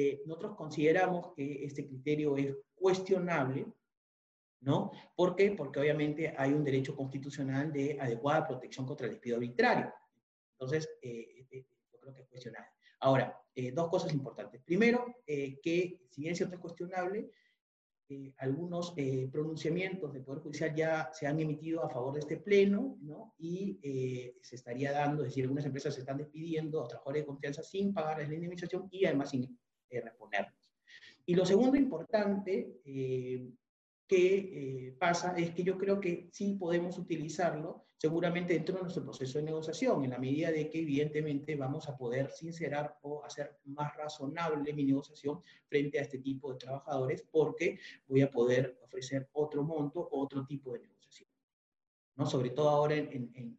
Eh, 0.00 0.22
nosotros 0.26 0.54
consideramos 0.54 1.34
que 1.34 1.64
este 1.64 1.84
criterio 1.84 2.36
es 2.36 2.54
cuestionable, 2.76 3.66
¿no? 4.60 4.92
¿Por 5.16 5.34
qué? 5.34 5.50
Porque 5.50 5.80
obviamente 5.80 6.32
hay 6.38 6.52
un 6.52 6.62
derecho 6.62 6.94
constitucional 6.94 7.72
de 7.72 7.98
adecuada 8.00 8.46
protección 8.46 8.86
contra 8.86 9.06
el 9.06 9.14
despido 9.14 9.38
arbitrario. 9.38 9.92
Entonces, 10.52 10.88
eh, 11.02 11.46
eh, 11.50 11.66
yo 11.92 11.98
creo 11.98 12.14
que 12.14 12.22
es 12.22 12.28
cuestionable. 12.28 12.70
Ahora, 13.00 13.36
dos 13.74 13.88
cosas 13.88 14.12
importantes. 14.12 14.62
Primero, 14.62 15.16
que 15.26 16.00
si 16.10 16.20
bien 16.20 16.32
es 16.32 16.38
cierto 16.38 16.54
es 16.54 16.60
cuestionable, 16.60 17.28
algunos 18.36 18.94
pronunciamientos 19.32 20.12
del 20.12 20.22
Poder 20.22 20.42
Judicial 20.42 20.74
ya 20.76 21.10
se 21.12 21.26
han 21.26 21.40
emitido 21.40 21.84
a 21.84 21.90
favor 21.90 22.14
de 22.14 22.20
este 22.20 22.36
pleno, 22.36 22.96
¿no? 23.00 23.34
Y 23.36 23.80
se 24.42 24.54
estaría 24.54 24.92
dando, 24.92 25.22
es 25.22 25.30
decir, 25.30 25.44
algunas 25.44 25.66
empresas 25.66 25.94
se 25.94 26.00
están 26.00 26.18
despidiendo 26.18 26.84
a 26.84 26.88
trabajadores 26.88 27.22
de 27.22 27.26
confianza 27.26 27.62
sin 27.64 27.92
pagarles 27.92 28.28
la 28.28 28.36
indemnización 28.36 28.88
y 28.92 29.04
además 29.04 29.30
sin 29.30 29.58
eh, 29.90 30.00
reponernos. 30.00 30.72
Y 31.26 31.34
lo 31.34 31.44
segundo 31.44 31.76
importante, 31.76 32.80
eh, 32.84 33.50
que 34.06 34.96
pasa 34.98 35.36
es 35.36 35.50
que 35.50 35.62
yo 35.62 35.76
creo 35.76 36.00
que 36.00 36.30
sí 36.32 36.54
podemos 36.54 36.96
utilizarlo 36.96 37.88
seguramente 37.98 38.54
dentro 38.54 38.76
de 38.76 38.82
nuestro 38.82 39.02
proceso 39.02 39.38
de 39.38 39.44
negociación, 39.44 40.04
en 40.04 40.10
la 40.10 40.18
medida 40.18 40.52
de 40.52 40.70
que 40.70 40.80
evidentemente 40.80 41.56
vamos 41.56 41.88
a 41.88 41.96
poder 41.96 42.30
sincerar 42.30 42.96
o 43.02 43.24
hacer 43.24 43.58
más 43.64 43.94
razonable 43.96 44.72
mi 44.72 44.84
negociación 44.84 45.42
frente 45.66 45.98
a 45.98 46.02
este 46.02 46.18
tipo 46.18 46.52
de 46.52 46.58
trabajadores, 46.58 47.26
porque 47.30 47.80
voy 48.06 48.22
a 48.22 48.30
poder 48.30 48.78
ofrecer 48.82 49.28
otro 49.32 49.64
monto, 49.64 50.08
otro 50.12 50.46
tipo 50.46 50.72
de 50.72 50.80
negociación. 50.80 51.28
¿no? 52.14 52.24
Sobre 52.24 52.50
todo 52.50 52.68
ahora 52.68 52.94
en, 52.94 53.32
en, 53.34 53.58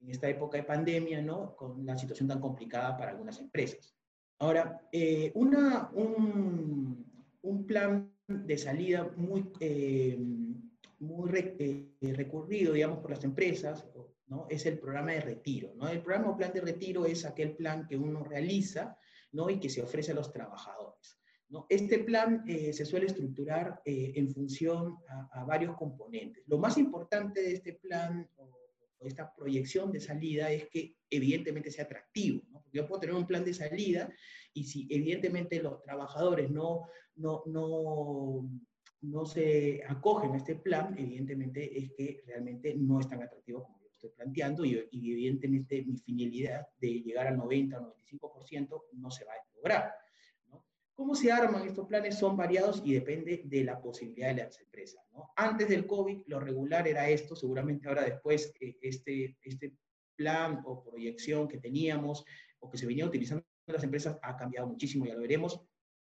en 0.00 0.10
esta 0.10 0.28
época 0.30 0.56
de 0.56 0.64
pandemia, 0.64 1.20
¿no? 1.20 1.54
con 1.54 1.84
la 1.84 1.98
situación 1.98 2.26
tan 2.26 2.40
complicada 2.40 2.96
para 2.96 3.10
algunas 3.10 3.38
empresas. 3.38 3.97
Ahora, 4.40 4.80
eh, 4.92 5.32
una, 5.34 5.90
un, 5.92 7.04
un, 7.42 7.66
plan 7.66 8.12
de 8.26 8.58
salida 8.58 9.10
muy... 9.16 9.50
Eh, 9.60 10.18
muy 11.00 11.30
eh, 11.34 12.12
recurrido, 12.14 12.72
digamos, 12.72 12.98
por 12.98 13.10
las 13.10 13.24
empresas, 13.24 13.86
¿no? 14.26 14.46
Es 14.50 14.66
el 14.66 14.78
programa 14.78 15.12
de 15.12 15.20
retiro, 15.20 15.72
¿no? 15.76 15.88
El 15.88 16.02
programa 16.02 16.30
o 16.30 16.36
plan 16.36 16.52
de 16.52 16.60
retiro 16.60 17.06
es 17.06 17.24
aquel 17.24 17.56
plan 17.56 17.86
que 17.86 17.96
uno 17.96 18.24
realiza, 18.24 18.96
¿no? 19.32 19.48
Y 19.48 19.60
que 19.60 19.68
se 19.68 19.82
ofrece 19.82 20.12
a 20.12 20.14
los 20.14 20.32
trabajadores, 20.32 21.20
¿no? 21.48 21.66
Este 21.68 22.00
plan 22.00 22.44
eh, 22.46 22.72
se 22.72 22.84
suele 22.84 23.06
estructurar 23.06 23.80
eh, 23.84 24.12
en 24.16 24.28
función 24.30 24.96
a, 25.32 25.44
varios 25.44 25.76
componentes. 25.76 26.42
Lo 26.46 26.58
más 26.58 26.76
importante 26.78 27.42
de 27.42 27.52
este 27.54 27.74
plan 27.74 28.28
o, 28.36 28.57
esta 29.00 29.34
proyección 29.34 29.92
de 29.92 30.00
salida 30.00 30.50
es 30.50 30.68
que 30.68 30.96
evidentemente 31.10 31.70
sea 31.70 31.84
atractivo, 31.84 32.42
¿no? 32.50 32.64
Yo 32.72 32.86
puedo 32.86 33.00
tener 33.00 33.16
un 33.16 33.26
plan 33.26 33.44
de 33.44 33.54
salida 33.54 34.12
y 34.52 34.64
si 34.64 34.86
evidentemente 34.90 35.62
los 35.62 35.80
trabajadores 35.82 36.50
no, 36.50 36.86
no, 37.16 37.42
no 37.46 38.48
no 39.00 39.24
se 39.26 39.82
acogen 39.86 40.32
a 40.32 40.38
este 40.38 40.56
plan, 40.56 40.96
evidentemente 40.98 41.78
es 41.78 41.92
que 41.92 42.22
realmente 42.26 42.74
no 42.74 43.00
es 43.00 43.08
tan 43.08 43.22
atractivo 43.22 43.64
como 43.64 43.80
yo 43.80 43.88
estoy 43.90 44.10
planteando 44.10 44.64
y, 44.64 44.76
evidentemente 44.92 45.84
mi 45.84 45.96
finalidad 45.98 46.66
de 46.80 47.02
llegar 47.02 47.28
al 47.28 47.36
90 47.36 47.80
o 47.80 47.94
95% 47.94 48.84
no 48.92 49.10
se 49.10 49.24
va 49.24 49.32
a 49.32 49.54
lograr. 49.54 49.92
¿Cómo 50.98 51.14
se 51.14 51.30
arman 51.30 51.64
estos 51.64 51.86
planes? 51.86 52.18
Son 52.18 52.36
variados 52.36 52.82
y 52.84 52.92
depende 52.92 53.42
de 53.44 53.62
la 53.62 53.80
posibilidad 53.80 54.34
de 54.34 54.42
las 54.42 54.60
empresas. 54.60 55.00
¿no? 55.12 55.30
Antes 55.36 55.68
del 55.68 55.86
COVID 55.86 56.22
lo 56.26 56.40
regular 56.40 56.88
era 56.88 57.08
esto, 57.08 57.36
seguramente 57.36 57.86
ahora 57.86 58.02
después 58.02 58.52
eh, 58.58 58.76
este, 58.82 59.38
este 59.40 59.76
plan 60.16 60.60
o 60.66 60.82
proyección 60.82 61.46
que 61.46 61.58
teníamos 61.58 62.24
o 62.58 62.68
que 62.68 62.78
se 62.78 62.86
venía 62.86 63.06
utilizando 63.06 63.44
en 63.68 63.74
las 63.74 63.84
empresas 63.84 64.18
ha 64.20 64.36
cambiado 64.36 64.66
muchísimo, 64.66 65.06
ya 65.06 65.14
lo 65.14 65.20
veremos, 65.20 65.60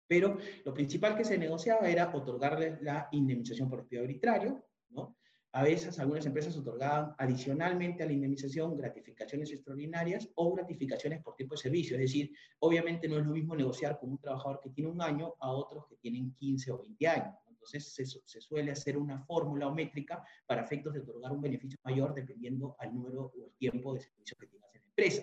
pero 0.06 0.36
lo 0.66 0.74
principal 0.74 1.16
que 1.16 1.24
se 1.24 1.38
negociaba 1.38 1.88
era 1.88 2.14
otorgarles 2.14 2.82
la 2.82 3.08
indemnización 3.12 3.70
por 3.70 3.78
despido 3.78 4.02
arbitrario, 4.02 4.66
¿no? 4.90 5.16
A 5.54 5.62
veces 5.62 6.00
algunas 6.00 6.26
empresas 6.26 6.56
otorgaban 6.56 7.14
adicionalmente 7.16 8.02
a 8.02 8.06
la 8.06 8.12
indemnización 8.12 8.76
gratificaciones 8.76 9.52
extraordinarias 9.52 10.28
o 10.34 10.52
gratificaciones 10.52 11.22
por 11.22 11.36
tipo 11.36 11.54
de 11.54 11.62
servicio. 11.62 11.94
Es 11.94 12.02
decir, 12.02 12.32
obviamente 12.58 13.06
no 13.06 13.20
es 13.20 13.24
lo 13.24 13.32
mismo 13.32 13.54
negociar 13.54 14.00
con 14.00 14.10
un 14.10 14.18
trabajador 14.18 14.60
que 14.60 14.70
tiene 14.70 14.90
un 14.90 15.00
año 15.00 15.32
a 15.38 15.52
otros 15.52 15.86
que 15.86 15.94
tienen 15.98 16.34
15 16.34 16.72
o 16.72 16.78
20 16.78 17.06
años. 17.06 17.36
Entonces 17.46 17.94
se, 17.94 18.04
se 18.04 18.40
suele 18.40 18.72
hacer 18.72 18.98
una 18.98 19.20
fórmula 19.20 19.68
o 19.68 19.72
métrica 19.72 20.24
para 20.44 20.64
efectos 20.64 20.92
de 20.92 21.00
otorgar 21.00 21.30
un 21.30 21.40
beneficio 21.40 21.78
mayor 21.84 22.14
dependiendo 22.14 22.74
al 22.80 22.92
número 22.92 23.32
o 23.38 23.46
el 23.46 23.52
tiempo 23.52 23.94
de 23.94 24.00
servicio 24.00 24.36
que 24.36 24.48
tengas 24.48 24.74
en 24.74 24.80
la 24.80 24.88
empresa. 24.88 25.22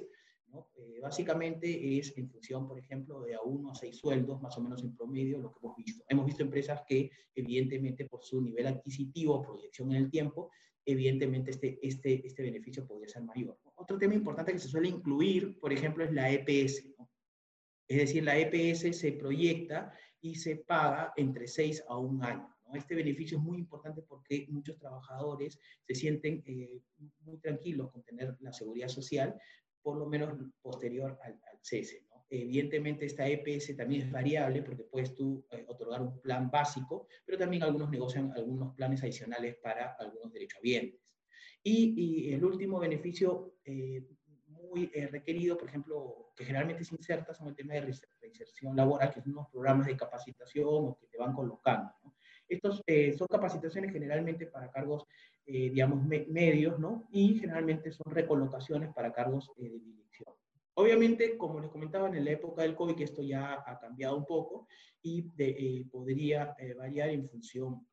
Eh, 0.76 1.00
básicamente 1.02 1.98
es 1.98 2.18
en 2.18 2.30
función, 2.30 2.68
por 2.68 2.78
ejemplo, 2.80 3.22
de 3.22 3.36
a 3.36 3.42
uno 3.42 3.72
a 3.72 3.76
seis 3.76 3.98
sueldos, 3.98 4.42
más 4.42 4.58
o 4.58 4.62
menos 4.62 4.84
en 4.84 4.96
promedio, 4.96 5.40
lo 5.40 5.52
que 5.52 5.60
hemos 5.64 5.76
visto. 5.78 6.04
Hemos 6.08 6.26
visto 6.26 6.44
empresas 6.44 6.82
que, 6.88 7.10
evidentemente, 7.36 8.06
por 8.06 8.24
su 8.24 8.42
nivel 8.42 8.68
adquisitivo, 8.68 9.42
proyección 9.42 9.92
en 9.92 10.04
el 10.04 10.10
tiempo, 10.10 10.52
evidentemente 10.86 11.52
este, 11.52 11.80
este, 11.82 12.26
este 12.26 12.44
beneficio 12.44 12.86
podría 12.86 13.08
ser 13.08 13.24
mayor. 13.24 13.58
Otro 13.76 13.98
tema 13.98 14.14
importante 14.14 14.52
que 14.54 14.60
se 14.60 14.68
suele 14.68 14.90
incluir, 14.90 15.60
por 15.60 15.72
ejemplo, 15.72 16.04
es 16.04 16.12
la 16.12 16.32
EPS. 16.32 16.84
Es 17.88 17.98
decir, 17.98 18.24
la 18.24 18.38
EPS 18.38 18.98
se 18.98 19.12
proyecta 19.14 19.94
y 20.22 20.36
se 20.36 20.58
paga 20.58 21.14
entre 21.18 21.48
seis 21.48 21.84
a 21.88 21.98
un 21.98 22.24
año. 22.24 22.48
Este 22.74 22.96
beneficio 22.96 23.38
es 23.38 23.44
muy 23.44 23.58
importante 23.58 24.02
porque 24.02 24.48
muchos 24.50 24.78
trabajadores 24.78 25.60
se 25.86 25.94
sienten 25.94 26.42
eh, 26.46 26.82
muy 27.26 27.38
tranquilos 27.40 27.92
con 27.92 28.02
tener 28.04 28.38
la 28.40 28.54
seguridad 28.54 28.88
social, 28.88 29.36
por 29.82 29.98
lo 29.98 30.06
menos 30.06 30.38
posterior 30.62 31.18
al, 31.24 31.40
cese. 31.62 32.06
Evidentemente 32.30 33.06
esta 33.06 33.28
EPS 33.28 33.76
también 33.76 34.04
es 34.04 34.12
variable 34.12 34.64
porque 34.64 34.84
puedes 34.84 35.14
tú 35.14 35.46
eh, 35.52 35.66
otorgar 35.68 36.02
un 36.02 36.22
plan 36.22 36.50
básico, 36.50 37.08
pero 37.26 37.38
también 37.38 37.64
algunos 37.64 37.90
negocian 37.90 38.32
algunos 38.36 38.74
planes 38.74 39.04
adicionales 39.04 39.58
para 39.58 39.96
algunos 40.00 40.32
derechohabientes. 40.32 41.02
Y, 41.62 41.94
y 42.30 42.34
el 42.34 42.44
último 42.44 42.80
beneficio 42.80 43.56
eh, 43.66 44.08
muy 44.48 44.90
eh, 44.94 45.08
requerido, 45.08 45.58
por 45.58 45.68
ejemplo, 45.68 46.32
que 46.36 46.46
generalmente 46.46 46.86
se 46.86 46.96
inserta, 46.96 47.34
son 47.34 47.50
el 47.50 47.56
tema 47.56 47.74
de 47.74 47.94
reinserción 48.22 48.76
laboral, 48.76 49.14
que 49.14 49.22
son 49.22 49.34
unos 49.34 49.50
programas 49.50 49.88
de 49.88 49.98
capacitación 49.98 50.66
o 50.68 50.98
que 51.00 51.08
te 51.08 51.18
van 51.18 51.34
colocando. 51.34 51.92
Estos 52.48 52.82
son 53.18 53.28
capacitaciones 53.28 53.92
generalmente 53.94 54.48
para 54.48 54.72
cargos 54.72 55.06
eh, 55.46 55.70
digamos, 55.72 56.06
medios, 56.06 56.80
¿no? 56.80 57.08
Y 57.12 57.40
generalmente 57.40 57.92
son 57.92 58.14
recolocaciones 58.14 58.94
para 58.94 59.12
cargos 59.12 59.52
eh, 59.58 59.70
de 59.70 59.80
dirección. 59.80 60.34
Obviamente, 60.76 61.38
como 61.38 61.60
les 61.60 61.70
comentaba, 61.70 62.08
en 62.08 62.24
la 62.24 62.32
época 62.32 62.62
del 62.62 62.76
COVID, 62.76 63.02
esto 63.02 63.22
ya 63.22 63.62
ha 63.66 63.80
cambiado 63.80 64.16
un 64.16 64.26
poco 64.26 64.68
y 65.02 65.26
eh, 65.38 65.86
podría 65.92 66.56
variar 66.78 67.10
en 67.10 67.28
función 67.28 67.86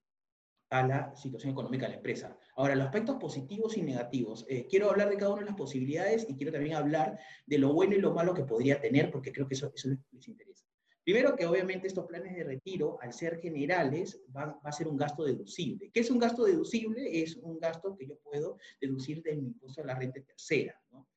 a 0.70 0.86
la 0.86 1.16
situación 1.16 1.52
económica 1.52 1.86
de 1.86 1.92
la 1.92 1.96
empresa. 1.96 2.36
Ahora, 2.54 2.76
los 2.76 2.86
aspectos 2.86 3.16
positivos 3.16 3.76
y 3.76 3.82
negativos. 3.82 4.46
quiero 4.68 4.90
hablar 4.90 5.08
de 5.08 5.16
cada 5.16 5.32
una 5.32 5.40
de 5.40 5.46
las 5.46 5.56
posibilidades 5.56 6.26
y 6.28 6.36
quiero 6.36 6.52
también 6.52 6.76
hablar 6.76 7.18
de 7.46 7.58
lo 7.58 7.72
bueno 7.72 7.94
y 7.94 8.00
lo 8.00 8.12
malo 8.12 8.34
que 8.34 8.44
podría 8.44 8.78
tener, 8.78 9.10
porque 9.10 9.32
creo 9.32 9.48
que 9.48 9.54
eso, 9.54 9.72
eso 9.74 9.88
les 10.12 10.28
interesa. 10.28 10.47
Primero 11.08 11.34
que 11.34 11.46
obviamente 11.46 11.86
estos 11.86 12.04
planes 12.04 12.36
de 12.36 12.44
retiro, 12.44 12.98
al 13.00 13.14
ser 13.14 13.40
generales, 13.40 14.20
van, 14.28 14.50
va 14.56 14.68
a 14.68 14.72
ser 14.72 14.86
un 14.88 14.98
gasto 14.98 15.24
deducible. 15.24 15.90
¿Qué 15.90 16.00
es 16.00 16.10
un 16.10 16.18
gasto 16.18 16.44
deducible? 16.44 17.22
Es 17.22 17.36
un 17.36 17.58
gasto 17.58 17.96
que 17.96 18.06
yo 18.06 18.18
puedo 18.18 18.58
deducir 18.78 19.22
de 19.22 19.34
mi 19.34 19.46
impuesto 19.46 19.80
a 19.80 19.86
la 19.86 19.94
renta 19.94 20.20
tercera. 20.20 20.78
¿no? 20.90 21.08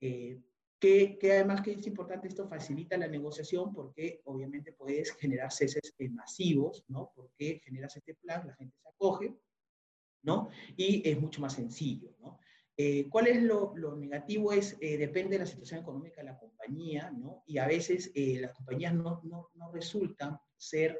Eh, 0.00 0.40
que, 0.80 1.16
además 1.22 1.60
que 1.62 1.70
es 1.70 1.86
importante, 1.86 2.26
esto 2.26 2.48
facilita 2.48 2.96
la 2.96 3.06
negociación 3.06 3.72
porque 3.72 4.22
obviamente 4.24 4.72
puedes 4.72 5.12
generar 5.12 5.52
ceses 5.52 5.94
masivos, 6.10 6.84
¿no? 6.88 7.12
Porque 7.14 7.60
generas 7.64 7.96
este 7.96 8.16
plan, 8.16 8.44
la 8.44 8.56
gente 8.56 8.76
se 8.82 8.88
acoge, 8.88 9.38
¿no? 10.24 10.50
Y 10.76 11.08
es 11.08 11.20
mucho 11.20 11.40
más 11.40 11.52
sencillo, 11.52 12.12
¿no? 12.18 12.40
Eh, 12.80 13.08
¿Cuál 13.10 13.26
es 13.26 13.42
lo, 13.42 13.74
negativo? 13.96 14.52
Es, 14.52 14.76
eh, 14.80 14.96
depende 14.96 15.30
de 15.30 15.40
la 15.40 15.46
situación 15.46 15.80
económica 15.80 16.20
de 16.20 16.28
la 16.28 16.38
compañía, 16.38 17.10
¿no? 17.10 17.42
Y 17.44 17.58
a 17.58 17.66
veces 17.66 18.12
eh, 18.14 18.38
las 18.40 18.52
compañías 18.52 18.94
no, 18.94 19.20
no, 19.24 19.50
no 19.56 19.72
resultan 19.72 20.38
ser 20.56 20.96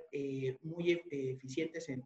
muy 0.62 1.00
eficientes 1.08 1.88
en, 1.88 2.04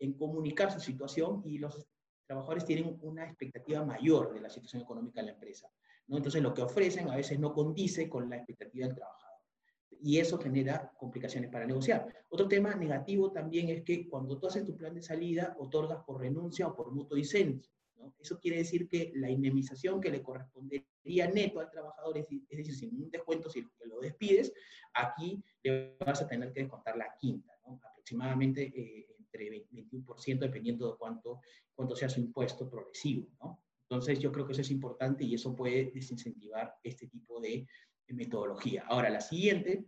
en, 0.00 0.12
comunicar 0.14 0.72
su 0.72 0.80
situación 0.80 1.42
y 1.44 1.58
los 1.58 1.86
trabajadores 2.26 2.64
tienen 2.64 2.98
una 3.02 3.24
expectativa 3.24 3.84
mayor 3.84 4.34
de 4.34 4.40
la 4.40 4.50
situación 4.50 4.82
económica 4.82 5.20
de 5.20 5.26
la 5.26 5.32
empresa, 5.32 5.70
¿no? 6.08 6.16
Entonces 6.16 6.42
lo 6.42 6.52
que 6.52 6.62
ofrecen 6.62 7.08
a 7.08 7.16
veces 7.16 7.38
no 7.38 7.52
condice 7.52 8.08
con 8.08 8.28
la 8.28 8.36
expectativa 8.36 8.86
del 8.86 8.96
trabajador. 8.96 9.38
Y 10.00 10.18
eso 10.18 10.38
genera 10.38 10.92
complicaciones 10.98 11.50
para 11.50 11.66
negociar. 11.66 12.08
Otro 12.30 12.48
tema 12.48 12.74
negativo 12.74 13.30
también 13.30 13.68
es 13.68 13.84
que 13.84 14.08
cuando 14.08 14.40
tú 14.40 14.48
haces 14.48 14.64
tu 14.64 14.76
plan 14.76 14.94
de 14.94 15.02
salida, 15.02 15.56
otorgas 15.60 16.02
por 16.04 16.20
renuncia 16.20 16.66
o 16.66 16.74
por 16.74 16.92
mutuo 16.92 17.16
disenso. 17.16 17.70
Eso 18.18 18.38
quiere 18.38 18.58
decir 18.58 18.88
que 18.88 19.12
la 19.14 19.30
indemnización 19.30 20.00
que 20.00 20.10
le 20.10 20.22
correspondería 20.22 21.28
neto 21.32 21.60
al 21.60 21.70
trabajador, 21.70 22.18
es, 22.18 22.28
decir, 22.48 22.74
sin 22.74 23.02
un 23.02 23.10
descuento 23.10 23.50
si 23.50 23.66
lo 23.84 24.00
despides, 24.00 24.52
aquí 24.94 25.42
le 25.62 25.96
vas 25.98 26.22
a 26.22 26.26
tener 26.26 26.52
que 26.52 26.60
descontar 26.60 26.96
la 26.96 27.14
quinta, 27.18 27.52
aproximadamente 27.64 28.72
eh, 28.74 29.06
entre 29.18 29.50
21% 29.50 30.38
dependiendo 30.38 30.90
de 30.90 30.98
cuánto, 30.98 31.40
cuánto 31.74 31.96
sea 31.96 32.08
su 32.08 32.20
impuesto 32.20 32.68
progresivo. 32.68 33.26
Entonces 33.82 34.18
yo 34.18 34.30
creo 34.30 34.46
que 34.46 34.52
eso 34.52 34.60
es 34.60 34.70
importante 34.70 35.24
y 35.24 35.34
eso 35.34 35.56
puede 35.56 35.90
desincentivar 35.92 36.76
este 36.82 37.06
tipo 37.06 37.40
de, 37.40 37.66
metodología. 38.10 38.86
Ahora, 38.86 39.10
la 39.10 39.20
siguiente, 39.20 39.84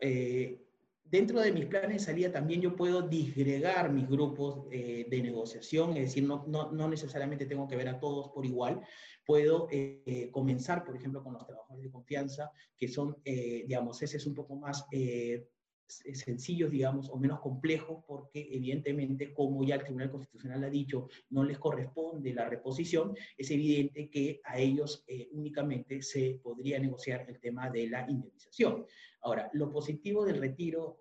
eh, 0.00 0.67
dentro 1.10 1.40
de 1.40 1.52
mis 1.52 1.66
planes 1.66 1.92
de 1.92 1.98
salida 1.98 2.32
también 2.32 2.60
yo 2.60 2.76
puedo 2.76 3.02
disgregar 3.02 3.90
mis 3.92 4.08
grupos 4.08 4.66
eh, 4.70 5.06
de 5.08 5.22
negociación, 5.22 5.96
es 5.96 6.04
decir, 6.04 6.24
no, 6.24 6.44
no, 6.46 6.70
no, 6.70 6.88
necesariamente 6.88 7.46
tengo 7.46 7.66
que 7.66 7.76
ver 7.76 7.88
a 7.88 7.98
todos 7.98 8.28
por 8.30 8.44
igual. 8.44 8.80
Puedo 9.24 9.68
eh, 9.70 10.28
comenzar, 10.32 10.84
por 10.84 10.96
ejemplo, 10.96 11.22
con 11.22 11.34
los 11.34 11.46
trabajadores 11.46 11.84
de 11.84 11.90
confianza, 11.90 12.50
que 12.76 12.88
son, 12.88 13.16
eh, 13.24 13.64
digamos, 13.66 14.00
ese 14.02 14.16
es 14.16 14.26
un 14.26 14.34
poco 14.34 14.56
más 14.56 14.86
sencillos, 15.88 16.70
digamos, 16.70 17.08
o 17.10 17.16
menos 17.16 17.40
complejos, 17.40 18.04
porque 18.06 18.48
evidentemente, 18.52 19.32
como 19.32 19.64
ya 19.64 19.76
el 19.76 19.82
Tribunal 19.82 20.10
Constitucional 20.10 20.62
ha 20.64 20.70
dicho, 20.70 21.08
no 21.30 21.42
les 21.44 21.58
corresponde 21.58 22.34
la 22.34 22.48
reposición, 22.48 23.16
es 23.36 23.50
evidente 23.50 24.10
que 24.10 24.40
a 24.44 24.58
ellos 24.58 25.04
únicamente 25.32 26.02
se 26.02 26.40
podría 26.42 26.78
negociar 26.78 27.24
el 27.28 27.40
tema 27.40 27.70
de 27.70 27.88
la 27.88 28.08
indemnización. 28.08 28.84
Ahora, 29.22 29.50
lo 29.54 29.70
positivo 29.70 30.24
del 30.24 30.40
retiro, 30.40 30.98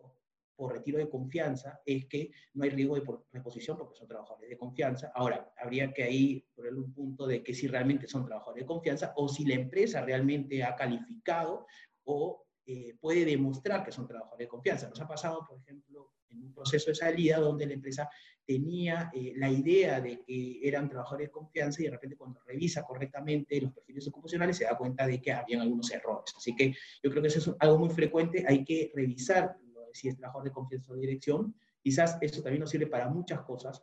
por 0.55 0.73
retiro 0.73 0.97
de 0.97 1.09
confianza 1.09 1.81
es 1.85 2.07
que 2.07 2.31
no 2.53 2.63
hay 2.63 2.71
riesgo 2.71 2.95
de 2.95 3.03
reposición 3.31 3.77
porque 3.77 3.95
son 3.95 4.07
trabajadores 4.07 4.49
de 4.49 4.57
confianza. 4.57 5.11
Ahora, 5.13 5.53
habría 5.55 5.93
que 5.93 6.03
ahí 6.03 6.43
ponerle 6.55 6.79
un 6.79 6.93
punto 6.93 7.27
de 7.27 7.43
que 7.43 7.53
si 7.53 7.67
realmente 7.67 8.07
son 8.07 8.25
trabajadores 8.25 8.63
de 8.63 8.67
confianza 8.67 9.13
o 9.17 9.27
si 9.27 9.45
la 9.45 9.53
empresa 9.53 10.01
realmente 10.01 10.63
ha 10.63 10.75
calificado 10.75 11.67
o 12.05 12.46
eh, 12.69 12.97
puede 12.99 13.23
demostrar 13.23 13.81
que 13.81 13.93
son 13.93 14.05
trabajadores 14.05 14.45
de 14.45 14.49
confianza. 14.49 14.89
Nos 14.89 14.99
ha 14.99 15.07
pasado, 15.07 15.45
por 15.47 15.57
ejemplo, 15.57 16.11
en 16.29 16.43
un 16.43 16.53
proceso 16.53 16.91
de 16.91 16.95
salida 16.95 17.39
donde 17.39 17.65
la 17.65 17.73
empresa 17.73 18.09
tenía 18.45 19.09
eh, 19.13 19.31
la 19.37 19.49
idea 19.49 20.01
de 20.01 20.21
que 20.21 20.59
eran 20.61 20.89
trabajadores 20.89 21.29
de 21.29 21.31
confianza 21.31 21.81
y 21.81 21.85
de 21.85 21.91
repente 21.91 22.17
cuando 22.17 22.41
revisa 22.45 22.83
correctamente 22.83 23.61
los 23.61 23.71
perfiles 23.71 24.05
ocupacionales 24.09 24.57
se 24.57 24.65
da 24.65 24.77
cuenta 24.77 25.07
de 25.07 25.21
que 25.21 25.31
habían 25.31 25.61
algunos 25.61 25.89
errores. 25.91 26.33
Así 26.35 26.53
que 26.57 26.75
yo 27.01 27.09
creo 27.09 27.21
que 27.21 27.29
eso 27.29 27.39
es 27.39 27.55
algo 27.59 27.79
muy 27.79 27.89
frecuente, 27.89 28.43
hay 28.45 28.65
que 28.65 28.91
revisar 28.93 29.55
si 29.93 30.09
es 30.09 30.17
trabajador 30.17 30.49
de 30.49 30.51
confianza 30.51 30.91
o 30.91 30.95
de 30.95 31.01
dirección. 31.01 31.55
Quizás 31.81 32.17
eso 32.21 32.41
también 32.43 32.59
nos 32.59 32.69
sirve 32.69 32.87
para 32.87 33.07
muchas 33.07 33.41
cosas, 33.41 33.81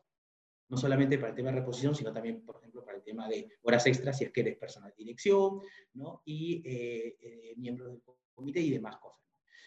no 0.68 0.76
solamente 0.76 1.18
para 1.18 1.30
el 1.30 1.34
tema 1.34 1.50
de 1.50 1.60
reposición, 1.60 1.94
sino 1.94 2.12
también, 2.12 2.44
por 2.44 2.56
ejemplo, 2.56 2.84
para 2.84 2.98
el 2.98 3.02
tema 3.02 3.28
de 3.28 3.48
horas 3.62 3.86
extras, 3.86 4.18
si 4.18 4.24
es 4.24 4.30
que 4.30 4.42
eres 4.42 4.58
personal 4.58 4.90
de 4.90 5.04
dirección, 5.04 5.60
¿no? 5.94 6.22
y 6.24 6.62
eh, 6.64 7.16
eh, 7.20 7.54
miembro 7.56 7.88
del 7.88 8.00
comité 8.34 8.60
y 8.60 8.70
demás 8.70 8.96
cosas. 8.96 9.22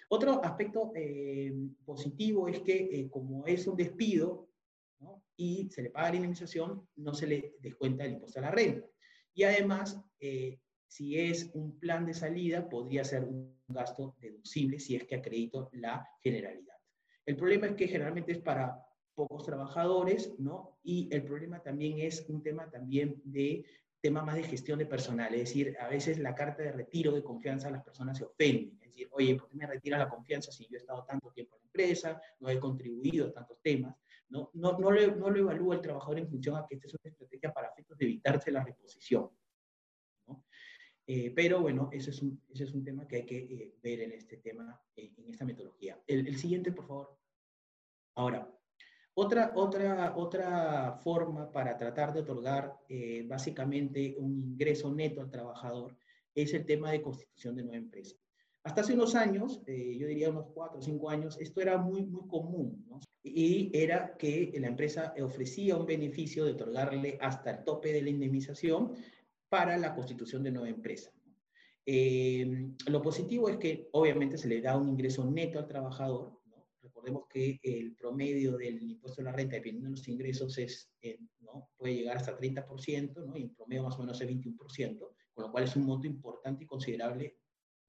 Otro 0.09 0.43
aspecto 0.43 0.91
eh, 0.95 1.53
positivo 1.85 2.47
es 2.47 2.61
que 2.61 3.09
como 3.09 3.45
es 3.45 3.67
un 3.67 3.75
despido 3.75 4.49
y 5.35 5.69
se 5.69 5.83
le 5.83 5.89
paga 5.89 6.09
la 6.09 6.15
indemnización, 6.15 6.87
no 6.95 7.13
se 7.13 7.27
le 7.27 7.55
descuenta 7.59 8.05
el 8.05 8.13
impuesto 8.13 8.39
a 8.39 8.43
la 8.43 8.51
renta. 8.51 8.87
Y 9.33 9.43
además, 9.43 10.01
si 10.87 11.19
es 11.19 11.51
un 11.53 11.77
plan 11.77 12.05
de 12.05 12.13
salida, 12.13 12.67
podría 12.67 13.03
ser 13.03 13.23
un 13.25 13.57
gasto 13.67 14.15
deducible 14.19 14.79
si 14.79 14.95
es 14.95 15.03
que 15.03 15.15
acredito 15.15 15.69
la 15.73 16.07
generalidad. 16.23 16.75
El 17.25 17.35
problema 17.35 17.67
es 17.67 17.75
que 17.75 17.87
generalmente 17.87 18.31
es 18.31 18.39
para 18.39 18.81
pocos 19.13 19.43
trabajadores, 19.43 20.39
¿no? 20.39 20.79
Y 20.83 21.13
el 21.13 21.23
problema 21.23 21.61
también 21.61 21.99
es 21.99 22.25
un 22.29 22.41
tema 22.41 22.69
también 22.69 23.21
de 23.25 23.65
tema 24.01 24.21
más 24.23 24.35
de 24.35 24.43
gestión 24.43 24.79
de 24.79 24.85
personal, 24.85 25.33
es 25.33 25.41
decir, 25.41 25.75
a 25.79 25.87
veces 25.87 26.19
la 26.19 26.35
carta 26.35 26.63
de 26.63 26.71
retiro 26.71 27.11
de 27.11 27.23
confianza 27.23 27.67
a 27.67 27.71
las 27.71 27.83
personas 27.83 28.17
se 28.17 28.25
ofenden, 28.25 28.77
es 28.81 28.89
decir, 28.89 29.07
oye, 29.11 29.35
¿por 29.35 29.49
qué 29.49 29.55
me 29.57 29.67
retiras 29.67 29.99
la 29.99 30.09
confianza 30.09 30.51
si 30.51 30.65
yo 30.65 30.75
he 30.75 30.77
estado 30.77 31.03
tanto 31.03 31.31
tiempo 31.31 31.55
en 31.55 31.61
la 31.61 31.65
empresa, 31.65 32.21
no 32.39 32.49
he 32.49 32.59
contribuido 32.59 33.27
a 33.27 33.33
tantos 33.33 33.59
temas? 33.61 33.95
No, 34.29 34.51
no, 34.53 34.77
no, 34.77 34.91
lo, 34.91 35.15
no 35.15 35.29
lo 35.29 35.39
evalúa 35.39 35.75
el 35.75 35.81
trabajador 35.81 36.19
en 36.19 36.27
función 36.27 36.55
a 36.55 36.65
que 36.67 36.75
esta 36.75 36.87
es 36.87 36.93
una 36.93 37.09
estrategia 37.09 37.53
para 37.53 37.69
efectos 37.69 37.97
de 37.97 38.05
evitarse 38.05 38.51
la 38.51 38.63
reposición. 38.63 39.29
Eh, 41.09 41.31
pero 41.33 41.61
bueno, 41.61 41.89
ese 41.93 42.09
es, 42.09 42.21
un, 42.21 42.43
ese 42.49 42.65
es 42.65 42.73
un 42.73 42.83
tema 42.83 43.07
que 43.07 43.15
hay 43.15 43.25
que 43.25 43.37
eh, 43.37 43.75
ver 43.81 44.01
en 44.01 44.11
este 44.11 44.37
tema, 44.37 44.77
eh, 44.93 45.13
en 45.15 45.29
esta 45.29 45.45
metodología. 45.45 46.03
El, 46.05 46.27
el, 46.27 46.37
siguiente, 46.37 46.73
por 46.73 46.85
favor. 46.85 47.17
Ahora, 48.15 48.56
otra, 49.19 49.51
otra, 49.55 50.13
otra 50.15 50.99
forma 51.03 51.51
para 51.51 51.75
tratar 51.75 52.13
de 52.13 52.19
otorgar 52.19 52.73
básicamente 53.25 54.15
un 54.19 54.37
ingreso 54.51 54.93
neto 54.93 55.21
al 55.21 55.31
trabajador 55.31 55.97
es 56.35 56.53
el 56.53 56.65
tema 56.65 56.91
de 56.91 57.01
constitución 57.01 57.55
de 57.55 57.63
nueva 57.63 57.77
empresa. 57.77 58.15
Hasta 58.63 58.81
hace 58.81 58.93
unos 58.93 59.15
años, 59.15 59.61
yo 59.65 60.07
diría 60.07 60.29
unos 60.29 60.47
cuatro 60.53 60.79
o 60.79 60.81
cinco 60.81 61.09
años, 61.09 61.37
esto 61.39 61.61
era 61.61 61.77
muy, 61.77 62.05
muy 62.05 62.27
común, 62.27 62.85
¿no? 62.87 62.99
Y 63.23 63.71
era 63.73 64.15
que 64.17 64.53
la 64.59 64.67
empresa 64.67 65.13
ofrecía 65.23 65.77
un 65.77 65.85
beneficio 65.85 66.45
de 66.45 66.51
otorgarle 66.51 67.17
hasta 67.19 67.51
el 67.51 67.63
tope 67.63 67.91
de 67.91 68.01
la 68.03 68.09
indemnización 68.09 68.93
para 69.49 69.77
la 69.77 69.95
constitución 69.95 70.43
de 70.43 70.51
nueva 70.51 70.69
empresa. 70.69 71.11
Eh, 71.85 72.69
lo 72.87 73.01
positivo 73.01 73.49
es 73.49 73.57
que 73.57 73.89
obviamente 73.93 74.37
se 74.37 74.49
le 74.49 74.61
da 74.61 74.77
un 74.77 74.89
ingreso 74.89 75.25
neto 75.25 75.57
al 75.57 75.67
trabajador. 75.67 76.36
Recordemos 77.07 77.29
que 77.29 77.59
el 77.63 77.95
promedio 77.95 78.57
del 78.57 78.81
impuesto 78.83 79.21
a 79.21 79.25
la 79.25 79.31
renta, 79.31 79.55
dependiendo 79.55 79.89
de 79.89 79.95
los 79.95 80.07
ingresos, 80.09 80.57
es, 80.57 80.91
eh, 81.01 81.17
¿no? 81.39 81.69
puede 81.77 81.95
llegar 81.95 82.17
hasta 82.17 82.37
30%, 82.37 83.25
¿no? 83.25 83.37
y 83.37 83.43
en 83.43 83.55
promedio 83.55 83.83
más 83.83 83.95
o 83.95 83.99
menos 83.99 84.19
es 84.19 84.27
21%, 84.27 84.97
con 85.33 85.45
lo 85.45 85.51
cual 85.51 85.63
es 85.63 85.75
un 85.77 85.85
monto 85.85 86.05
importante 86.05 86.65
y 86.65 86.67
considerable 86.67 87.37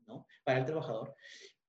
¿no? 0.07 0.25
para 0.45 0.61
el 0.61 0.67
trabajador. 0.67 1.17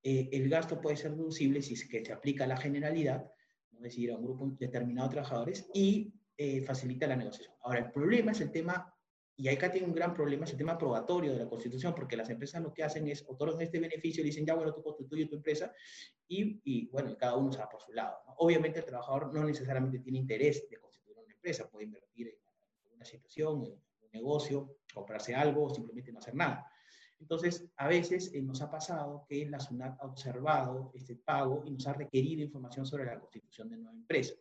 Eh, 0.04 0.30
el 0.32 0.48
gasto 0.48 0.80
puede 0.80 0.96
ser 0.96 1.16
deducible 1.16 1.62
si 1.64 1.74
es 1.74 1.88
que 1.88 2.06
se 2.06 2.14
aplica 2.14 2.46
la 2.46 2.58
generalidad, 2.58 3.32
es 3.72 3.82
decir, 3.82 4.12
a 4.12 4.18
un 4.18 4.26
grupo 4.26 4.48
determinado 4.60 5.08
de 5.08 5.14
trabajadores, 5.14 5.68
y 5.74 6.14
facilita 6.66 7.06
la 7.06 7.18
negociación. 7.18 7.54
Ahora, 7.64 7.80
el 7.80 7.92
problema 7.92 8.32
es 8.32 8.40
el 8.40 8.50
tema 8.50 8.96
y 9.40 9.48
acá 9.48 9.72
tiene 9.72 9.88
un 9.88 9.94
gran 9.94 10.14
problema, 10.14 10.44
es 10.44 10.52
el 10.52 10.58
tema 10.58 10.78
probatorio 10.78 11.32
de 11.32 11.40
la 11.40 11.48
Constitución, 11.48 11.96
porque 11.96 12.18
las 12.18 12.30
empresas 12.30 12.62
lo 12.62 12.74
que 12.74 12.84
hacen 12.84 13.08
es 13.08 13.24
otorgan 13.26 13.62
este 13.62 13.80
beneficio 13.80 14.22
y 14.22 14.26
dicen, 14.26 14.46
ya, 14.46 14.54
bueno, 14.54 14.74
tú 14.74 14.84
constituyes 14.84 15.30
tu 15.30 15.38
empresa, 15.38 15.74
y, 16.28 16.60
y, 16.66 16.90
bueno, 16.90 17.16
cada 17.18 17.38
uno 17.38 17.50
se 17.50 17.60
va 17.60 17.70
por 17.70 17.82
su 17.82 17.94
lado. 17.94 18.18
Obviamente 18.36 18.80
el 18.80 18.86
trabajador 18.86 19.34
no 19.34 19.46
necesariamente 19.46 20.00
tiene 20.00 20.18
interés 20.18 20.70
de 20.70 20.78
constituir 20.78 21.18
una 21.20 21.34
empresa, 21.34 21.70
puede 21.70 21.86
invertir 21.86 22.38
en 22.84 22.96
una 22.96 23.06
situación, 23.06 23.64
en 23.64 23.72
un 23.72 24.12
negocio, 24.12 24.80
comprarse 24.94 25.34
algo 25.34 25.64
o 25.64 25.74
simplemente 25.74 26.12
no 26.12 26.20
hacer 26.20 26.36
nada. 26.36 26.70
Entonces, 27.18 27.66
a 27.78 27.88
veces 27.88 28.34
eh, 28.34 28.42
nos 28.42 28.62
ha 28.62 28.70
pasado 28.70 29.26
que 29.26 29.46
la 29.46 29.62
SUNAT 29.62 30.02
ha 30.02 30.06
observado 30.06 30.92
este 30.94 31.16
pago 31.16 31.64
y 31.66 31.72
nos 31.72 31.88
ha 31.88 31.94
requerido 31.94 32.42
información 32.42 32.86
sobre 32.86 33.06
la 33.06 33.18
constitución 33.18 33.70
de 33.70 33.78
nueva 33.78 33.94
empresa. 33.94 34.34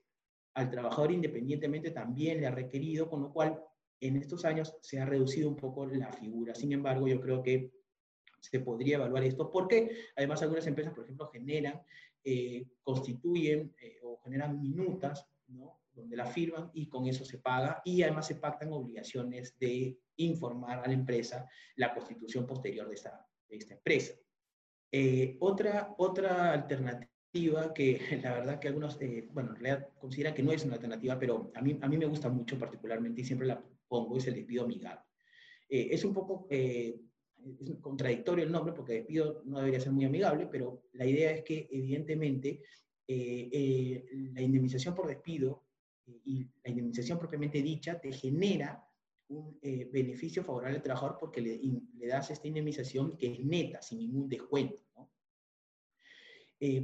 Al 0.54 0.68
trabajador 0.68 1.12
independientemente 1.12 1.92
también 1.92 2.40
le 2.40 2.48
ha 2.48 2.50
requerido, 2.50 3.08
con 3.08 3.22
lo 3.22 3.32
cual 3.32 3.62
en 4.00 4.16
estos 4.16 4.44
años 4.44 4.76
se 4.80 5.00
ha 5.00 5.06
reducido 5.06 5.48
un 5.48 5.56
poco 5.56 5.86
la 5.86 6.12
figura. 6.12 6.54
Sin 6.54 6.72
embargo, 6.72 7.08
yo 7.08 7.20
creo 7.20 7.42
que 7.42 7.72
se 8.40 8.60
podría 8.60 8.96
evaluar 8.96 9.24
esto 9.24 9.50
porque 9.50 9.90
además 10.16 10.42
algunas 10.42 10.66
empresas, 10.66 10.94
por 10.94 11.04
ejemplo, 11.04 11.28
generan, 11.28 11.82
eh, 12.24 12.66
constituyen 12.82 13.74
eh, 13.80 13.98
o 14.02 14.20
generan 14.22 14.60
minutas, 14.60 15.26
¿no? 15.48 15.80
donde 15.92 16.16
la 16.16 16.26
firman 16.26 16.70
y 16.74 16.88
con 16.88 17.06
eso 17.06 17.24
se 17.24 17.38
paga 17.38 17.82
y 17.84 18.02
además 18.02 18.26
se 18.26 18.36
pactan 18.36 18.72
obligaciones 18.72 19.58
de 19.58 19.98
informar 20.16 20.78
a 20.78 20.86
la 20.86 20.92
empresa 20.92 21.48
la 21.76 21.92
constitución 21.92 22.46
posterior 22.46 22.88
de 22.88 22.94
esta, 22.94 23.26
de 23.48 23.56
esta 23.56 23.74
empresa. 23.74 24.14
Eh, 24.92 25.36
otra, 25.40 25.94
otra 25.98 26.52
alternativa 26.52 27.74
que 27.74 28.00
la 28.22 28.34
verdad 28.34 28.58
que 28.60 28.68
algunos, 28.68 28.98
bueno, 29.32 29.50
en 29.50 29.56
realidad 29.56 29.88
consideran 29.98 30.34
que 30.34 30.42
no 30.42 30.52
es 30.52 30.64
una 30.64 30.74
alternativa, 30.74 31.18
pero 31.18 31.50
a 31.54 31.60
mí, 31.60 31.78
a 31.80 31.88
mí 31.88 31.98
me 31.98 32.06
gusta 32.06 32.28
mucho 32.28 32.58
particularmente 32.58 33.22
y 33.22 33.24
siempre 33.24 33.48
la 33.48 33.62
pongo 33.88 34.16
es 34.16 34.26
el 34.26 34.34
despido 34.34 34.64
amigable. 34.64 35.02
Eh, 35.68 35.88
es 35.90 36.04
un 36.04 36.14
poco 36.14 36.46
eh, 36.50 36.98
contradictorio 37.80 38.44
el 38.44 38.52
nombre 38.52 38.72
porque 38.72 38.94
despido 38.94 39.42
no 39.44 39.58
debería 39.58 39.80
ser 39.80 39.92
muy 39.92 40.04
amigable, 40.04 40.46
pero 40.50 40.84
la 40.92 41.06
idea 41.06 41.30
es 41.30 41.42
que 41.42 41.68
evidentemente 41.70 42.62
eh, 43.06 44.04
la 44.32 44.42
indemnización 44.42 44.94
por 44.94 45.06
despido 45.06 45.64
y 46.24 46.48
la 46.64 46.70
indemnización 46.70 47.18
propiamente 47.18 47.62
dicha 47.62 48.00
te 48.00 48.12
genera 48.12 48.84
un 49.28 49.58
beneficio 49.60 50.42
favorable 50.42 50.76
al 50.76 50.82
trabajador 50.82 51.18
porque 51.20 51.42
le, 51.42 51.60
le, 51.98 52.06
das 52.06 52.30
esta 52.30 52.48
indemnización 52.48 53.18
que 53.18 53.26
es 53.34 53.40
neta, 53.44 53.82
sin 53.82 53.98
ningún 53.98 54.26
descuento. 54.26 54.80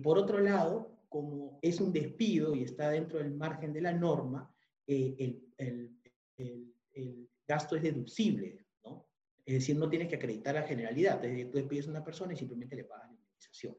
por 0.02 0.18
otro 0.18 0.40
lado, 0.40 1.06
como 1.08 1.58
es 1.62 1.80
un 1.80 1.90
despido 1.90 2.54
y 2.54 2.64
está 2.64 2.90
dentro 2.90 3.18
del 3.18 3.32
margen 3.32 3.72
de 3.72 3.80
la 3.80 3.94
norma, 3.94 4.54
el 4.86 6.73
el 6.94 7.28
gasto 7.46 7.76
es 7.76 7.82
deducible, 7.82 8.66
¿no? 8.84 9.08
Es 9.44 9.54
decir, 9.54 9.76
no 9.76 9.90
tienes 9.90 10.08
que 10.08 10.16
acreditar 10.16 10.54
la 10.54 10.62
generalidad, 10.62 11.22
es 11.24 11.30
decir, 11.30 11.50
tú 11.50 11.58
despides 11.58 11.86
a 11.88 11.90
una 11.90 12.04
persona 12.04 12.32
y 12.32 12.36
simplemente 12.36 12.76
le 12.76 12.84
pagas 12.84 13.08
la 13.08 13.14
indemnización. 13.14 13.76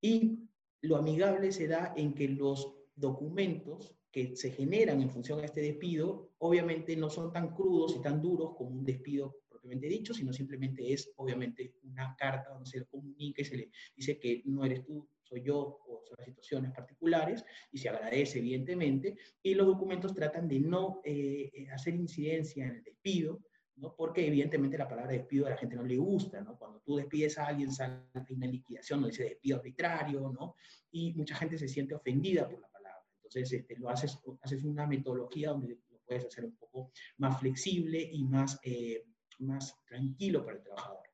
Y 0.00 0.48
lo 0.82 0.96
amigable 0.96 1.50
se 1.52 1.66
da 1.66 1.92
en 1.96 2.14
que 2.14 2.28
los 2.28 2.74
documentos 2.94 3.96
que 4.10 4.36
se 4.36 4.50
generan 4.50 5.02
en 5.02 5.10
función 5.10 5.40
a 5.40 5.44
este 5.44 5.60
despido, 5.60 6.32
obviamente 6.38 6.96
no 6.96 7.10
son 7.10 7.32
tan 7.32 7.54
crudos 7.54 7.96
y 7.96 8.00
tan 8.00 8.22
duros 8.22 8.54
como 8.56 8.70
un 8.70 8.84
despido 8.84 9.42
propiamente 9.48 9.88
dicho, 9.88 10.14
sino 10.14 10.32
simplemente 10.32 10.92
es, 10.92 11.12
obviamente, 11.16 11.74
una 11.82 12.14
carta 12.16 12.50
donde 12.50 12.70
se 12.70 12.78
le 12.78 12.86
comunica 12.86 13.42
y 13.42 13.44
se 13.44 13.56
le 13.56 13.70
dice 13.94 14.18
que 14.18 14.42
no 14.46 14.64
eres 14.64 14.84
tú, 14.84 15.08
soy 15.28 15.42
yo 15.42 15.58
o 15.58 16.04
son 16.06 16.24
situaciones 16.24 16.72
particulares 16.72 17.44
y 17.72 17.78
se 17.78 17.88
agradece 17.88 18.38
evidentemente 18.38 19.16
y 19.42 19.54
los 19.54 19.66
documentos 19.66 20.14
tratan 20.14 20.48
de 20.48 20.60
no 20.60 21.00
eh, 21.04 21.50
eh, 21.52 21.68
hacer 21.70 21.94
incidencia 21.94 22.64
en 22.64 22.76
el 22.76 22.84
despido, 22.84 23.42
¿no? 23.76 23.94
porque 23.96 24.26
evidentemente 24.26 24.78
la 24.78 24.88
palabra 24.88 25.12
despido 25.12 25.46
a 25.46 25.50
la 25.50 25.56
gente 25.56 25.76
no 25.76 25.84
le 25.84 25.96
gusta, 25.96 26.40
¿no? 26.40 26.56
cuando 26.56 26.80
tú 26.80 26.96
despides 26.96 27.38
a 27.38 27.48
alguien 27.48 27.72
sale 27.72 28.02
una 28.30 28.46
liquidación, 28.46 29.00
no 29.00 29.08
dice 29.08 29.24
despido 29.24 29.58
arbitrario, 29.58 30.30
¿no? 30.30 30.54
y 30.90 31.12
mucha 31.14 31.34
gente 31.34 31.58
se 31.58 31.68
siente 31.68 31.94
ofendida 31.94 32.48
por 32.48 32.60
la 32.60 32.68
palabra. 32.68 33.04
Entonces 33.16 33.52
este, 33.52 33.76
lo 33.76 33.88
haces, 33.88 34.18
haces 34.40 34.62
una 34.62 34.86
metodología 34.86 35.50
donde 35.50 35.68
lo 35.90 35.98
puedes 36.06 36.24
hacer 36.26 36.44
un 36.44 36.56
poco 36.56 36.92
más 37.18 37.40
flexible 37.40 38.00
y 38.00 38.24
más, 38.24 38.58
eh, 38.62 39.04
más 39.40 39.76
tranquilo 39.86 40.44
para 40.44 40.58
el 40.58 40.62
trabajador. 40.62 41.05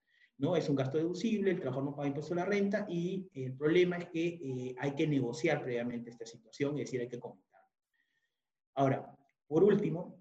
¿No? 0.42 0.56
Es 0.56 0.68
un 0.68 0.74
gasto 0.74 0.98
deducible, 0.98 1.52
el 1.52 1.60
trabajador 1.60 1.90
no 1.90 1.94
paga 1.94 2.08
impuesto 2.08 2.34
a 2.34 2.38
la 2.38 2.44
renta 2.44 2.84
y 2.88 3.30
el 3.32 3.54
problema 3.56 3.96
es 3.96 4.08
que 4.08 4.26
eh, 4.26 4.74
hay 4.76 4.94
que 4.96 5.06
negociar 5.06 5.62
previamente 5.62 6.10
esta 6.10 6.26
situación, 6.26 6.72
es 6.78 6.86
decir, 6.86 7.00
hay 7.00 7.08
que 7.08 7.20
comentar. 7.20 7.62
Ahora, 8.74 9.16
por 9.46 9.62
último, 9.62 10.20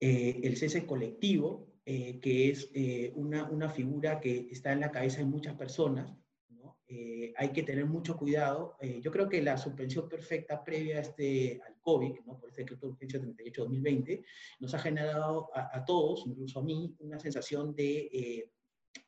eh, 0.00 0.40
el 0.42 0.56
cese 0.56 0.84
colectivo, 0.84 1.74
eh, 1.84 2.18
que 2.18 2.50
es 2.50 2.70
una, 3.14 3.44
una, 3.44 3.70
figura 3.70 4.18
que 4.20 4.48
está 4.50 4.72
en 4.72 4.80
la 4.80 4.90
cabeza 4.90 5.18
de 5.18 5.26
muchas 5.26 5.54
personas, 5.54 6.12
¿no? 6.48 6.78
eh, 6.88 7.32
hay 7.36 7.52
que 7.52 7.62
tener 7.62 7.86
mucho 7.86 8.16
cuidado. 8.16 8.76
Eh, 8.80 9.00
yo 9.00 9.10
creo 9.10 9.28
que 9.28 9.42
la 9.42 9.56
suspensión 9.56 10.08
perfecta 10.08 10.62
previa 10.62 10.98
a 10.98 11.00
este, 11.00 11.60
al 11.64 11.80
COVID, 11.80 12.20
¿no? 12.26 12.38
por 12.38 12.48
este 12.48 12.62
decreto 12.62 12.86
de 12.86 12.92
urgencia 12.92 13.20
38-2020, 13.20 14.24
nos 14.60 14.74
ha 14.74 14.78
generado 14.78 15.50
a, 15.54 15.84
todos, 15.84 16.24
incluso 16.26 16.60
a 16.60 16.62
mí, 16.62 16.94
una 16.98 17.18
sensación 17.18 17.74
de, 17.74 18.08
eh, 18.12 18.50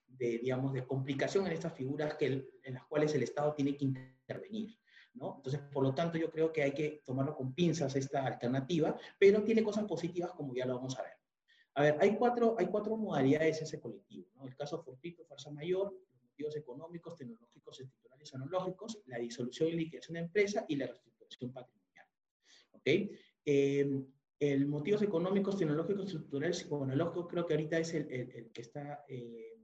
de, 0.09 0.39
digamos, 0.39 0.73
de 0.73 0.87
complicación 0.87 1.47
en 1.47 1.53
estas 1.53 1.73
figuras 1.75 2.15
que 2.15 2.49
en 2.63 2.75
las 2.75 2.85
cuales 2.87 3.15
el 3.15 3.23
Estado 3.23 3.55
tiene 3.55 3.77
que 3.77 3.85
intervenir. 3.85 4.79
¿no? 5.15 5.37
Entonces, 5.37 5.61
por 5.73 5.83
lo 5.83 5.95
tanto, 5.95 6.19
yo 6.19 6.31
creo 6.31 6.53
que 6.53 6.63
hay 6.63 6.73
que 6.73 7.03
tomarlo 7.05 7.35
con 7.37 7.55
pinzas 7.55 7.95
esta 7.97 8.25
alternativa, 8.25 8.97
pero 9.19 9.43
tiene 9.43 9.63
cosas 9.63 9.85
positivas 9.85 10.33
como 10.33 10.55
ya 10.55 10.67
lo 10.67 10.77
vamos 10.77 10.99
a 10.99 11.03
ver. 11.03 11.13
A 11.75 11.83
ver, 11.83 11.97
hay 12.01 12.17
cuatro, 12.17 12.57
hay 12.59 12.67
cuatro 12.67 12.97
modalidades 12.97 13.63
ese 13.63 13.81
colectivo, 13.81 14.29
¿no? 14.35 14.47
El 14.47 14.57
caso 14.57 14.83
fortuito, 14.83 15.25
fuerza 15.25 15.51
mayor, 15.51 15.95
económicos, 16.57 17.17
tecnológicos, 17.17 17.81
estructurales, 17.81 18.35
analógicos, 18.35 19.01
la 19.07 19.19
disolución 19.19 19.71
y 19.71 19.73
liquidación 19.73 20.15
de 20.15 20.21
empresa 20.21 20.65
y 20.69 20.77
la 20.77 20.87
reestructuración 20.87 21.53
patrimonial. 21.53 22.07
¿Ok? 22.73 22.87
Eh, 23.45 24.05
el 24.41 24.67
motivos 24.67 25.03
económicos, 25.03 25.59
tecnológicos, 25.59 26.07
estructurales 26.07 26.67
y 26.71 26.75
analógicos 26.75 27.27
creo 27.29 27.47
que 27.47 27.55
ahorita 27.55 27.79
es 27.79 27.95
el, 27.95 28.11
el, 28.11 28.53
que 28.53 28.63
está, 28.63 29.05
eh, 29.09 29.58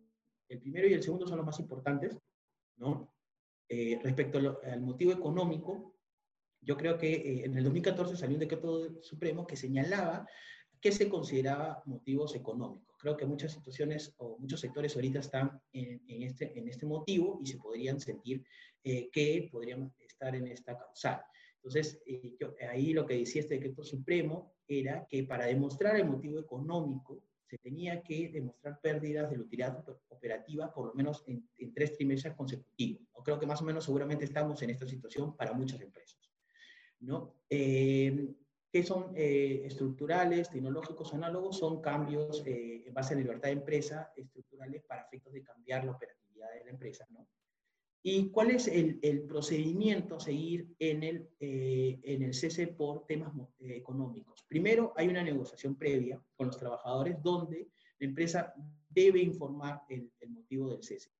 el 0.48 0.60
primero 0.60 0.88
y 0.88 0.94
el 0.94 1.02
segundo 1.02 1.26
son 1.26 1.38
los 1.38 1.46
más 1.46 1.60
importantes, 1.60 2.18
¿no? 2.76 3.12
Eh, 3.68 3.98
respecto 4.02 4.58
al 4.62 4.80
motivo 4.82 5.12
económico, 5.12 5.94
yo 6.60 6.76
creo 6.76 6.98
que 6.98 7.44
en 7.44 7.56
el 7.56 7.64
2014 7.64 8.16
salió 8.16 8.36
un 8.36 8.40
decreto 8.40 9.02
supremo 9.02 9.46
que 9.46 9.56
señalaba 9.56 10.26
que 10.80 10.92
se 10.92 11.08
consideraba 11.08 11.82
motivos 11.86 12.34
económicos 12.34 12.94
creo 13.04 13.18
que 13.18 13.26
muchas 13.26 13.52
situaciones 13.52 14.14
o 14.16 14.38
muchos 14.38 14.60
sectores 14.60 14.96
ahorita 14.96 15.18
están 15.18 15.60
en, 15.74 16.00
este, 16.22 16.58
en 16.58 16.68
este 16.68 16.86
motivo 16.86 17.38
y 17.42 17.46
se 17.46 17.58
podrían 17.58 18.00
sentir 18.00 18.42
eh, 18.82 19.10
que 19.10 19.46
podrían 19.52 19.92
estar 19.98 20.34
en 20.34 20.46
esta 20.46 20.78
causal. 20.78 21.20
Entonces, 21.56 22.00
eh, 22.06 22.34
ahí 22.66 22.94
lo 22.94 23.04
que 23.04 23.18
decía 23.18 23.42
este 23.42 23.56
decreto 23.56 23.84
supremo 23.84 24.54
era 24.66 25.06
que 25.06 25.24
para 25.24 25.44
demostrar 25.44 25.96
el 25.96 26.06
motivo 26.06 26.38
económico 26.38 27.22
se 27.46 27.58
tenía 27.58 28.02
que 28.02 28.28
demostrar 28.28 28.80
pérdidas 28.80 29.30
de 29.30 29.36
la 29.36 29.42
utilidad 29.42 29.84
operativa 30.08 30.72
por 30.72 30.86
lo 30.86 30.94
menos 30.94 31.24
en, 31.26 31.48
tres 31.74 31.96
trimestres 31.96 32.34
consecutivos. 32.34 33.02
¿no? 33.14 33.22
Creo 33.22 33.38
que 33.38 33.46
más 33.46 33.60
o 33.60 33.64
menos 33.64 33.84
seguramente 33.84 34.24
estamos 34.24 34.60
en 34.62 34.70
esta 34.70 34.86
situación 34.86 35.36
para 35.36 35.52
muchas 35.52 35.80
empresas. 35.80 36.18
¿no? 37.00 37.34
Eh, 37.50 38.34
que 38.74 38.82
son 38.82 39.12
eh, 39.14 39.62
estructurales, 39.66 40.50
tecnológicos, 40.50 41.14
análogos, 41.14 41.58
son 41.58 41.80
cambios 41.80 42.42
eh, 42.44 42.82
en 42.86 42.92
base 42.92 43.14
a 43.14 43.16
libertad 43.16 43.48
de 43.48 43.52
empresa, 43.52 44.12
estructurales 44.16 44.82
para 44.82 45.02
efectos 45.02 45.32
de 45.32 45.44
cambiar 45.44 45.84
la 45.84 45.92
operatividad 45.92 46.52
de 46.52 46.64
la 46.64 46.70
empresa, 46.70 47.06
¿no? 47.10 47.28
¿Y 48.06 48.28
cuál 48.28 48.50
es 48.50 48.68
el, 48.68 49.24
procedimiento 49.26 50.16
a 50.16 50.20
seguir 50.20 50.68
en 50.78 51.02
el, 51.02 51.26
eh, 51.40 51.98
en 52.02 52.22
el 52.22 52.34
cese 52.34 52.66
por 52.66 53.06
temas 53.06 53.32
económicos? 53.58 54.44
Primero, 54.46 54.92
hay 54.94 55.08
una 55.08 55.22
negociación 55.22 55.74
previa 55.74 56.22
con 56.36 56.48
los 56.48 56.58
trabajadores 56.58 57.16
donde 57.22 57.70
la 57.98 58.06
empresa 58.06 58.52
debe 58.90 59.20
informar 59.20 59.84
el, 59.88 60.12
motivo 60.28 60.70
del 60.70 60.82
cese. 60.82 61.10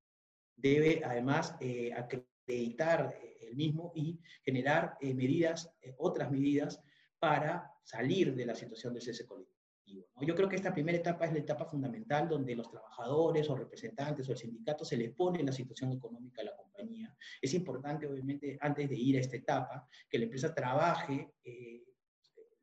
Debe, 0.57 1.03
además, 1.03 1.57
acreditar 1.97 3.19
el 3.41 3.57
mismo 3.57 3.93
y 3.95 4.21
generar 4.45 4.99
medidas, 5.01 5.75
otras 5.97 6.31
medidas 6.31 6.83
para 7.19 7.73
salir 7.83 8.35
de 8.35 8.45
la 8.45 8.55
situación 8.55 8.93
de 8.93 9.01
cese 9.01 9.25
colectivo. 9.25 9.54
Yo 9.87 10.35
creo 10.35 10.49
que 10.49 10.57
esta 10.57 10.73
primera 10.73 10.99
etapa 10.99 11.27
es 11.27 11.33
la 11.33 11.41
etapa 11.41 11.67
fundamental 11.67 12.29
donde 12.29 12.55
los 12.57 12.71
trabajadores 12.71 13.49
o 13.51 13.57
representantes 13.57 14.29
o 14.29 14.33
el 14.33 14.39
sindicato 14.39 14.85
se 14.85 14.97
les 14.97 15.13
pone 15.13 15.43
la 15.43 15.53
situación 15.53 15.93
económica 15.93 16.41
de 16.41 16.47
la 16.47 16.57
compañía. 16.57 17.15
Es 17.41 17.53
importante, 17.55 18.07
obviamente, 18.07 18.57
antes 18.61 18.89
de 18.89 18.97
ir 18.97 19.17
a 19.17 19.21
esta 19.21 19.37
etapa, 19.37 19.89
que 20.09 20.19
la 20.19 20.25
empresa 20.25 20.55
trabaje 20.55 21.35
eh, 21.45 21.85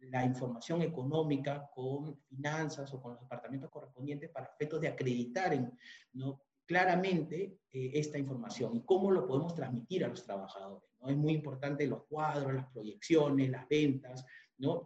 la 0.01 0.25
información 0.25 0.81
económica 0.81 1.69
con 1.73 2.19
finanzas 2.23 2.91
o 2.93 3.01
con 3.01 3.13
los 3.13 3.21
departamentos 3.21 3.69
correspondientes 3.69 4.29
para 4.31 4.47
efectos 4.47 4.81
de 4.81 4.87
acreditar 4.87 5.53
en, 5.53 5.71
¿no? 6.13 6.41
claramente 6.65 7.59
eh, 7.71 7.91
esta 7.93 8.17
información 8.17 8.75
y 8.75 8.83
cómo 8.83 9.11
lo 9.11 9.27
podemos 9.27 9.53
transmitir 9.53 10.05
a 10.05 10.07
los 10.07 10.23
trabajadores. 10.25 10.89
¿no? 10.99 11.09
Es 11.09 11.17
muy 11.17 11.33
importante 11.33 11.85
los 11.85 12.05
cuadros, 12.05 12.53
las 12.53 12.67
proyecciones, 12.71 13.49
las 13.49 13.67
ventas, 13.67 14.25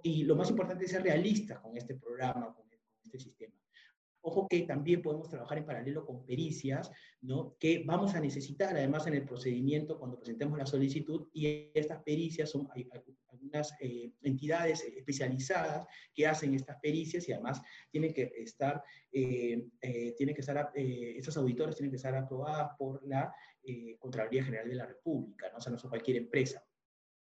y 0.04 0.24
lo 0.24 0.36
más 0.36 0.50
importante 0.50 0.86
es 0.86 0.92
ser 0.92 1.04
realistas 1.04 1.60
con 1.60 1.76
este 1.76 1.96
programa, 1.96 2.54
con, 2.54 2.66
este 3.04 3.20
sistema. 3.20 3.54
Ojo 4.22 4.48
que 4.48 4.62
también 4.64 5.04
podemos 5.04 5.30
trabajar 5.30 5.60
en 5.60 5.66
paralelo 5.66 6.04
con 6.04 6.26
pericias, 6.26 6.90
¿no? 7.22 7.56
Que 7.60 7.84
vamos 7.86 8.16
a 8.16 8.20
necesitar 8.20 8.76
además 8.76 9.06
en 9.06 9.14
el 9.14 9.24
procedimiento 9.24 10.00
cuando 10.00 10.18
presentemos 10.18 10.58
la 10.58 10.66
solicitud 10.66 11.28
y 11.32 11.70
estas 11.76 12.02
pericias 12.02 12.50
son 12.50 12.68
algunas 12.74 13.74
eh, 13.80 14.12
entidades 14.24 14.82
especializadas 14.82 15.86
que 16.16 16.26
hacen 16.26 16.56
estas 16.56 16.80
pericias 16.82 17.30
y 17.30 17.34
además 17.34 17.62
tienen 17.92 18.14
que 18.14 18.32
estar, 18.38 18.84
eh, 19.12 19.68
eh, 19.82 20.16
tienen 20.18 20.34
que 20.34 20.42
estar, 20.42 20.72
estas 20.74 21.38
auditoras 21.38 21.76
tienen 21.76 21.92
que 21.92 21.98
estar 21.98 22.16
aprobadas 22.16 22.72
por 22.80 23.06
la 23.08 23.32
Contraloría 24.00 24.44
General 24.44 24.68
de 24.68 24.76
la 24.76 24.86
República, 24.86 25.50
¿no? 25.52 25.58
O 25.58 25.62
sea, 25.62 25.72
no 25.72 25.78
son 25.78 25.90
cualquier 25.90 26.18
empresa. 26.18 26.64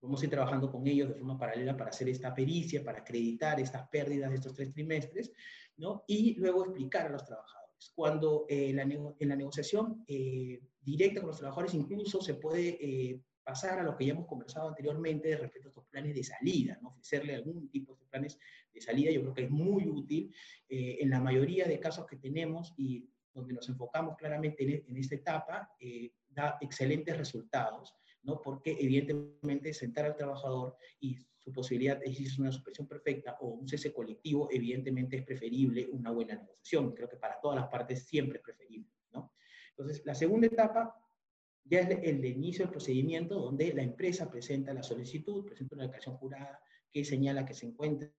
Vamos 0.02 0.22
a 0.22 0.26
ir 0.26 0.32
trabajando 0.32 0.72
con 0.72 0.88
ellos 0.88 1.10
de 1.10 1.16
forma 1.16 1.38
paralela 1.38 1.76
para 1.76 1.90
hacer 1.90 2.08
esta 2.08 2.34
pericia, 2.34 2.84
para 2.84 3.00
acreditar 3.00 3.60
estas 3.60 3.88
pérdidas 3.90 4.30
de 4.30 4.36
estos 4.38 4.54
tres 4.54 4.72
trimestres, 4.74 5.32
¿no? 5.78 6.04
Y 6.08 6.36
luego 6.36 6.64
explicar 6.66 7.08
a 7.08 7.10
los 7.10 7.26
trabajadores. 7.26 7.92
Cuando 7.96 8.46
eh, 8.50 8.74
la 8.74 8.84
en 8.84 9.30
la 9.30 9.36
negociación 9.36 10.04
eh, 10.08 10.62
directa 10.82 11.22
con 11.22 11.30
los 11.30 11.38
trabajadores 11.38 11.74
incluso 11.74 12.22
se 12.22 12.34
puede 12.34 12.78
eh, 12.82 13.22
pasar 13.44 13.80
a 13.80 13.84
lo 13.84 13.96
que 13.96 14.06
ya 14.06 14.14
hemos 14.14 14.28
conversado 14.28 14.70
anteriormente 14.70 15.36
respecto 15.38 15.68
a 15.68 15.72
estos 15.72 15.86
planes 15.86 16.14
de 16.14 16.24
salida, 16.24 16.78
¿no? 16.82 16.90
ofrecerle 16.90 17.36
algún 17.36 17.70
tipo 17.70 17.96
de 17.96 18.06
planes 18.06 18.38
de 18.74 18.82
salida, 18.82 19.12
yo 19.12 19.22
creo 19.22 19.34
que 19.34 19.44
es 19.46 19.50
muy 19.50 19.88
útil 19.88 20.34
en 20.68 21.10
la 21.10 21.20
mayoría 21.20 21.66
de 21.66 21.80
casos 21.80 22.06
que 22.06 22.18
tenemos 22.18 22.76
y 22.78 23.10
donde 23.34 23.54
nos 23.54 23.68
enfocamos 23.70 24.18
claramente 24.18 24.64
en, 24.64 24.84
en 24.88 24.98
esta 24.98 25.16
etapa, 25.16 25.72
da 26.30 26.58
excelentes 26.62 27.18
resultados. 27.18 27.96
¿No? 28.24 28.42
Porque 28.42 28.78
evidentemente 28.80 29.74
sentar 29.74 30.06
al 30.06 30.16
trabajador 30.16 30.76
y 31.00 31.18
su 31.38 31.52
posibilidad 31.54 31.98
de 31.98 32.10
es 32.10 32.38
una 32.38 32.52
suspensión 32.52 32.88
perfecta 32.88 33.38
o 33.42 33.48
un 33.48 33.68
cese 33.68 33.94
colectivo, 33.94 34.50
evidentemente 34.52 35.18
es 35.18 35.24
preferible 35.24 35.88
una 35.92 36.12
buena 36.12 36.36
negociación. 36.36 36.94
Creo 36.94 37.10
que 37.10 37.18
para 37.18 37.40
todas 37.40 37.60
las 37.60 37.70
partes 37.70 38.04
siempre 38.04 38.40
es 38.40 38.44
preferible, 38.44 38.92
¿no? 39.12 39.34
Entonces, 39.72 40.06
la 40.06 40.14
segunda 40.14 40.48
etapa 40.48 40.96
ya 41.64 41.80
es 41.80 42.00
el 42.04 42.22
de 42.22 42.30
inicio 42.30 42.66
del 42.66 42.72
procedimiento 42.72 43.40
donde 43.40 43.74
la 43.74 43.84
empresa 43.84 44.30
presenta 44.30 44.74
la 44.74 44.84
solicitud, 44.84 45.46
presenta 45.46 45.76
una 45.76 45.84
declaración 45.84 46.18
jurada 46.18 46.60
que 46.92 47.06
señala 47.06 47.46
que 47.46 47.54
se 47.54 47.68
encuentra 47.68 48.12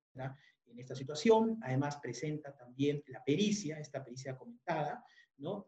en 0.66 0.78
esta 0.78 0.94
situación, 0.94 1.58
además 1.62 1.96
presenta 1.96 2.56
también 2.56 3.02
la 3.08 3.22
pericia, 3.24 3.78
esta 3.78 4.04
pericia 4.04 4.36
comentada, 4.38 5.04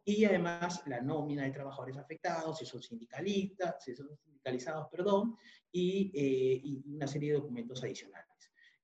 y 0.04 0.24
además 0.24 0.82
la 0.86 1.00
nómina 1.00 1.44
de 1.44 1.50
trabajadores 1.50 1.96
afectados, 1.96 2.58
si 2.58 2.66
son 2.66 2.82
sindicalistas, 2.82 3.82
si 3.82 3.94
son 3.94 4.08
sindicalizados, 4.18 4.88
perdón, 4.90 5.36
y, 5.70 6.12
eh, 6.14 6.82
una 6.86 7.06
serie 7.06 7.32
de 7.32 7.38
documentos 7.38 7.82
adicionales. 7.82 8.28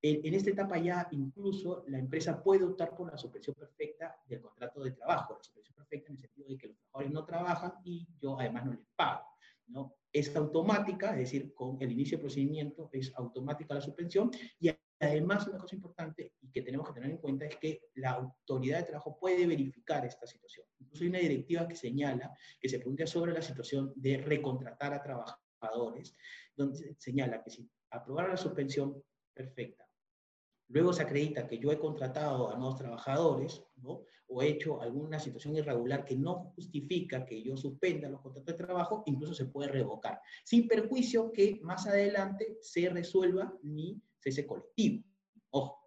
En, 0.01 0.33
esta 0.33 0.51
etapa 0.51 0.79
ya 0.79 1.09
incluso 1.11 1.85
la 1.89 1.99
empresa 1.99 2.41
puede 2.41 2.65
optar 2.65 2.95
por 2.95 3.11
la 3.11 3.19
suspensión 3.19 3.57
perfecta 3.57 4.17
del 4.27 4.41
contrato 4.41 4.81
de 4.85 4.93
trabajo, 4.93 5.35
la 5.35 5.43
suspensión 5.43 5.75
perfecta 5.75 6.11
en 6.11 6.17
el 6.17 6.21
sentido 6.21 6.49
de 6.49 6.57
que 6.57 6.69
los 6.69 6.77
trabajadores 6.77 7.13
no 7.13 7.25
trabajan 7.25 7.73
y 7.83 8.09
yo 8.21 8.39
además 8.39 8.65
no 8.65 8.73
les 8.73 8.87
pago. 8.95 9.27
¿no? 9.67 9.97
Es 10.13 10.35
automática, 10.37 11.11
es 11.11 11.19
decir, 11.19 11.53
con 11.53 11.77
el 11.83 11.91
inicio 11.91 12.17
del 12.17 12.23
procedimiento 12.23 12.89
es 12.93 13.13
automática 13.17 13.75
la 13.75 13.81
suspensión 13.81 14.31
y 14.61 14.71
además, 15.01 15.47
una 15.47 15.59
cosa 15.59 15.77
importante 15.77 16.35
y 16.41 16.51
que 16.51 16.63
tenemos 16.63 16.87
que 16.89 16.95
tener 16.95 17.11
en 17.11 17.19
cuenta 17.19 17.47
es 17.47 17.57
que 17.57 17.83
la 17.95 18.13
autoridad 18.13 18.79
de 18.79 18.85
trabajo 18.85 19.19
puede 19.19 19.47
verificar 19.47 20.05
esta 20.05 20.27
situación. 20.27 20.67
Hay 21.01 21.09
una 21.09 21.19
directiva 21.19 21.67
que 21.67 21.77
señala, 21.77 22.37
que 22.61 22.69
se 22.69 22.79
pregunta 22.79 23.07
sobre 23.07 23.33
la 23.33 23.43
situación 23.43 23.93
de 23.97 24.19
recontratar 24.19 24.93
a 24.93 25.03
trabajadores, 25.03 26.17
donde 26.57 26.97
señala 26.99 27.43
que 27.43 27.51
si 27.51 27.69
aprobara 27.91 28.29
la 28.29 28.37
suspensión 28.37 29.03
perfecta, 29.33 29.87
luego 30.69 30.93
se 30.93 31.03
acredita 31.03 31.47
que 31.47 31.59
yo 31.59 31.73
he 31.73 31.79
contratado 31.79 32.51
a 32.51 32.57
nuevos 32.57 32.79
trabajadores, 32.79 33.63
¿no? 33.77 34.05
o 34.29 34.43
he 34.43 34.49
hecho 34.49 34.81
alguna 34.81 35.19
situación 35.19 35.57
irregular 35.57 36.05
que 36.05 36.17
no 36.17 36.53
justifica 36.55 37.25
que 37.25 37.43
yo 37.43 37.57
suspenda 37.57 38.09
los 38.09 38.21
contratos 38.21 38.57
de 38.57 38.65
trabajo, 38.65 39.03
incluso 39.07 39.35
se 39.35 39.47
puede 39.47 39.71
revocar, 39.71 40.21
sin 40.45 40.69
perjuicio 40.69 41.33
que 41.33 41.59
más 41.63 41.87
adelante 41.87 42.59
se 42.61 42.89
resuelva 42.91 43.53
mi 43.63 44.01
cese 44.21 44.47
colectivo. 44.47 45.03
Ojo. 45.51 45.78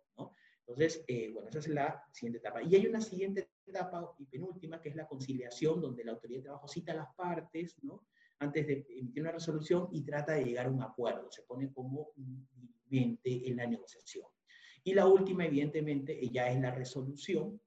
Entonces, 0.74 1.04
eh, 1.08 1.30
bueno, 1.32 1.50
esa 1.50 1.60
es 1.60 1.68
la 1.68 2.04
siguiente 2.12 2.40
etapa. 2.40 2.62
Y 2.64 2.76
hay 2.76 2.88
una 2.88 3.02
siguiente 3.02 3.50
etapa 3.66 4.14
y 4.18 4.26
penúltima, 4.26 4.82
que 4.82 4.90
es 4.90 4.96
la 4.96 5.08
conciliación, 5.08 5.82
donde 5.82 6.04
la 6.04 6.14
autoridad 6.14 6.40
de 6.40 6.44
trabajo 6.44 6.68
cita 6.68 6.92
a 6.92 6.96
las 6.96 7.16
partes, 7.16 7.78
¿no? 7.84 8.08
Antes 8.40 8.66
de 8.68 8.86
emitir 8.90 9.22
una 9.22 9.32
resolución 9.32 9.88
y 9.92 10.04
trata 10.04 10.34
de 10.34 10.46
llegar 10.46 10.66
a 10.66 10.72
un 10.72 10.82
acuerdo. 10.82 11.32
Se 11.32 11.44
pone 11.44 11.72
como 11.72 12.10
un 12.16 12.48
en 12.92 13.56
la 13.56 13.66
negociación. 13.66 14.26
Y 14.84 14.94
la 14.94 15.08
última, 15.08 15.46
evidentemente, 15.46 16.20
ya 16.30 16.50
es 16.50 16.60
la 16.60 16.72
resolución, 16.72 17.62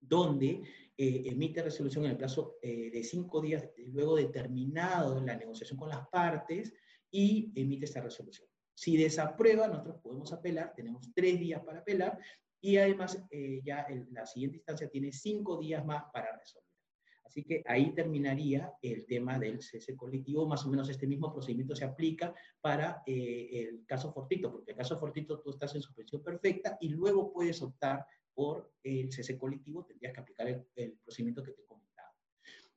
donde 0.00 0.62
eh, 0.96 1.22
emite 1.26 1.62
resolución 1.62 2.04
en 2.04 2.12
el 2.12 2.16
plazo 2.16 2.58
eh, 2.62 2.90
de 2.90 3.02
cinco 3.02 3.40
días, 3.40 3.68
luego 3.76 4.16
de 4.16 4.26
terminado 4.26 5.20
la 5.20 5.36
negociación 5.36 5.78
con 5.78 5.88
las 5.88 6.06
partes, 6.08 6.74
y 7.10 7.52
emite 7.54 7.86
esta 7.86 8.00
resolución. 8.00 8.48
Si 8.74 8.96
desaprueba, 8.96 9.68
nosotros 9.68 9.96
podemos 10.02 10.32
apelar, 10.32 10.74
tenemos 10.74 11.12
tres 11.14 11.38
días 11.38 11.62
para 11.62 11.80
apelar, 11.80 12.18
y 12.60 12.76
además 12.76 13.22
eh, 13.30 13.60
ya 13.64 13.86
la 14.10 14.26
siguiente 14.26 14.56
instancia 14.56 14.88
tiene 14.88 15.12
cinco 15.12 15.58
días 15.58 15.84
más 15.84 16.04
para 16.12 16.36
resolver. 16.36 16.64
Así 17.24 17.42
que 17.42 17.62
ahí 17.66 17.92
terminaría 17.94 18.72
el 18.80 19.06
tema 19.06 19.38
del 19.38 19.60
cese 19.60 19.96
colectivo, 19.96 20.46
más 20.46 20.64
o 20.64 20.68
menos 20.68 20.88
este 20.88 21.06
mismo 21.06 21.32
procedimiento 21.32 21.74
se 21.74 21.84
aplica 21.84 22.34
para 22.60 23.02
el 23.06 23.84
caso 23.86 24.12
Fortito, 24.12 24.52
porque 24.52 24.70
el 24.70 24.76
caso 24.76 24.98
Fortito 25.00 25.40
tú 25.40 25.50
estás 25.50 25.74
en 25.74 25.82
suspensión 25.82 26.22
perfecta 26.22 26.78
y 26.80 26.90
luego 26.90 27.32
puedes 27.32 27.60
optar 27.60 28.06
por 28.34 28.72
el 28.82 29.12
cese 29.12 29.38
colectivo, 29.38 29.84
tendrías 29.84 30.12
que 30.12 30.20
aplicar 30.20 30.48
el, 30.48 30.92
procedimiento 31.04 31.42
que 31.42 31.52
te 31.52 31.62
he 31.62 31.66
comentado. 31.66 32.12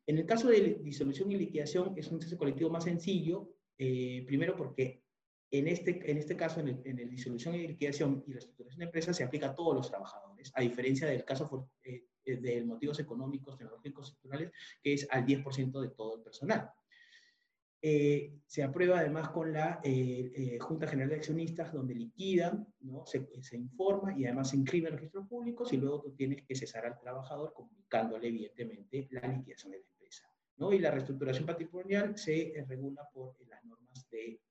En 0.06 0.18
el 0.18 0.26
caso 0.26 0.48
de 0.48 0.80
disolución 0.82 1.32
y 1.32 1.38
liquidación, 1.38 1.94
es 1.98 2.08
un 2.12 2.22
cese 2.22 2.38
colectivo 2.38 2.70
más 2.70 2.86
sencillo, 2.86 3.54
eh, 3.78 4.24
primero 4.26 4.56
porque 4.56 5.04
en 5.50 5.68
este, 5.68 6.12
en 6.12 6.18
este 6.18 6.36
caso, 6.36 6.60
en 6.60 6.68
el, 6.84 7.10
disolución 7.10 7.56
y 7.56 7.68
liquidación 7.68 8.24
y 8.28 8.34
reestructuración 8.34 8.80
de 8.80 8.86
empresas, 8.86 9.16
se 9.16 9.24
aplica 9.24 9.48
a 9.48 9.56
todos 9.56 9.76
los 9.76 9.90
trabajadores, 9.90 10.52
a 10.56 10.62
diferencia 10.62 11.08
del 11.08 11.24
caso 11.24 11.70
eh, 11.84 12.06
de 12.26 12.64
motivos 12.64 13.00
económicos, 13.00 13.58
tecnológicos, 13.58 14.08
estructurales, 14.08 14.52
que 14.84 14.94
es 14.94 15.08
al 15.10 15.26
10% 15.26 15.82
de 15.82 15.90
todo 15.90 16.16
el 16.16 16.22
personal. 16.22 16.72
Eh, 17.80 18.40
se 18.48 18.64
aprueba 18.64 19.00
además 19.00 19.30
con 19.30 19.54
la 19.54 19.80
eh, 19.84 20.32
eh, 20.36 20.60
Junta 20.60 20.88
General 20.88 21.10
de 21.10 21.18
Accionistas, 21.18 21.72
donde 21.72 21.94
liquidan, 21.94 22.68
¿no? 22.80 23.06
se, 23.06 23.30
se, 23.42 23.56
informa 23.56 24.18
y 24.18 24.26
además 24.26 24.50
se 24.50 24.58
inscribe 24.58 24.90
en 24.90 24.96
registros 24.96 25.28
públicos 25.28 25.72
y 25.72 25.78
luego 25.78 26.02
tú 26.02 26.16
tienes 26.16 26.44
que 26.44 26.56
cesar 26.56 26.88
al 26.88 27.00
trabajador 27.00 27.54
comunicándole 27.54 28.30
evidentemente 28.30 29.08
la 29.12 29.28
liquidación 29.28 29.74
de 29.74 29.80
la 29.80 29.86
empresa. 29.86 30.28
¿no? 30.58 30.74
Y 30.74 30.80
la 30.80 30.90
reestructuración 30.90 31.46
patrimonial 31.46 32.18
se 32.18 32.66
regula 32.68 33.08
por 33.14 33.36
las 33.48 33.64
normas 33.64 34.10
de 34.10 34.42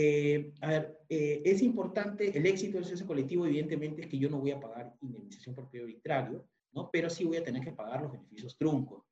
eh, 0.00 0.52
a 0.60 0.68
ver, 0.68 0.98
es 1.08 1.62
importante, 1.62 2.36
el 2.36 2.46
éxito 2.46 2.78
del 2.78 2.86
cese 2.86 3.06
colectivo 3.06 3.46
evidentemente 3.46 4.02
es 4.02 4.08
que 4.08 4.18
yo 4.18 4.30
no 4.30 4.38
voy 4.38 4.50
a 4.52 4.60
pagar 4.60 4.94
indemnización 5.00 5.54
por 5.54 5.70
periodo 5.70 5.88
arbitrario, 5.88 6.46
¿no? 6.72 6.90
pero 6.90 7.08
sí 7.10 7.24
voy 7.24 7.38
a 7.38 7.44
tener 7.44 7.62
que 7.62 7.72
pagar 7.72 8.02
los 8.02 8.12
beneficios 8.12 8.56
truncos. 8.56 9.08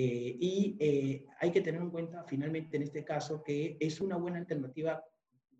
Eh, 0.00 0.36
y 0.38 0.76
eh, 0.78 1.26
hay 1.40 1.50
que 1.50 1.60
tener 1.60 1.80
en 1.80 1.90
cuenta 1.90 2.22
finalmente 2.22 2.76
en 2.76 2.84
este 2.84 3.04
caso 3.04 3.42
que 3.42 3.76
es 3.80 4.00
una 4.00 4.16
buena 4.16 4.38
alternativa, 4.38 5.02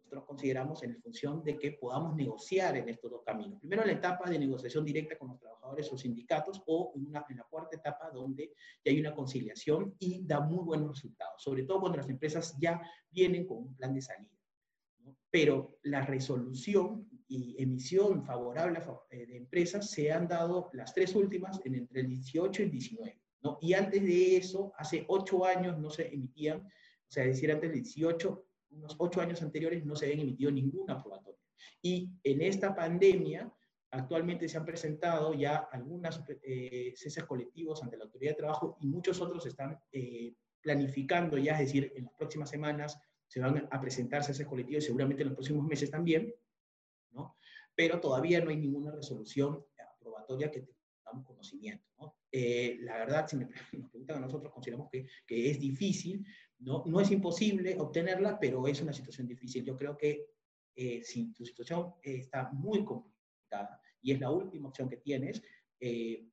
nosotros 0.09 0.25
consideramos 0.25 0.83
en 0.83 0.97
función 1.03 1.45
de 1.45 1.59
que 1.59 1.73
podamos 1.73 2.17
negociar 2.17 2.79
en 2.79 2.89
estos 2.89 3.11
dos 3.11 3.23
caminos. 3.27 3.61
Primero 3.61 3.85
la 3.85 3.93
etapa 3.93 4.31
de 4.31 4.39
negociación 4.39 4.83
directa 4.83 5.19
con 5.19 5.29
los 5.29 5.39
trabajadores 5.39 5.93
o 5.93 5.99
sindicatos 5.99 6.63
o 6.67 6.93
en, 6.97 7.09
una, 7.09 7.27
en 7.29 7.37
la 7.37 7.45
cuarta 7.45 7.77
etapa 7.77 8.11
donde 8.11 8.55
ya 8.83 8.91
hay 8.91 9.01
una 9.01 9.15
conciliación 9.15 9.95
y 9.99 10.25
da 10.25 10.41
muy 10.41 10.65
buenos 10.65 10.89
resultados, 10.89 11.43
sobre 11.43 11.65
todo 11.65 11.81
cuando 11.81 11.99
las 11.99 12.09
empresas 12.09 12.57
ya 12.59 12.81
vienen 13.11 13.47
con 13.47 13.59
un 13.59 13.77
plan 13.77 13.93
de 13.93 14.01
salida. 14.01 14.31
Pero 15.31 15.79
la 15.83 16.01
resolución 16.01 17.07
y 17.29 17.63
emisión 17.63 18.25
favorable 18.25 18.81
eh, 19.11 19.27
de 19.27 19.37
empresas 19.37 19.91
se 19.91 20.11
han 20.11 20.27
dado 20.27 20.71
las 20.73 20.95
tres 20.95 21.15
últimas 21.15 21.61
en 21.67 21.75
entre 21.75 22.01
el 22.01 22.09
18 22.09 22.63
y 22.63 22.65
el 22.65 22.71
19. 22.71 23.21
¿no? 23.43 23.59
Y 23.61 23.75
antes 23.75 24.03
de 24.03 24.39
eso, 24.39 24.73
hace 24.79 25.05
ocho 25.09 25.45
años 25.45 25.79
no 25.79 25.91
se 25.91 26.09
emitían, 26.09 26.61
o 26.61 27.11
sea, 27.11 27.25
decir, 27.25 27.53
antes 27.53 27.71
del 27.71 27.83
18, 27.83 28.48
unos 28.71 28.97
ocho 28.99 29.21
años 29.21 29.43
anteriores 29.43 29.85
no 29.85 29.97
se 29.97 30.07
habían 30.07 30.21
emitido 30.21 30.51
ninguna 30.51 31.03
probatoria. 31.03 31.41
Y 31.83 32.11
en 32.23 32.43
esta 32.43 32.75
pandemia, 32.75 33.53
actualmente 33.91 34.49
se 34.49 34.59
han 34.59 34.65
presentado 34.65 35.35
ya 35.35 35.69
algunas 35.73 36.23
eh, 36.43 36.93
ceses 36.97 37.25
colectivos 37.25 37.83
ante 37.83 37.97
la 37.97 38.05
Autoridad 38.05 38.33
de 38.33 38.39
Trabajo 38.39 38.77
y 38.81 38.87
muchos 38.87 39.21
otros 39.21 39.47
están 39.47 39.79
eh, 39.93 40.35
planificando 40.61 41.39
ya, 41.39 41.55
es 41.55 41.67
decir, 41.67 41.93
en 41.97 42.05
las 42.05 42.15
próximas 42.15 42.51
semanas 42.51 43.01
se 43.27 43.41
van 43.41 43.69
a 43.71 43.81
presentar 43.81 44.25
ceses 44.25 44.47
colectivos, 44.47 44.85
seguramente 44.85 45.23
en 45.23 45.29
los 45.29 45.37
próximos 45.37 45.65
meses 45.67 45.91
también, 45.91 46.35
¿no? 47.13 47.37
Pero 47.75 48.01
todavía 48.01 48.41
no 48.41 48.51
hay 48.51 48.57
ninguna 48.57 48.91
resolución 48.91 49.65
aprobatoria 49.97 50.51
que 50.51 50.67
tengamos 50.97 51.27
conocimiento, 51.27 51.87
¿no? 51.99 52.17
Eh, 52.31 52.79
la 52.81 52.99
verdad, 52.99 53.27
si 53.27 53.37
me, 53.37 53.45
nos 53.45 53.55
preguntan 53.91 54.19
a 54.19 54.21
nosotros, 54.21 54.53
consideramos 54.53 54.89
que, 54.91 55.07
que, 55.27 55.51
es 55.51 55.61
difícil, 55.61 56.27
¿no? 56.61 56.85
no 56.87 57.01
es 57.01 57.11
imposible 57.11 57.77
obtenerla, 57.79 58.39
pero 58.39 58.67
es 58.67 58.81
una 58.81 58.93
situación 58.93 59.27
difícil. 59.27 59.65
Yo 59.65 59.77
creo 59.77 59.97
que 59.97 60.31
eh, 60.75 61.03
si 61.03 61.33
tu 61.33 61.45
situación 61.45 61.95
está 62.03 62.51
muy 62.53 62.85
complicada 62.85 63.81
y 64.01 64.13
es 64.13 64.21
la 64.21 64.31
última 64.31 64.69
opción 64.69 64.89
que 64.89 64.99
tienes, 64.99 65.43
eh, 65.81 66.29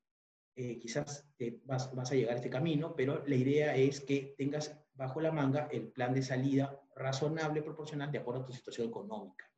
quizás 0.55 1.27
te 1.35 1.61
vas, 1.65 1.93
vas, 1.93 2.11
a 2.11 2.15
llegar 2.15 2.33
a 2.33 2.37
este 2.37 2.49
camino, 2.49 2.95
pero 2.95 3.25
la 3.25 3.35
idea 3.35 3.75
es 3.75 4.01
que 4.01 4.35
tengas 4.37 4.79
bajo 4.93 5.19
la 5.19 5.31
manga 5.31 5.67
el 5.71 5.87
plan 5.91 6.13
de 6.13 6.21
salida 6.21 6.79
razonable, 6.95 7.61
proporcional, 7.61 8.11
de 8.11 8.19
acuerdo 8.19 8.41
a 8.41 8.45
tu 8.45 8.53
situación 8.53 8.87
económica. 8.87 9.51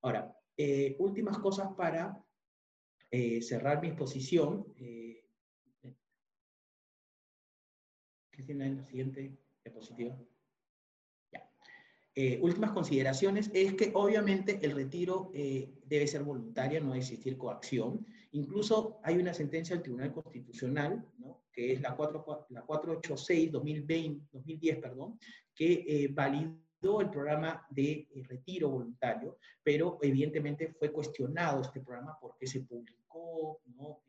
Ahora, 0.00 0.34
últimas 0.98 1.38
cosas 1.38 1.68
para 1.76 2.24
cerrar 3.42 3.82
mi 3.82 3.88
exposición. 3.88 4.72
Cristina, 8.30 8.66
en 8.66 8.76
la 8.76 8.84
siguiente 8.84 9.36
diapositiva. 9.68 10.16
Eh, 12.20 12.36
últimas 12.42 12.72
consideraciones 12.72 13.48
es 13.54 13.74
que 13.74 13.92
obviamente 13.94 14.58
el 14.62 14.72
retiro 14.72 15.30
eh, 15.34 15.70
debe 15.84 16.08
ser 16.08 16.24
voluntario, 16.24 16.80
no 16.80 16.94
existir 16.94 17.38
coacción. 17.38 18.04
Incluso 18.32 18.98
hay 19.04 19.18
una 19.18 19.32
sentencia 19.32 19.76
del 19.76 19.84
Tribunal 19.84 20.12
Constitucional, 20.12 21.06
¿no? 21.18 21.44
que 21.52 21.74
es 21.74 21.80
la, 21.80 21.94
4, 21.94 22.46
la 22.48 22.66
486-2010, 22.66 24.80
perdón, 24.80 25.16
que 25.54 25.84
eh, 25.86 26.08
validó 26.08 26.58
el 26.80 27.10
programa 27.10 27.66
de 27.70 28.08
retiro 28.28 28.70
voluntario, 28.70 29.38
pero 29.62 29.98
evidentemente 30.00 30.72
fue 30.78 30.92
cuestionado 30.92 31.62
este 31.62 31.80
programa 31.80 32.16
porque 32.20 32.46
se 32.46 32.60
publicó, 32.60 33.60
¿no? 33.66 34.02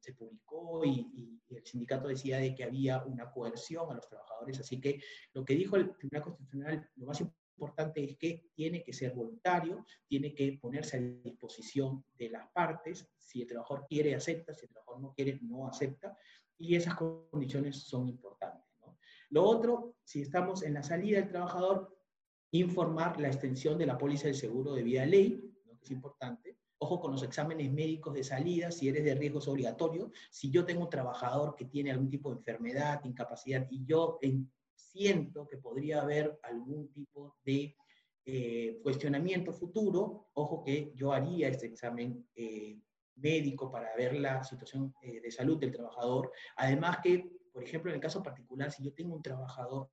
se 0.00 0.12
publicó 0.12 0.84
y, 0.84 1.40
el 1.48 1.64
sindicato 1.64 2.08
decía 2.08 2.38
de 2.38 2.54
que 2.54 2.64
había 2.64 3.04
una 3.04 3.30
coerción 3.30 3.90
a 3.90 3.94
los 3.94 4.08
trabajadores, 4.08 4.58
así 4.58 4.80
que 4.80 5.00
lo 5.32 5.44
que 5.44 5.54
dijo 5.54 5.76
el 5.76 5.96
Tribunal 5.96 6.22
Constitucional, 6.22 6.90
lo 6.96 7.06
más 7.06 7.20
importante 7.20 8.02
es 8.04 8.16
que 8.16 8.50
tiene 8.54 8.82
que 8.82 8.92
ser 8.92 9.14
voluntario, 9.14 9.86
tiene 10.08 10.34
que 10.34 10.58
ponerse 10.60 10.96
a 10.96 11.00
disposición 11.00 12.04
de 12.18 12.30
las 12.30 12.48
partes, 12.50 13.08
si 13.16 13.42
el 13.42 13.46
trabajador 13.46 13.86
quiere, 13.88 14.14
acepta, 14.14 14.52
si 14.52 14.66
el 14.66 14.72
trabajador 14.72 15.00
no 15.00 15.14
quiere, 15.14 15.38
no 15.42 15.68
acepta, 15.68 16.16
y 16.58 16.74
esas 16.74 16.96
condiciones 16.96 17.76
son 17.76 18.08
importantes. 18.08 18.66
Lo 19.30 19.44
otro, 19.44 19.96
si 20.04 20.22
estamos 20.22 20.62
en 20.62 20.74
la 20.74 20.82
salida 20.82 21.18
del 21.18 21.28
trabajador, 21.28 21.95
informar 22.58 23.20
la 23.20 23.28
extensión 23.28 23.78
de 23.78 23.86
la 23.86 23.98
póliza 23.98 24.26
del 24.26 24.36
seguro 24.36 24.74
de 24.74 24.82
vida 24.82 25.06
ley, 25.06 25.52
que 25.78 25.84
es 25.84 25.90
importante, 25.90 26.56
Ojo 26.78 27.00
con 27.00 27.12
los 27.12 27.22
exámenes 27.22 27.72
médicos 27.72 28.12
de 28.12 28.22
salida, 28.22 28.70
si 28.70 28.88
eres 28.88 29.02
de 29.02 29.14
riesgo 29.14 29.38
es 29.38 29.48
obligatorio. 29.48 30.10
Si 30.30 30.50
yo 30.50 30.64
tengo 30.64 30.82
un 30.82 30.90
trabajador 30.90 31.54
que 31.56 31.64
tiene 31.64 31.90
algún 31.90 32.10
tipo 32.10 32.30
de 32.30 32.36
enfermedad, 32.36 33.02
incapacidad, 33.04 33.66
y 33.70 33.86
yo 33.86 34.18
siento 34.74 35.46
que 35.46 35.56
podría 35.56 36.02
haber 36.02 36.38
algún 36.42 36.92
tipo 36.92 37.36
de 37.44 37.74
eh, 38.26 38.78
cuestionamiento 38.82 39.52
futuro, 39.52 40.28
ojo 40.34 40.62
que 40.62 40.92
yo 40.94 41.12
haría 41.12 41.48
este 41.48 41.66
examen 41.66 42.28
eh, 42.34 42.78
médico 43.14 43.70
para 43.70 43.96
ver 43.96 44.14
la 44.14 44.44
situación 44.44 44.94
eh, 45.00 45.20
de 45.22 45.30
salud 45.30 45.58
del 45.58 45.72
trabajador. 45.72 46.30
Además 46.56 46.98
que, 47.02 47.30
por 47.52 47.62
ejemplo, 47.62 47.90
en 47.90 47.94
el 47.94 48.02
caso 48.02 48.22
particular, 48.22 48.70
si 48.70 48.84
yo 48.84 48.92
tengo 48.92 49.14
un 49.14 49.22
trabajador 49.22 49.88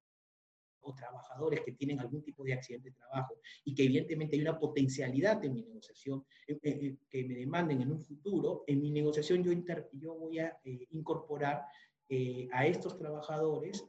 o 0.84 0.94
trabajadores 0.94 1.62
que 1.62 1.72
tienen 1.74 2.00
algún 2.00 2.24
tipo 2.24 2.44
de 2.44 2.54
accidente 2.54 2.90
de 2.90 2.96
trabajo 2.96 3.36
y 3.66 3.74
que 3.74 3.84
evidentemente 3.84 4.36
hay 4.36 4.42
una 4.42 4.60
potencialidad 4.60 5.44
en 5.44 5.54
mi 5.54 5.64
negociación, 5.64 6.26
eh, 6.48 6.60
eh, 6.62 6.80
eh, 6.82 6.98
que 7.10 7.24
me 7.24 7.36
demanden 7.36 7.82
en 7.82 7.92
un 7.92 8.02
futuro, 8.04 8.64
en 8.68 8.82
mi 8.82 8.92
negociación 8.92 9.44
yo, 9.44 9.52
yo 9.94 10.16
voy 10.16 10.40
a 10.40 10.58
incorporar 10.92 11.66
a 12.52 12.68
estos 12.68 12.96
trabajadores, 12.96 13.84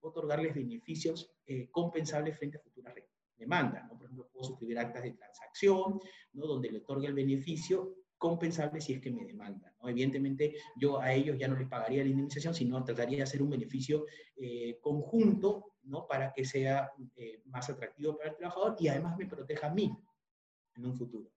otorgarles 0.00 0.54
beneficios 0.54 1.32
compensables 1.70 2.36
frente 2.36 2.58
a 2.58 2.60
futuras 2.60 2.94
demandas. 3.38 3.84
¿no? 3.88 3.96
Por 3.96 4.04
ejemplo, 4.04 4.28
puedo 4.30 4.44
suscribir 4.44 4.78
actas 4.78 5.04
de 5.04 5.12
transacción, 5.12 5.98
¿no? 6.34 6.46
donde 6.46 6.70
le 6.70 6.78
otorgue 6.78 7.06
el 7.06 7.14
beneficio 7.14 7.94
compensable 8.18 8.82
si 8.82 8.92
es 8.92 9.00
que 9.00 9.10
me 9.10 9.24
demandan. 9.24 9.72
¿no? 9.80 9.88
Evidentemente, 9.88 10.56
yo 10.76 11.00
a 11.00 11.14
ellos 11.14 11.38
ya 11.38 11.48
no 11.48 11.56
les 11.56 11.68
pagaría 11.68 12.02
la 12.02 12.10
indemnización, 12.10 12.52
sino 12.52 12.84
trataría 12.84 13.18
de 13.18 13.22
hacer 13.22 13.40
un 13.40 13.50
beneficio 13.50 14.04
conjunto 14.82 15.67
¿no? 15.88 16.06
Para 16.06 16.32
que 16.32 16.44
sea 16.44 16.92
eh, 17.16 17.40
más 17.46 17.68
atractivo 17.70 18.16
para 18.16 18.30
el 18.30 18.36
trabajador 18.36 18.76
y 18.78 18.88
además 18.88 19.16
me 19.16 19.26
proteja 19.26 19.66
a 19.68 19.74
mí 19.74 19.96
en 20.76 20.86
un 20.86 20.96
futuro, 20.96 21.32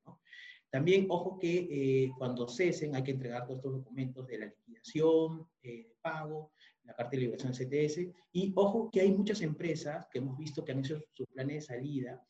También, 0.69 1.07
ojo 1.09 1.39
que 1.39 1.67
eh, 1.69 2.11
cuando 2.17 2.47
cesen 2.47 2.95
hay 2.95 3.03
que 3.03 3.11
entregar 3.11 3.45
todos 3.45 3.57
estos 3.57 3.73
documentos 3.73 4.27
de 4.27 4.37
la 4.37 4.45
liquidación, 4.45 5.49
eh, 5.63 5.93
pago, 6.01 6.51
la 6.83 6.93
carta 6.93 7.11
de 7.11 7.17
liberación 7.17 7.53
CTS, 7.53 8.07
y 8.31 8.53
ojo 8.55 8.89
que 8.91 9.01
hay 9.01 9.11
muchas 9.11 9.41
empresas 9.41 10.07
que 10.11 10.19
hemos 10.19 10.37
visto 10.37 10.63
que 10.63 10.71
han 10.73 10.79
hecho 10.79 11.01
sus 11.13 11.27
planes 11.27 11.55
de 11.55 11.61
salida 11.61 12.23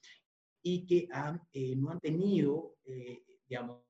y 0.64 0.86
que 0.86 1.08
han, 1.12 1.42
no 1.78 1.92
han 1.92 2.00
tenido, 2.00 2.78
digamos, 3.48 3.82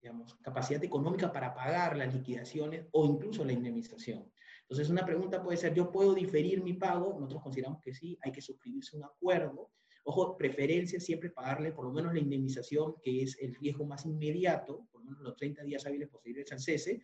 digamos, 0.00 0.34
capacidad 0.36 0.82
económica 0.82 1.32
para 1.32 1.54
pagar 1.54 1.96
las 1.96 2.14
liquidaciones 2.14 2.86
o 2.92 3.06
incluso 3.06 3.44
la 3.44 3.52
indemnización. 3.52 4.30
Entonces, 4.70 4.88
una 4.88 5.04
pregunta 5.04 5.42
puede 5.42 5.58
ser, 5.58 5.74
¿yo 5.74 5.90
puedo 5.90 6.14
diferir 6.14 6.62
mi 6.62 6.74
pago? 6.74 7.16
Nosotros 7.18 7.42
consideramos 7.42 7.80
que 7.82 7.92
sí, 7.92 8.16
hay 8.22 8.30
que 8.30 8.40
suscribirse 8.40 8.96
un 8.96 9.02
acuerdo. 9.02 9.72
Ojo, 10.04 10.36
preferencia 10.36 11.00
siempre 11.00 11.30
pagarle 11.30 11.72
por 11.72 11.86
lo 11.86 11.92
menos 11.92 12.14
la 12.14 12.20
indemnización, 12.20 12.94
que 13.02 13.24
es 13.24 13.36
el 13.40 13.56
riesgo 13.56 13.84
más 13.84 14.06
inmediato, 14.06 14.86
por 14.92 15.00
lo 15.00 15.10
menos 15.10 15.22
los 15.22 15.36
30 15.36 15.64
días 15.64 15.84
hábiles 15.86 16.08
posteriores 16.08 16.52
al 16.52 16.60
cese, 16.60 17.02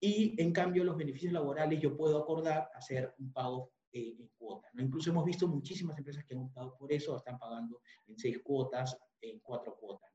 y 0.00 0.34
en 0.42 0.52
cambio 0.52 0.82
los 0.82 0.96
beneficios 0.96 1.32
laborales 1.32 1.80
yo 1.80 1.96
puedo 1.96 2.18
acordar 2.18 2.68
hacer 2.74 3.14
un 3.18 3.32
pago 3.32 3.70
eh, 3.92 4.16
en 4.18 4.28
cuotas. 4.36 4.74
¿no? 4.74 4.82
Incluso 4.82 5.10
hemos 5.10 5.24
visto 5.24 5.46
muchísimas 5.46 5.96
empresas 5.96 6.24
que 6.24 6.34
han 6.34 6.40
optado 6.40 6.76
por 6.76 6.92
eso, 6.92 7.16
están 7.16 7.38
pagando 7.38 7.80
en 8.08 8.18
seis 8.18 8.40
cuotas, 8.42 8.98
en 9.20 9.38
cuatro 9.38 9.76
cuotas. 9.76 10.10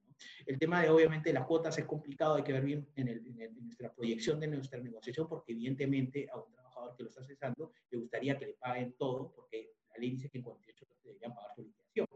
El 0.46 0.60
tema 0.60 0.82
de, 0.82 0.90
obviamente, 0.90 1.32
las 1.32 1.46
cuotas 1.46 1.78
es 1.78 1.86
complicado, 1.86 2.36
hay 2.36 2.44
que 2.44 2.52
ver 2.52 2.66
bien 2.66 2.90
en, 2.96 3.08
en, 3.08 3.66
nuestra 3.66 3.94
proyección 3.94 4.38
de 4.42 4.48
nuestra 4.48 4.82
negociación, 4.82 5.30
porque 5.30 5.54
evidentemente 5.54 6.28
a 6.30 6.38
un 6.38 6.54
trabajador 6.80 6.96
que 6.96 7.04
lo 7.04 7.10
está 7.10 7.24
cesando 7.24 7.72
le 7.90 7.98
gustaría 7.98 8.38
que 8.38 8.46
le 8.48 8.54
paguen 8.54 8.94
todo, 8.98 9.32
porque 9.36 9.74
la 9.90 10.00
ley 10.00 10.12
dice 10.12 10.30
que 10.30 10.38
en 10.38 10.44
48 10.44 10.86
horas 10.86 11.04
deberían 11.04 11.36
pagar 11.36 11.52
su 11.56 11.64
liquidación. 11.64 12.08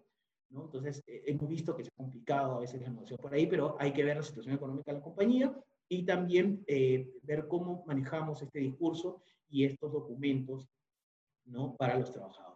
¿no? 0.50 0.66
Entonces, 0.66 1.04
eh, 1.08 1.24
hemos 1.28 1.50
visto 1.50 1.76
que 1.76 1.82
es 1.82 1.90
complicado 1.92 2.56
a 2.56 2.60
veces 2.60 2.82
la 2.82 2.90
negociación 2.90 3.20
por 3.20 3.34
ahí, 3.34 3.48
pero 3.48 3.76
hay 3.80 3.92
que 3.92 4.04
ver 4.04 4.18
la 4.18 4.24
situación 4.24 4.56
económica 4.56 4.92
de 4.92 4.98
la 5.00 5.04
compañía 5.04 5.56
y 5.90 6.06
también 6.06 6.64
eh, 6.68 7.12
ver 7.24 7.48
cómo 7.48 7.84
manejamos 7.86 8.42
este 8.42 8.60
discurso 8.60 9.24
y 9.50 9.66
estos 9.66 9.92
documentos 9.92 10.68
¿no? 11.46 11.76
para 11.76 11.98
los 11.98 12.12
trabajadores. 12.12 12.54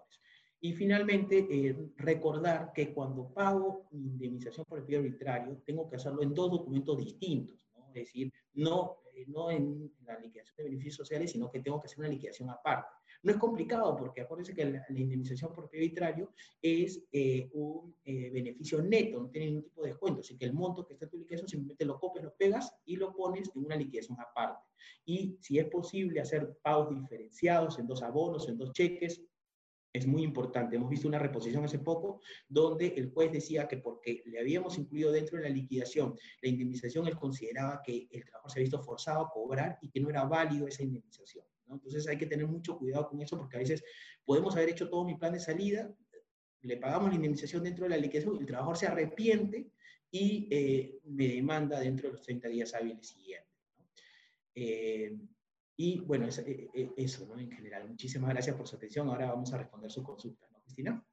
Y 0.59 0.73
finalmente, 0.73 1.47
eh, 1.49 1.75
recordar 1.97 2.71
que 2.73 2.93
cuando 2.93 3.31
pago 3.31 3.87
mi 3.91 4.07
indemnización 4.07 4.65
por 4.65 4.79
el 4.79 4.85
pie 4.85 4.97
arbitrario, 4.97 5.61
tengo 5.65 5.87
que 5.87 5.97
hacerlo 5.97 6.23
en 6.23 6.33
dos 6.33 6.51
documentos 6.51 6.97
distintos, 6.97 7.67
¿no? 7.75 7.87
es 7.89 7.93
decir, 7.93 8.31
no, 8.53 8.97
eh, 9.17 9.25
no 9.27 9.51
en 9.51 9.91
la 10.05 10.19
liquidación 10.19 10.55
de 10.57 10.63
beneficios 10.63 10.95
sociales, 10.95 11.31
sino 11.31 11.51
que 11.51 11.59
tengo 11.59 11.81
que 11.81 11.87
hacer 11.87 11.99
una 11.99 12.09
liquidación 12.09 12.49
aparte. 12.49 12.89
No 13.23 13.31
es 13.31 13.37
complicado 13.37 13.95
porque 13.97 14.21
acuérdense 14.21 14.53
que 14.53 14.65
la, 14.65 14.85
indemnización 14.89 15.53
por 15.53 15.69
pie 15.69 15.93
es 16.61 17.03
eh, 17.11 17.49
un 17.53 17.95
beneficio 18.03 18.81
neto, 18.81 19.21
no 19.21 19.29
tiene 19.29 19.47
ningún 19.47 19.63
tipo 19.63 19.81
de 19.81 19.89
descuento, 19.89 20.21
así 20.21 20.37
que 20.37 20.45
el 20.45 20.53
monto 20.53 20.85
que 20.85 20.93
está 20.93 21.05
en 21.05 21.11
tu 21.11 21.17
liquidación 21.17 21.49
simplemente 21.49 21.85
lo 21.85 21.99
copias, 21.99 22.25
lo 22.25 22.35
pegas 22.35 22.75
y 22.85 22.95
lo 22.95 23.13
pones 23.13 23.49
en 23.55 23.65
una 23.65 23.75
liquidación 23.75 24.17
aparte. 24.19 24.63
Y 25.05 25.37
si 25.41 25.57
es 25.57 25.65
posible 25.65 26.21
hacer 26.21 26.57
pagos 26.61 26.89
diferenciados 26.89 27.79
en 27.79 27.87
dos 27.87 28.03
abonos, 28.03 28.47
en 28.47 28.57
dos 28.57 28.71
cheques, 28.73 29.21
es 29.97 30.07
muy 30.07 30.23
importante. 30.23 30.75
Hemos 30.75 30.89
visto 30.89 31.07
una 31.07 31.19
reposición 31.19 31.63
hace 31.65 31.79
poco 31.79 32.21
donde 32.47 32.87
el 32.95 33.11
juez 33.11 33.31
decía 33.31 33.67
que 33.67 33.77
porque 33.77 34.23
le 34.25 34.39
habíamos 34.39 34.77
incluido 34.77 35.11
dentro 35.11 35.37
de 35.37 35.43
la 35.43 35.49
liquidación 35.49 36.17
la 36.41 36.49
indemnización, 36.49 37.07
él 37.07 37.17
consideraba 37.17 37.81
que 37.83 38.07
el 38.11 38.23
trabajador 38.23 38.51
se 38.51 38.59
había 38.59 38.65
visto 38.65 38.83
forzado 38.83 39.21
a 39.21 39.29
cobrar 39.29 39.77
y 39.81 39.89
que 39.89 39.99
no 39.99 40.09
era 40.09 40.25
válido 40.25 40.67
esa 40.67 40.83
indemnización. 40.83 41.45
Entonces 41.69 42.07
hay 42.07 42.17
que 42.17 42.25
tener 42.25 42.47
mucho 42.47 42.77
cuidado 42.77 43.09
con 43.09 43.21
eso 43.21 43.37
porque 43.37 43.57
a 43.57 43.59
veces 43.59 43.83
podemos 44.23 44.55
haber 44.55 44.69
hecho 44.69 44.89
todo 44.89 45.03
mi 45.03 45.15
plan 45.15 45.33
de 45.33 45.39
salida, 45.39 45.93
le 46.61 46.77
pagamos 46.77 47.09
la 47.09 47.15
indemnización 47.15 47.63
dentro 47.63 47.83
de 47.85 47.89
la 47.89 47.97
liquidación, 47.97 48.37
el 48.39 48.45
trabajador 48.45 48.77
se 48.77 48.87
arrepiente 48.87 49.71
y 50.09 50.47
eh, 50.51 50.99
me 51.03 51.27
demanda 51.27 51.79
dentro 51.79 52.07
de 52.07 52.13
los 52.13 52.21
30 52.21 52.47
días 52.47 52.73
hábiles 52.73 53.07
siguientes. 53.07 53.47
Eh, 54.55 55.17
y 55.77 55.99
bueno, 55.99 56.25
eso, 56.25 56.41
eh, 56.41 56.69
eh, 56.73 56.91
eso 56.97 57.25
¿no? 57.27 57.37
en 57.37 57.51
general. 57.51 57.87
Muchísimas 57.87 58.31
gracias 58.31 58.55
por 58.55 58.67
su 58.67 58.75
atención. 58.75 59.07
Ahora 59.09 59.29
vamos 59.29 59.53
a 59.53 59.59
responder 59.59 59.91
su 59.91 60.03
consulta, 60.03 60.47
¿no, 60.51 60.59
Cristina? 60.61 61.05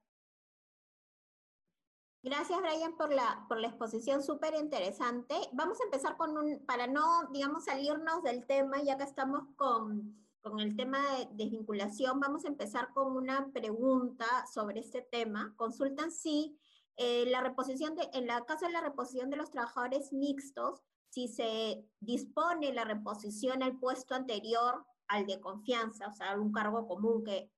Gracias, 2.23 2.59
Brian, 2.59 2.97
por 2.97 3.13
la, 3.13 3.45
por 3.47 3.59
la 3.59 3.67
exposición 3.67 4.23
súper 4.23 4.55
interesante. 4.55 5.35
Vamos 5.53 5.79
a 5.79 5.83
empezar 5.83 6.17
con 6.17 6.35
un, 6.35 6.65
para 6.65 6.87
no, 6.87 7.29
digamos, 7.31 7.65
salirnos 7.65 8.23
del 8.23 8.47
tema, 8.47 8.81
ya 8.81 8.97
que 8.97 9.03
estamos 9.03 9.43
con, 9.55 10.25
con 10.41 10.59
el 10.59 10.75
tema 10.75 10.97
de 11.11 11.27
desvinculación, 11.31 12.19
vamos 12.19 12.45
a 12.45 12.47
empezar 12.47 12.91
con 12.93 13.15
una 13.15 13.51
pregunta 13.53 14.25
sobre 14.51 14.79
este 14.79 15.03
tema. 15.03 15.53
Consultan 15.55 16.11
si 16.11 16.57
eh, 16.97 17.25
la 17.27 17.41
reposición 17.41 17.95
de, 17.95 18.09
en 18.13 18.25
la 18.25 18.43
caso 18.45 18.65
de 18.65 18.71
la 18.71 18.81
reposición 18.81 19.29
de 19.29 19.37
los 19.37 19.51
trabajadores 19.51 20.11
mixtos, 20.11 20.81
si 21.15 21.29
se 21.29 21.81
dispone 22.01 22.73
la 22.73 22.83
reposición 22.83 23.63
al 23.63 23.79
puesto 23.79 24.15
anterior 24.15 24.85
al 25.07 25.25
de 25.25 25.39
confianza, 25.39 26.09
o 26.09 26.13
sea, 26.13 26.37
un 26.37 26.51
cargo 26.51 26.85
común 26.89 27.23
que, 27.23 27.49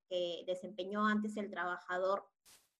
desempeñó 0.45 1.05
antes 1.05 1.35
el 1.35 1.49
trabajador, 1.49 2.23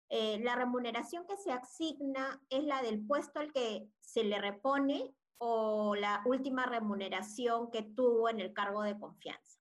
eh, 0.07 0.39
la 0.39 0.55
remuneración 0.55 1.25
que 1.27 1.35
se 1.35 1.51
asigna 1.51 2.41
es 2.49 2.63
la 2.63 2.81
del 2.81 3.05
puesto 3.05 3.39
al 3.39 3.51
que 3.51 3.89
se 3.99 4.23
le 4.23 4.39
repone 4.39 5.13
o 5.39 5.95
la 5.95 6.21
última 6.25 6.65
remuneración 6.67 7.69
que 7.69 7.81
tuvo 7.81 8.29
en 8.29 8.39
el 8.39 8.53
cargo 8.53 8.83
de 8.83 8.97
confianza. 8.97 9.59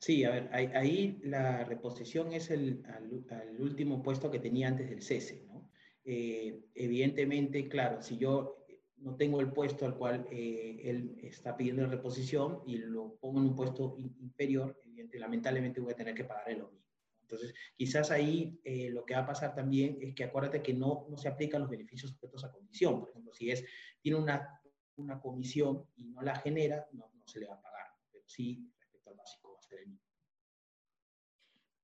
Sí, 0.00 0.24
a 0.24 0.30
ver, 0.30 0.50
ahí, 0.52 1.20
la 1.22 1.62
reposición 1.64 2.32
es 2.32 2.50
el, 2.50 2.82
al, 2.86 3.60
último 3.60 4.02
puesto 4.02 4.30
que 4.30 4.40
tenía 4.40 4.68
antes 4.68 4.88
del 4.90 5.02
cese, 5.02 5.44
¿no? 5.46 5.70
Eh, 6.04 6.64
evidentemente, 6.74 7.68
claro, 7.68 8.02
si 8.02 8.18
yo 8.18 8.63
no 9.04 9.16
tengo 9.16 9.40
el 9.40 9.52
puesto 9.52 9.84
al 9.84 9.96
cual 9.96 10.26
eh, 10.30 10.80
él 10.82 11.18
está 11.22 11.56
pidiendo 11.56 11.86
reposición 11.86 12.62
y 12.66 12.78
lo 12.78 13.16
pongo 13.16 13.38
en 13.38 13.48
un 13.48 13.54
puesto 13.54 13.96
inferior, 13.98 14.80
lamentablemente 15.12 15.80
voy 15.80 15.92
a 15.92 15.96
tener 15.96 16.14
que 16.14 16.24
pagar 16.24 16.50
lo 16.56 16.70
mismo. 16.70 16.88
Entonces, 17.20 17.54
quizás 17.76 18.10
ahí 18.10 18.58
eh, 18.64 18.90
lo 18.90 19.04
que 19.04 19.14
va 19.14 19.20
a 19.20 19.26
pasar 19.26 19.54
también 19.54 19.98
es 20.00 20.14
que 20.14 20.24
acuérdate 20.24 20.62
que 20.62 20.72
no, 20.72 21.06
no 21.10 21.18
se 21.18 21.28
aplican 21.28 21.60
los 21.60 21.70
beneficios 21.70 22.12
sujetos 22.12 22.44
a 22.44 22.52
condición. 22.52 23.00
Por 23.00 23.10
ejemplo, 23.10 23.32
si 23.34 23.50
es, 23.50 23.64
tiene 24.00 24.18
una, 24.18 24.60
una 24.96 25.20
comisión 25.20 25.86
y 25.96 26.04
no 26.04 26.22
la 26.22 26.36
genera, 26.36 26.86
no, 26.92 27.10
no 27.14 27.26
se 27.26 27.40
le 27.40 27.46
va 27.46 27.56
a 27.56 27.60
pagar, 27.60 27.86
pero 28.10 28.24
sí 28.26 28.72
respecto 28.78 29.10
al 29.10 29.16
básico 29.16 29.52
va 29.52 29.58
a 29.58 29.62
ser 29.62 29.80
el 29.80 29.88
mismo. 29.88 30.06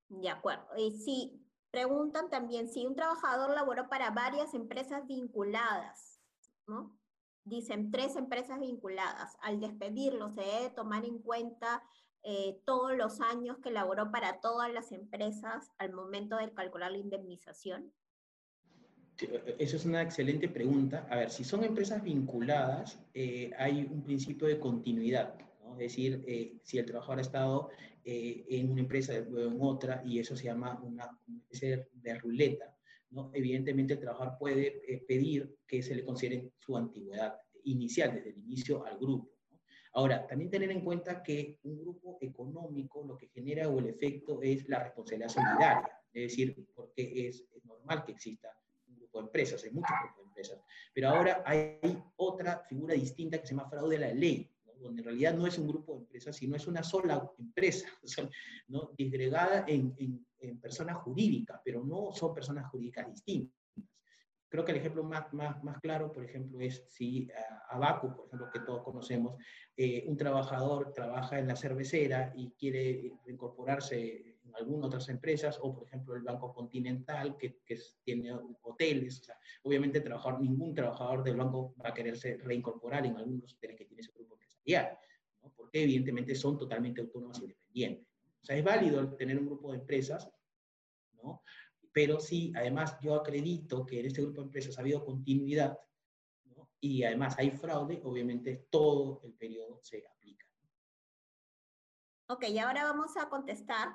De 0.08 0.28
acuerdo. 0.30 0.66
Y 0.78 0.92
si 0.92 1.46
preguntan 1.70 2.30
también 2.30 2.68
si 2.68 2.86
un 2.86 2.94
trabajador 2.94 3.50
laboró 3.54 3.88
para 3.90 4.10
varias 4.10 4.54
empresas 4.54 5.06
vinculadas, 5.06 6.20
¿no? 6.66 6.99
Dicen 7.45 7.91
tres 7.91 8.16
empresas 8.16 8.61
vinculadas. 8.61 9.36
Al 9.43 9.61
despedirlo 9.61 10.28
se 10.30 10.43
debe 10.43 10.70
tomar 10.70 11.05
en 11.05 11.18
cuenta 11.18 11.82
eh, 12.22 12.61
todos 12.66 12.97
los 12.97 13.20
años 13.20 13.59
que 13.62 13.70
laboró 13.70 14.11
para 14.11 14.41
todas 14.41 14.70
las 14.72 14.93
empresas 14.93 15.70
al 15.78 15.93
momento 15.93 16.36
de 16.36 16.53
calcular 16.53 16.93
la 16.93 16.99
indemnización. 16.99 17.93
E, 19.18 19.57
Esa 19.59 19.76
es 19.76 19.84
una 19.86 20.03
excelente 20.03 20.49
pregunta. 20.49 21.07
A 21.11 21.16
ver, 21.16 21.30
si 21.30 21.45
son 21.45 21.64
empresas 21.64 22.03
vinculadas, 22.03 22.99
eh, 23.14 23.51
hay 23.59 23.88
un 23.91 24.03
principio 24.03 24.47
de 24.49 24.61
continuidad. 24.61 25.34
Es 25.72 25.78
decir, 25.78 26.24
eh, 26.26 26.59
si 26.62 26.78
el 26.78 26.84
trabajador 26.84 27.18
ha 27.18 27.22
estado 27.22 27.70
en 28.03 28.72
una 28.72 28.80
empresa, 28.80 29.12
luego 29.28 29.53
en 29.53 29.59
otra, 29.61 30.03
y 30.05 30.18
eso 30.18 30.34
se 30.34 30.45
llama 30.45 30.80
una, 30.82 31.09
especie 31.43 31.88
de 31.93 32.18
ruleta. 32.18 32.74
¿No? 33.11 33.30
Evidentemente 33.34 33.94
el 33.94 34.00
trabajador 34.00 34.38
puede 34.38 34.82
eh, 34.86 35.04
pedir 35.06 35.56
que 35.66 35.82
se 35.82 35.94
le 35.94 36.04
considere 36.04 36.52
su 36.58 36.76
antigüedad 36.76 37.36
inicial, 37.64 38.14
desde 38.14 38.30
el 38.30 38.38
inicio 38.38 38.84
al 38.84 38.98
grupo. 38.98 39.30
Ahora, 39.92 40.26
también 40.26 40.50
tener 40.50 40.70
en 40.70 40.84
cuenta 40.84 41.22
que 41.22 41.58
un 41.64 41.80
grupo 41.80 42.18
económico 42.20 43.04
lo 43.04 43.16
que 43.16 43.28
genera 43.28 43.68
o 43.68 43.78
el 43.80 43.86
efecto 43.86 44.40
es 44.40 44.68
la 44.68 44.84
responsabilidad 44.84 45.28
solidaria, 45.28 45.90
es 46.12 46.30
decir, 46.30 46.68
porque 46.74 47.28
es, 47.28 47.44
normal 47.64 48.04
que 48.04 48.12
exista 48.12 48.48
un 48.86 48.96
grupo 48.96 49.18
de 49.18 49.26
empresas, 49.26 49.64
hay 49.64 49.70
muchos 49.70 49.96
grupos 50.00 50.18
de 50.18 50.28
empresas, 50.28 50.64
pero 50.94 51.08
ahora 51.08 51.42
hay 51.44 51.80
otra 52.16 52.64
figura 52.68 52.94
distinta 52.94 53.38
que 53.38 53.46
se 53.46 53.54
llama 53.54 53.68
fraude 53.68 53.96
a 53.96 54.00
la 54.00 54.14
ley, 54.14 54.48
donde 54.80 55.02
en 55.02 55.06
realidad 55.06 55.34
no 55.34 55.46
es 55.46 55.58
un 55.58 55.68
grupo 55.68 55.92
de 55.92 56.00
empresas, 56.00 56.36
sino 56.36 56.56
es 56.56 56.66
una 56.66 56.82
sola 56.82 57.30
empresa, 57.38 57.88
¿no? 58.68 58.90
disgregada 58.96 59.64
en, 59.66 59.94
en, 59.98 60.26
personas 60.60 60.96
jurídicas, 60.98 61.60
pero 61.64 61.84
no 61.84 62.12
son 62.12 62.34
personas 62.34 62.70
jurídicas 62.70 63.06
distintas. 63.10 63.60
Creo 64.48 64.64
que 64.64 64.72
el 64.72 64.78
ejemplo 64.78 65.04
más, 65.04 65.32
más, 65.32 65.62
más 65.62 65.78
claro, 65.80 66.12
por 66.12 66.24
ejemplo, 66.24 66.60
es 66.60 66.84
si 66.88 67.28
uh, 67.28 67.74
Abacu, 67.76 68.16
por 68.16 68.26
ejemplo, 68.26 68.48
que 68.52 68.60
todos 68.60 68.82
conocemos, 68.82 69.36
eh, 69.76 70.04
un 70.08 70.16
trabajador 70.16 70.92
trabaja 70.92 71.38
en 71.38 71.46
la 71.46 71.54
cervecera 71.54 72.32
y 72.34 72.50
quiere 72.58 73.12
incorporarse 73.28 74.38
en 74.42 74.56
algunas 74.56 74.86
otras 74.86 75.08
empresas, 75.08 75.58
o 75.62 75.72
por 75.72 75.86
ejemplo 75.86 76.16
el 76.16 76.22
Banco 76.22 76.52
Continental, 76.52 77.36
que, 77.36 77.60
que 77.64 77.78
tiene 78.02 78.32
hoteles, 78.62 79.20
o 79.20 79.24
sea, 79.24 79.36
obviamente 79.62 80.00
trabajador, 80.00 80.40
ningún 80.40 80.74
trabajador 80.74 81.22
del 81.22 81.36
banco 81.36 81.74
va 81.82 81.90
a 81.90 81.94
quererse 81.94 82.38
reincorporar 82.38 83.06
en 83.06 83.16
algunos 83.16 83.54
hoteles 83.54 83.76
que 83.76 83.84
tiene 83.84 84.00
ese 84.00 84.12
grupo 84.12 84.39
porque 85.56 85.82
evidentemente 85.82 86.34
son 86.34 86.58
totalmente 86.58 87.00
autónomas 87.00 87.38
e 87.38 87.44
independientes. 87.44 88.06
O 88.42 88.44
sea, 88.44 88.56
es 88.56 88.64
válido 88.64 89.14
tener 89.16 89.38
un 89.38 89.46
grupo 89.46 89.72
de 89.72 89.78
empresas, 89.78 90.30
¿no? 91.22 91.42
pero 91.92 92.20
sí, 92.20 92.52
además 92.56 92.96
yo 93.00 93.14
acredito 93.14 93.84
que 93.84 94.00
en 94.00 94.06
este 94.06 94.22
grupo 94.22 94.40
de 94.40 94.46
empresas 94.46 94.78
ha 94.78 94.80
habido 94.80 95.04
continuidad 95.04 95.78
¿no? 96.44 96.70
y 96.80 97.02
además 97.02 97.36
hay 97.38 97.50
fraude, 97.50 98.00
obviamente 98.04 98.68
todo 98.70 99.20
el 99.24 99.34
periodo 99.34 99.80
se 99.82 100.04
aplica. 100.06 100.46
Ok, 102.28 102.44
ahora 102.62 102.84
vamos 102.84 103.16
a 103.16 103.28
contestar 103.28 103.88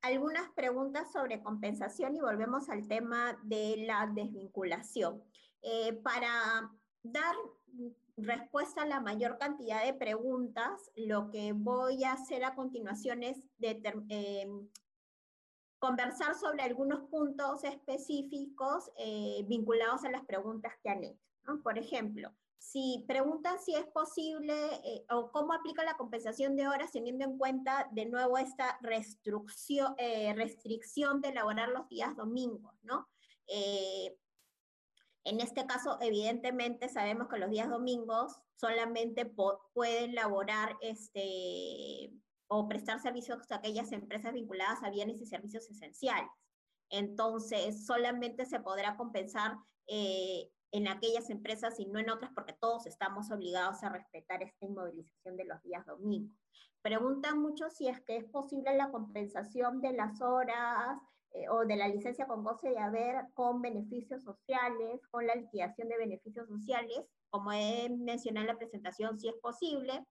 algunas 0.00 0.50
preguntas 0.52 1.12
sobre 1.12 1.42
compensación 1.42 2.16
y 2.16 2.20
volvemos 2.20 2.68
al 2.68 2.88
tema 2.88 3.38
de 3.42 3.84
la 3.86 4.10
desvinculación. 4.14 5.22
Eh, 5.62 5.94
para 6.02 6.70
dar 7.02 7.34
respuesta 8.16 8.82
a 8.82 8.86
la 8.86 9.00
mayor 9.00 9.38
cantidad 9.38 9.84
de 9.84 9.94
preguntas, 9.94 10.90
lo 10.94 11.30
que 11.30 11.52
voy 11.52 12.04
a 12.04 12.12
hacer 12.12 12.44
a 12.44 12.54
continuación 12.54 13.22
es 13.22 13.38
em, 13.60 14.68
conversar 15.78 16.34
sobre 16.34 16.62
algunos 16.62 17.08
puntos 17.10 17.64
específicos 17.64 18.90
eh, 18.98 19.44
vinculados 19.48 20.04
a 20.04 20.10
las 20.10 20.24
preguntas 20.24 20.72
que 20.82 20.90
han 20.90 21.04
hecho. 21.04 21.20
Por 21.62 21.76
ejemplo, 21.76 22.32
si 22.56 23.04
preguntan 23.06 23.58
si 23.58 23.74
es 23.74 23.86
posible 23.88 24.54
eh, 24.84 25.04
o 25.10 25.30
cómo 25.30 25.52
aplica 25.52 25.84
la 25.84 25.96
compensación 25.96 26.56
de 26.56 26.66
horas 26.66 26.92
teniendo 26.92 27.24
en 27.24 27.36
cuenta 27.36 27.88
de 27.92 28.06
nuevo 28.06 28.38
esta 28.38 28.78
eh, 29.98 30.34
restricción 30.34 31.20
de 31.20 31.28
elaborar 31.28 31.68
los 31.68 31.88
días 31.88 32.16
domingos, 32.16 32.72
¿no? 32.82 33.08
En 35.24 35.40
este 35.40 35.66
caso, 35.66 35.98
evidentemente, 36.00 36.88
sabemos 36.88 37.28
que 37.28 37.38
los 37.38 37.50
días 37.50 37.70
domingos 37.70 38.38
solamente 38.56 39.24
pueden 39.24 40.14
laborar 40.14 40.76
este, 40.80 42.12
o 42.48 42.68
prestar 42.68 43.00
servicios 43.00 43.50
a 43.50 43.56
aquellas 43.56 43.90
empresas 43.92 44.34
vinculadas 44.34 44.82
a 44.82 44.90
bienes 44.90 45.20
y 45.20 45.26
servicios 45.26 45.68
esenciales. 45.70 46.30
Entonces, 46.90 47.86
solamente 47.86 48.44
se 48.44 48.60
podrá 48.60 48.96
compensar 48.96 49.56
eh, 49.86 50.50
en 50.72 50.88
aquellas 50.88 51.30
empresas 51.30 51.78
y 51.80 51.86
no 51.86 51.98
en 51.98 52.10
otras 52.10 52.32
porque 52.34 52.52
todos 52.52 52.86
estamos 52.86 53.30
obligados 53.30 53.82
a 53.82 53.88
respetar 53.88 54.42
esta 54.42 54.66
inmovilización 54.66 55.36
de 55.36 55.44
los 55.44 55.62
días 55.62 55.86
domingos. 55.86 56.36
Preguntan 56.82 57.40
mucho 57.40 57.70
si 57.70 57.88
es 57.88 58.00
que 58.02 58.18
es 58.18 58.24
posible 58.26 58.76
la 58.76 58.90
compensación 58.90 59.80
de 59.80 59.92
las 59.92 60.20
horas 60.20 60.98
eh, 61.34 61.48
o 61.48 61.64
de 61.66 61.74
la 61.74 61.88
licencia 61.88 62.28
con 62.28 62.44
goce 62.44 62.70
de 62.70 62.78
haber 62.78 63.16
con 63.34 63.60
beneficios 63.60 64.22
sociales, 64.22 65.00
con 65.10 65.26
la 65.26 65.34
liquidación 65.34 65.88
de 65.88 65.98
beneficios 65.98 66.46
sociales, 66.46 67.00
como 67.28 67.50
he 67.50 67.88
mencionado 67.90 68.46
en 68.46 68.52
la 68.52 68.58
presentación, 68.58 69.18
si 69.18 69.26
es 69.26 69.34
posible, 69.42 70.06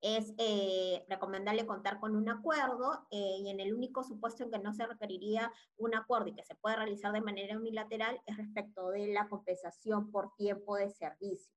es 0.00 0.32
eh, 0.38 1.04
recomendable 1.08 1.66
contar 1.66 1.98
con 1.98 2.14
un 2.14 2.28
acuerdo 2.28 3.08
eh, 3.10 3.38
y 3.40 3.48
en 3.48 3.58
el 3.58 3.74
único 3.74 4.04
supuesto 4.04 4.44
en 4.44 4.52
que 4.52 4.58
no 4.60 4.72
se 4.72 4.86
requeriría 4.86 5.52
un 5.78 5.96
acuerdo 5.96 6.28
y 6.28 6.34
que 6.34 6.44
se 6.44 6.54
puede 6.54 6.76
realizar 6.76 7.12
de 7.12 7.20
manera 7.20 7.56
unilateral 7.56 8.20
es 8.26 8.36
respecto 8.36 8.90
de 8.90 9.08
la 9.08 9.28
compensación 9.28 10.12
por 10.12 10.32
tiempo 10.36 10.76
de 10.76 10.90
servicio. 10.90 11.52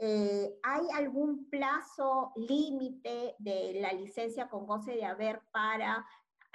¿Hay 0.00 0.86
algún 0.94 1.50
plazo 1.50 2.32
límite 2.36 3.34
de 3.40 3.80
la 3.80 3.92
licencia 3.92 4.48
con 4.48 4.64
goce 4.64 4.92
de 4.92 5.04
haber 5.04 5.42
para 5.50 6.06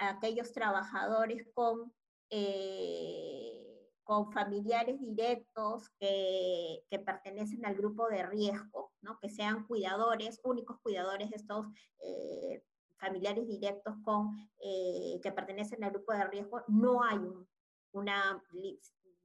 aquellos 0.04 0.52
trabajadores 0.52 1.46
con, 1.54 1.92
eh, 2.30 3.90
con 4.02 4.32
familiares 4.32 5.00
directos 5.00 5.88
que, 5.98 6.84
que, 6.90 6.98
pertenecen 6.98 7.64
al 7.66 7.74
grupo 7.74 8.08
de 8.08 8.24
riesgo, 8.26 8.92
¿no? 9.00 9.18
que 9.20 9.30
sean 9.30 9.66
cuidadores, 9.66 10.40
únicos 10.44 10.78
cuidadores 10.80 11.30
de 11.30 11.36
estos 11.36 11.66
eh, 12.00 12.62
familiares 12.98 13.46
directos 13.46 13.94
con, 14.02 14.36
eh, 14.60 15.20
que 15.22 15.32
pertenecen 15.32 15.82
al 15.84 15.90
grupo 15.90 16.12
de 16.12 16.24
riesgo, 16.26 16.62
no 16.68 17.02
hay 17.02 17.18
un, 17.18 17.48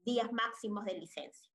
días 0.01 0.31
máximos 0.31 0.85
de 0.85 0.93
licencia. 0.93 1.49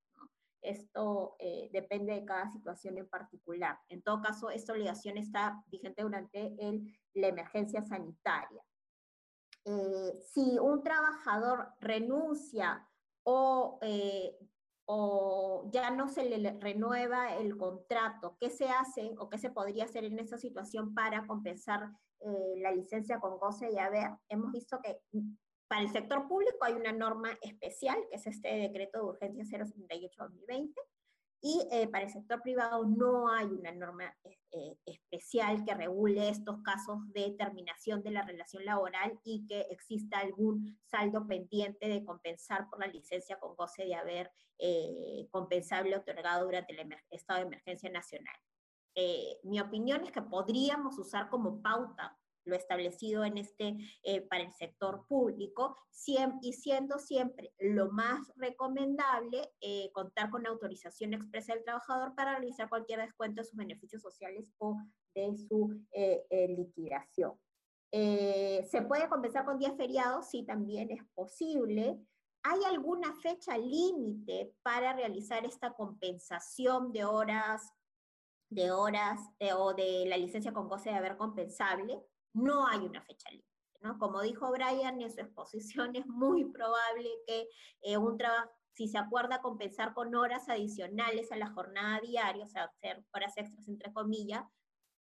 Esto 0.61 1.37
depende 1.71 2.15
de 2.15 2.25
cada 2.25 2.51
situación 2.51 2.97
en 2.97 3.07
particular. 3.07 3.79
En 3.91 4.03
todo 4.03 4.23
caso, 4.23 4.49
esta 4.49 4.73
obligación 4.73 5.19
está 5.19 5.63
vigente 5.67 6.03
durante 6.03 6.55
el, 6.59 6.91
la 7.13 7.29
emergencia 7.29 7.83
sanitaria. 7.83 8.65
Eh, 9.67 10.21
si 10.33 10.59
un 10.59 10.83
trabajador 10.83 11.69
renuncia 11.81 12.87
o, 13.23 13.79
eh, 13.81 14.37
o, 14.87 15.71
ya 15.73 15.91
no 15.91 16.09
se 16.09 16.25
le 16.25 16.59
renueva 16.61 17.37
el 17.37 17.57
contrato, 17.57 18.37
¿qué 18.39 18.51
se 18.51 18.69
hace 18.69 19.15
o 19.19 19.31
qué 19.31 19.39
se 19.39 19.51
podría 19.51 19.85
hacer 19.85 20.05
en 20.05 20.19
esa 20.19 20.37
situación 20.37 20.93
para 20.93 21.27
compensar 21.27 21.91
eh, 22.21 22.55
la 22.59 22.73
licencia 22.73 23.21
con 23.21 23.39
goce 23.39 23.71
y 23.73 23.79
haber? 23.79 24.11
Hemos 24.29 24.53
visto 24.53 24.79
que 24.83 25.01
para 25.67 25.81
el 25.81 25.89
sector 25.91 26.29
público 26.29 26.59
hay 26.61 26.75
una 26.75 26.93
norma 26.93 27.31
especial, 27.41 27.97
que 28.11 28.17
es 28.17 28.27
este 28.27 28.49
decreto 28.49 28.99
de 28.99 29.05
urgencia 29.05 29.45
078-2020, 29.45 30.75
y 31.41 31.69
eh, 31.71 31.89
para 31.89 32.05
el 32.05 32.11
sector 32.11 32.41
privado 32.41 32.87
no 32.87 33.29
hay 33.29 33.47
una 33.47 33.71
norma 33.71 34.17
eh, 34.25 34.39
eh, 34.53 34.77
especial 34.87 35.65
que 35.65 35.75
regule 35.75 36.29
estos 36.29 36.63
casos 36.63 36.99
de 37.13 37.35
terminación 37.39 38.03
de 38.03 38.13
la 38.13 38.23
relación 38.23 38.65
laboral 38.65 39.21
y 39.25 39.47
que 39.47 39.61
exista 39.71 40.21
algún 40.21 40.79
saldo 40.87 41.27
pendiente 41.27 41.89
de 41.89 42.05
compensar 42.05 42.69
por 42.71 42.81
la 42.81 42.87
licencia 42.87 43.39
con 43.39 43.55
goce 43.57 43.85
de 43.85 43.95
haber 43.95 44.31
compensable 45.31 45.97
otorgado 45.97 46.45
durante 46.45 46.73
el 46.73 46.97
estado 47.11 47.41
de 47.41 47.47
emergencia 47.47 47.91
nacional. 47.91 48.37
mi 49.43 49.61
opinión 49.61 50.05
es 50.05 50.13
que 50.13 50.23
podríamos 50.23 50.97
usar 50.99 51.29
como 51.29 51.61
pauta 51.61 52.17
lo 52.45 52.57
establecido 52.57 53.25
en 53.25 53.39
este, 53.39 53.77
eh, 54.03 54.21
para 54.23 54.45
el 54.45 54.53
sector 54.53 55.07
público, 55.07 55.77
y 56.43 56.53
siendo 56.53 56.99
siempre 56.99 57.53
lo 57.59 57.91
más 57.91 58.21
recomendable 58.37 59.53
eh, 59.61 59.91
contar 59.93 60.31
con 60.31 60.47
autorización 60.47 61.15
expresa 61.15 61.55
del 61.55 61.65
trabajador 61.65 62.15
para 62.15 62.33
realizar 62.33 62.69
cualquier 62.69 63.01
descuento 63.01 63.41
de 63.41 63.49
sus 63.49 63.57
beneficios 63.57 64.03
sociales 64.03 64.53
o 64.59 64.77
de 65.15 65.37
su 65.37 65.81
eh, 65.93 66.25
liquidación. 66.49 67.39
¿Se 67.93 68.83
puede 68.89 69.09
compensar 69.09 69.45
con 69.45 69.59
días 69.59 69.77
feriados? 69.77 70.29
Sí, 70.29 70.43
también 70.45 70.91
es 70.91 71.05
posible. 71.15 71.97
¿Hay 72.43 72.65
alguna 72.65 73.15
fecha 73.15 73.57
límite 73.57 74.53
para 74.63 74.93
realizar 74.93 75.47
esta 75.47 75.73
compensación 75.73 76.93
de 76.93 77.05
horas 77.05 77.73
de 78.55 78.71
horas 78.71 79.21
o 79.57 79.75
de 79.75 80.07
la 80.07 80.17
licencia 80.17 80.53
con 80.53 80.69
goce 80.69 80.91
de 80.91 80.97
haber 80.97 81.17
compensable? 81.17 82.01
No 82.35 82.67
hay 82.67 82.81
una 82.81 83.03
fecha 83.03 83.31
límite. 83.31 83.49
¿no? 83.81 83.99
Como 83.99 84.23
dijo 84.23 84.51
Brian 84.51 85.01
en 85.01 85.13
su 85.13 85.21
exposición, 85.21 85.97
es 85.97 86.07
muy 86.07 86.45
probable 86.45 87.09
que 87.27 87.49
eh, 87.83 87.97
un 87.97 88.17
trabajo, 88.19 88.51
si 88.75 88.89
se 88.89 88.99
acuerda 88.99 89.41
compensar 89.41 89.95
con 89.95 90.15
horas 90.15 90.49
adicionales 90.49 91.31
a 91.31 91.37
la 91.37 91.51
jornada 91.51 92.01
diaria, 92.01 92.45
o 92.45 92.49
sea, 92.49 92.65
hacer 92.65 93.05
horas 93.15 93.37
extras 93.37 93.69
entre 93.69 93.93
comillas, 93.93 94.45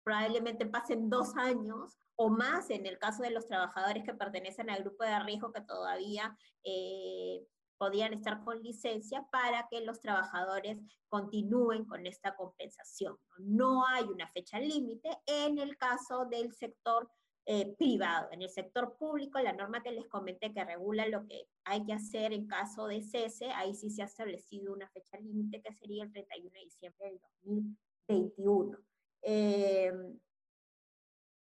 probablemente 0.03 0.67
pasen 0.67 1.09
dos 1.09 1.35
años 1.37 1.99
o 2.17 2.29
más 2.29 2.71
en 2.71 2.87
el 2.87 2.99
caso 2.99 3.23
de 3.23 3.31
los 3.31 3.47
trabajadores 3.47 4.05
que 4.05 4.15
pertenecen 4.15 4.71
al 4.71 4.83
grupo 4.83 5.05
de 5.05 5.19
riesgo 5.21 5.53
que 5.53 5.63
todavía 5.63 6.37
eh, 6.63 7.45
podían 7.79 8.13
estar 8.13 8.43
con 8.45 8.63
licencia 8.63 9.27
para 9.31 9.67
que 9.71 9.81
los 9.81 10.01
trabajadores 10.01 10.79
continúen 11.09 11.85
con 11.85 12.07
esta 12.07 12.35
compensación. 12.35 13.17
No 13.39 13.87
hay 13.87 14.05
una 14.05 14.29
fecha 14.29 14.59
límite 14.59 15.09
en 15.27 15.59
el 15.59 15.77
caso 15.77 16.25
del 16.27 16.53
sector 16.53 17.09
eh, 17.47 17.75
privado. 17.77 18.29
En 18.33 18.41
el 18.41 18.49
sector 18.49 18.97
público, 18.97 19.39
la 19.39 19.53
norma 19.53 19.83
que 19.83 19.93
les 19.93 20.09
comenté 20.09 20.53
que 20.55 20.65
regula 20.65 21.07
lo 21.09 21.27
que 21.27 21.47
hay 21.65 21.85
que 21.85 21.93
hacer 21.93 22.33
en 22.33 22.47
caso 22.47 22.87
de 22.87 23.03
cese, 23.03 23.53
ahí 23.53 23.75
sí 23.75 23.91
se 23.91 24.01
ha 24.01 24.07
establecido 24.07 24.73
una 24.73 24.89
fecha 24.89 25.19
límite 25.19 25.61
que 25.61 25.75
sería 25.75 26.05
el 26.05 26.13
31 26.13 26.51
de 26.51 26.65
diciembre 26.65 27.07
del 27.07 27.21
2021. 27.45 28.79
Eh, 29.21 29.93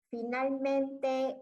finalmente, 0.10 1.38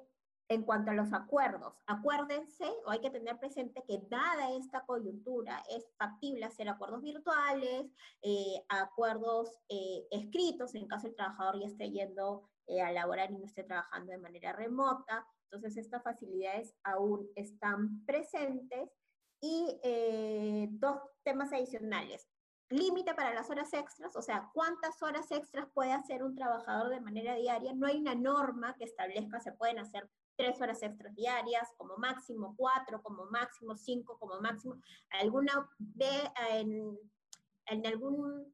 en 0.53 0.63
cuanto 0.63 0.91
a 0.91 0.93
los 0.93 1.13
acuerdos, 1.13 1.73
acuérdense 1.87 2.65
o 2.85 2.91
hay 2.91 2.99
que 2.99 3.09
tener 3.09 3.37
presente 3.39 3.83
que 3.87 4.01
dada 4.09 4.51
esta 4.51 4.85
coyuntura 4.85 5.63
es 5.69 5.85
factible 5.97 6.45
hacer 6.45 6.69
acuerdos 6.69 7.01
virtuales, 7.01 7.91
eh, 8.21 8.63
acuerdos 8.69 9.59
eh, 9.69 10.05
escritos 10.11 10.75
en 10.75 10.87
caso 10.87 11.07
el 11.07 11.15
trabajador 11.15 11.59
ya 11.59 11.67
esté 11.67 11.91
yendo 11.91 12.49
eh, 12.67 12.81
a 12.81 12.91
laborar 12.91 13.31
y 13.31 13.37
no 13.37 13.45
esté 13.45 13.63
trabajando 13.63 14.11
de 14.11 14.17
manera 14.19 14.53
remota. 14.53 15.25
Entonces 15.45 15.77
estas 15.77 16.03
facilidades 16.03 16.75
aún 16.83 17.27
están 17.35 18.05
presentes. 18.05 18.89
Y 19.45 19.77
dos 20.79 21.01
temas 21.21 21.51
adicionales 21.51 22.29
límite 22.73 23.13
para 23.13 23.33
las 23.33 23.49
horas 23.49 23.73
extras, 23.73 24.15
o 24.15 24.21
sea, 24.21 24.49
cuántas 24.53 25.01
horas 25.01 25.31
extras 25.31 25.67
puede 25.73 25.91
hacer 25.91 26.23
un 26.23 26.35
trabajador 26.35 26.89
de 26.89 27.01
manera 27.01 27.35
diaria. 27.35 27.73
No 27.73 27.87
hay 27.87 27.97
una 27.97 28.15
norma 28.15 28.75
que 28.77 28.85
establezca, 28.85 29.39
se 29.39 29.51
pueden 29.51 29.79
hacer 29.79 30.09
tres 30.35 30.59
horas 30.61 30.81
extras 30.81 31.15
diarias, 31.15 31.69
como 31.77 31.97
máximo 31.97 32.55
cuatro, 32.57 33.01
como 33.01 33.25
máximo 33.25 33.75
cinco, 33.75 34.17
como 34.19 34.39
máximo. 34.41 34.75
Alguna 35.11 35.69
vez 35.77 36.23
en, 36.51 36.97
en 37.67 37.85
algún, 37.85 38.53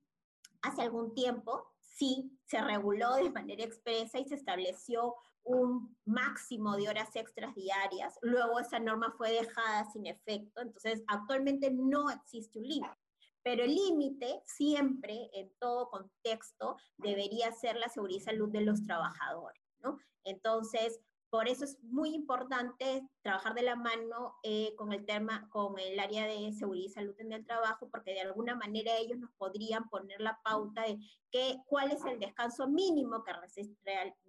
hace 0.61 0.81
algún 0.81 1.14
tiempo, 1.14 1.65
sí 1.80 2.31
se 2.45 2.61
reguló 2.61 3.15
de 3.15 3.30
manera 3.30 3.64
expresa 3.64 4.19
y 4.19 4.26
se 4.26 4.35
estableció 4.35 5.15
un 5.43 5.97
máximo 6.06 6.76
de 6.77 6.89
horas 6.89 7.15
extras 7.15 7.56
diarias. 7.56 8.18
Luego 8.22 8.60
esa 8.60 8.80
norma 8.80 9.14
fue 9.18 9.31
dejada 9.31 9.89
sin 9.91 10.06
efecto, 10.06 10.61
entonces 10.61 11.03
actualmente 11.07 11.72
no 11.72 12.10
existe 12.10 12.60
un 12.60 12.68
límite. 12.68 12.97
Pero 13.41 13.64
el 13.64 13.73
límite 13.73 14.41
siempre, 14.45 15.30
en 15.34 15.51
todo 15.60 15.89
contexto, 15.89 16.76
debería 16.97 17.51
ser 17.53 17.77
la 17.77 17.88
seguridad 17.88 18.19
y 18.19 18.23
salud 18.23 18.49
de 18.49 18.61
los 18.61 18.84
trabajadores, 18.84 19.64
¿no? 19.80 19.97
Entonces, 20.26 20.99
por 21.30 21.47
eso 21.47 21.64
es 21.64 21.77
muy 21.84 22.15
importante 22.15 23.07
trabajar 23.22 23.53
de 23.53 23.61
la 23.61 23.76
mano 23.76 24.35
eh, 24.43 24.73
con 24.76 24.93
el 24.93 25.06
tema, 25.06 25.47
con 25.49 25.77
el 25.77 25.99
área 25.99 26.26
de 26.26 26.51
seguridad 26.53 26.85
y 26.85 26.89
salud 26.89 27.15
en 27.19 27.31
el 27.34 27.45
trabajo, 27.45 27.88
porque 27.89 28.14
de 28.14 28.22
alguna 28.22 28.56
manera 28.56 28.97
ellos 28.97 29.19
nos 29.19 29.31
podrían 29.34 29.88
poner 29.89 30.19
la 30.22 30.39
pauta 30.43 30.84
de 30.84 30.97
que, 31.31 31.57
cuál 31.68 31.91
es 31.91 32.03
el 32.06 32.19
descanso 32.19 32.68
mínimo 32.68 33.23
que 33.23 33.31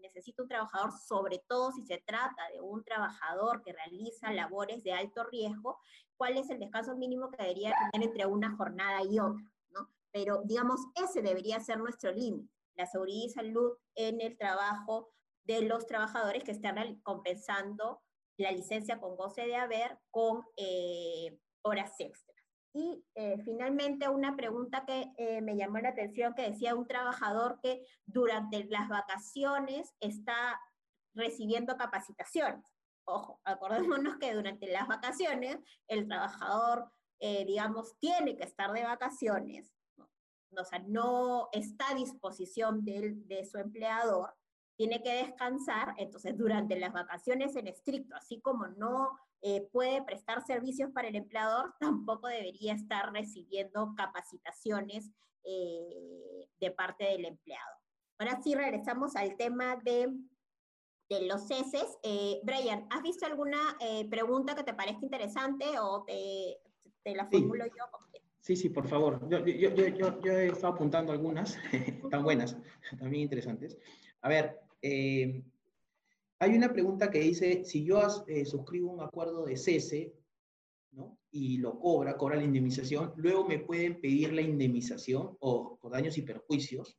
necesita 0.02 0.42
un 0.42 0.48
trabajador, 0.48 0.92
sobre 0.92 1.42
todo 1.48 1.72
si 1.72 1.86
se 1.86 1.98
trata 1.98 2.42
de 2.52 2.60
un 2.60 2.84
trabajador 2.84 3.62
que 3.62 3.72
realiza 3.72 4.32
labores 4.32 4.84
de 4.84 4.92
alto 4.92 5.24
riesgo, 5.24 5.78
cuál 6.16 6.36
es 6.36 6.50
el 6.50 6.58
descanso 6.58 6.94
mínimo 6.96 7.30
que 7.30 7.42
debería 7.42 7.74
tener 7.92 8.08
entre 8.08 8.26
una 8.26 8.54
jornada 8.56 9.02
y 9.02 9.18
otra, 9.18 9.42
¿no? 9.70 9.88
Pero 10.12 10.42
digamos, 10.44 10.80
ese 10.94 11.22
debería 11.22 11.60
ser 11.60 11.78
nuestro 11.78 12.12
límite, 12.12 12.52
la 12.74 12.84
seguridad 12.84 13.24
y 13.24 13.30
salud 13.30 13.72
en 13.94 14.20
el 14.20 14.36
trabajo 14.36 15.08
de 15.44 15.62
los 15.62 15.86
trabajadores 15.86 16.44
que 16.44 16.52
están 16.52 17.00
compensando 17.02 18.02
la 18.40 18.52
licencia 18.52 18.98
con 18.98 19.16
goce 19.16 19.46
de 19.46 19.56
haber 19.56 19.98
con 20.10 20.42
eh, 20.56 21.38
horas 21.62 21.92
extras. 21.98 22.36
Y 22.72 23.04
eh, 23.14 23.36
finalmente 23.44 24.08
una 24.08 24.36
pregunta 24.36 24.84
que 24.86 25.12
eh, 25.18 25.40
me 25.42 25.56
llamó 25.56 25.78
la 25.78 25.90
atención, 25.90 26.34
que 26.34 26.50
decía 26.50 26.74
un 26.74 26.86
trabajador 26.86 27.58
que 27.62 27.84
durante 28.06 28.64
las 28.64 28.88
vacaciones 28.88 29.92
está 30.00 30.58
recibiendo 31.14 31.76
capacitaciones. 31.76 32.64
Ojo, 33.04 33.40
acordémonos 33.44 34.16
que 34.18 34.34
durante 34.34 34.68
las 34.68 34.86
vacaciones 34.86 35.58
el 35.88 36.06
trabajador, 36.06 36.90
digamos, 37.20 37.98
tiene 37.98 38.36
que 38.36 38.44
estar 38.44 38.72
de 38.72 38.84
vacaciones, 38.84 39.74
¿no? 39.98 40.08
o 40.62 40.64
sea, 40.64 40.78
no 40.86 41.48
está 41.52 41.90
a 41.90 41.94
disposición 41.94 42.82
de 42.84 43.44
su 43.44 43.58
empleador, 43.58 44.32
tiene 44.80 45.02
que 45.02 45.12
descansar, 45.12 45.92
entonces 45.98 46.38
durante 46.38 46.74
las 46.80 46.94
vacaciones 46.94 47.54
en 47.54 47.66
estricto, 47.66 48.16
así 48.16 48.40
como 48.40 48.66
no 48.66 49.10
eh, 49.42 49.68
puede 49.72 50.02
prestar 50.02 50.42
servicios 50.42 50.90
para 50.90 51.08
el 51.08 51.16
empleador, 51.16 51.74
tampoco 51.80 52.28
debería 52.28 52.72
estar 52.72 53.12
recibiendo 53.12 53.92
capacitaciones 53.94 55.10
eh, 55.44 56.48
de 56.58 56.70
parte 56.70 57.04
del 57.04 57.26
empleado. 57.26 57.74
Ahora 58.18 58.40
sí 58.42 58.54
regresamos 58.54 59.16
al 59.16 59.36
tema 59.36 59.76
de, 59.84 60.08
de 61.10 61.26
los 61.26 61.46
ceses. 61.46 61.98
Eh, 62.02 62.40
Brian, 62.42 62.86
¿has 62.88 63.02
visto 63.02 63.26
alguna 63.26 63.58
pregunta 64.08 64.54
que 64.54 64.64
te 64.64 64.72
parezca 64.72 65.04
interesante 65.04 65.78
o 65.78 66.04
te, 66.04 66.56
te 67.02 67.14
la 67.14 67.26
formulo 67.26 67.66
yo? 67.66 67.84
Sí, 68.40 68.56
sí, 68.56 68.70
por 68.70 68.88
favor. 68.88 69.28
Yo, 69.28 69.44
yo, 69.44 69.74
yo, 69.74 70.20
yo, 70.22 70.32
he 70.32 70.46
estado 70.46 70.72
apuntando 70.72 71.12
algunas, 71.12 71.58
tan 72.10 72.22
buenas, 72.22 72.56
también 72.98 73.24
interesantes. 73.24 73.76
A 74.22 74.28
ver, 74.30 74.58
eh, 74.82 75.42
hay 76.38 76.54
una 76.54 76.72
pregunta 76.72 77.10
que 77.10 77.20
dice, 77.20 77.64
si 77.64 77.84
yo 77.84 78.00
eh, 78.26 78.44
suscribo 78.44 78.92
un 78.92 79.00
acuerdo 79.00 79.44
de 79.44 79.56
cese. 79.56 80.14
Y 81.32 81.58
lo 81.58 81.78
cobra, 81.78 82.16
cobra 82.16 82.34
la 82.34 82.42
indemnización, 82.42 83.12
luego 83.14 83.46
me 83.46 83.60
pueden 83.60 84.00
pedir 84.00 84.32
la 84.32 84.40
indemnización 84.40 85.36
o 85.38 85.78
por 85.80 85.92
daños 85.92 86.18
y 86.18 86.22
perjuicios. 86.22 86.98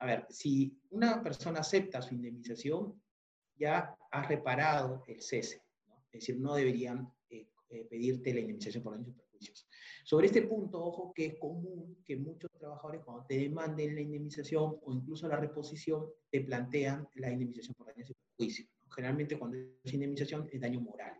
A 0.00 0.06
ver, 0.06 0.26
si 0.28 0.76
una 0.90 1.22
persona 1.22 1.60
acepta 1.60 2.02
su 2.02 2.14
indemnización, 2.14 3.00
ya 3.56 3.96
ha 4.10 4.22
reparado 4.26 5.04
el 5.06 5.22
cese, 5.22 5.62
¿no? 5.86 6.02
Es 6.10 6.20
decir, 6.20 6.40
no 6.40 6.56
deberían 6.56 7.08
eh, 7.30 7.46
pedirte 7.88 8.34
la 8.34 8.40
indemnización 8.40 8.82
por 8.82 8.94
daños 8.94 9.08
y 9.08 9.12
perjuicios. 9.12 9.68
Sobre 10.04 10.26
este 10.26 10.42
punto, 10.42 10.84
ojo 10.84 11.14
que 11.14 11.24
es 11.24 11.34
común 11.38 11.96
que 12.04 12.14
muchos 12.14 12.50
trabajadores 12.58 13.00
cuando 13.02 13.24
te 13.24 13.38
demanden 13.38 13.94
la 13.94 14.02
indemnización 14.02 14.76
o 14.82 14.92
incluso 14.92 15.26
la 15.26 15.36
reposición, 15.36 16.10
te 16.30 16.42
plantean 16.42 17.08
la 17.14 17.30
indemnización 17.30 17.74
por 17.74 17.86
daños 17.86 18.10
y 18.10 18.14
perjuicios. 18.14 18.68
Generalmente 18.94 19.38
cuando 19.38 19.56
es 19.56 19.94
indemnización 19.94 20.46
es 20.52 20.60
daño 20.60 20.82
moral. 20.82 21.18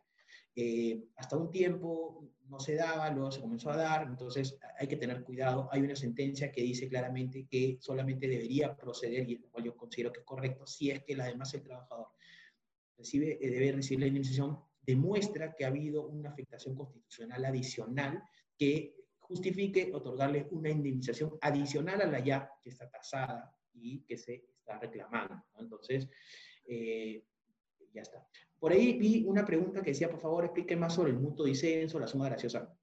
Eh, 0.54 1.02
hasta 1.16 1.34
un 1.34 1.50
tiempo 1.50 2.28
no 2.50 2.60
se 2.60 2.74
daba, 2.74 3.08
luego 3.10 3.32
se 3.32 3.40
comenzó 3.40 3.70
a 3.70 3.76
dar, 3.78 4.06
entonces 4.06 4.58
hay 4.78 4.86
que 4.86 4.96
tener 4.96 5.24
cuidado. 5.24 5.66
Hay 5.72 5.80
una 5.80 5.96
sentencia 5.96 6.52
que 6.52 6.60
dice 6.60 6.86
claramente 6.86 7.46
que 7.50 7.78
solamente 7.80 8.28
debería 8.28 8.76
proceder, 8.76 9.28
y 9.30 9.38
lo 9.38 9.48
cual 9.48 9.64
yo 9.64 9.76
considero 9.78 10.12
que 10.12 10.20
es 10.20 10.26
correcto, 10.26 10.66
si 10.66 10.90
es 10.90 11.02
que 11.04 11.14
además 11.14 11.54
el 11.54 11.62
trabajador 11.62 12.08
recibe, 12.98 13.38
eh, 13.40 13.50
debe 13.50 13.72
recibir 13.72 14.00
la 14.00 14.06
indemnización, 14.08 14.58
demuestra 14.82 15.54
que 15.54 15.64
ha 15.64 15.68
habido 15.68 16.06
una 16.06 16.28
afectación 16.28 16.74
constitucional 16.74 17.46
adicional 17.46 18.22
que 18.58 18.94
justifique 19.18 19.90
otorgarle 19.92 20.46
una 20.50 20.70
indemnización 20.70 21.36
adicional 21.40 22.00
a 22.02 22.06
la 22.06 22.20
ya 22.20 22.50
que 22.60 22.70
está 22.70 22.90
tasada 22.90 23.54
y 23.72 24.00
que 24.04 24.18
se 24.18 24.44
está 24.58 24.78
reclamando. 24.78 25.42
Entonces, 25.58 26.08
eh, 26.66 27.24
ya 27.92 28.02
está. 28.02 28.26
Por 28.58 28.72
ahí 28.72 28.98
vi 28.98 29.24
una 29.26 29.44
pregunta 29.44 29.82
que 29.82 29.90
decía, 29.90 30.10
por 30.10 30.20
favor, 30.20 30.44
explique 30.44 30.76
más 30.76 30.94
sobre 30.94 31.10
el 31.10 31.18
mutuo 31.18 31.44
disenso, 31.44 31.98
la 31.98 32.06
suma 32.06 32.26
graciosa. 32.28 32.74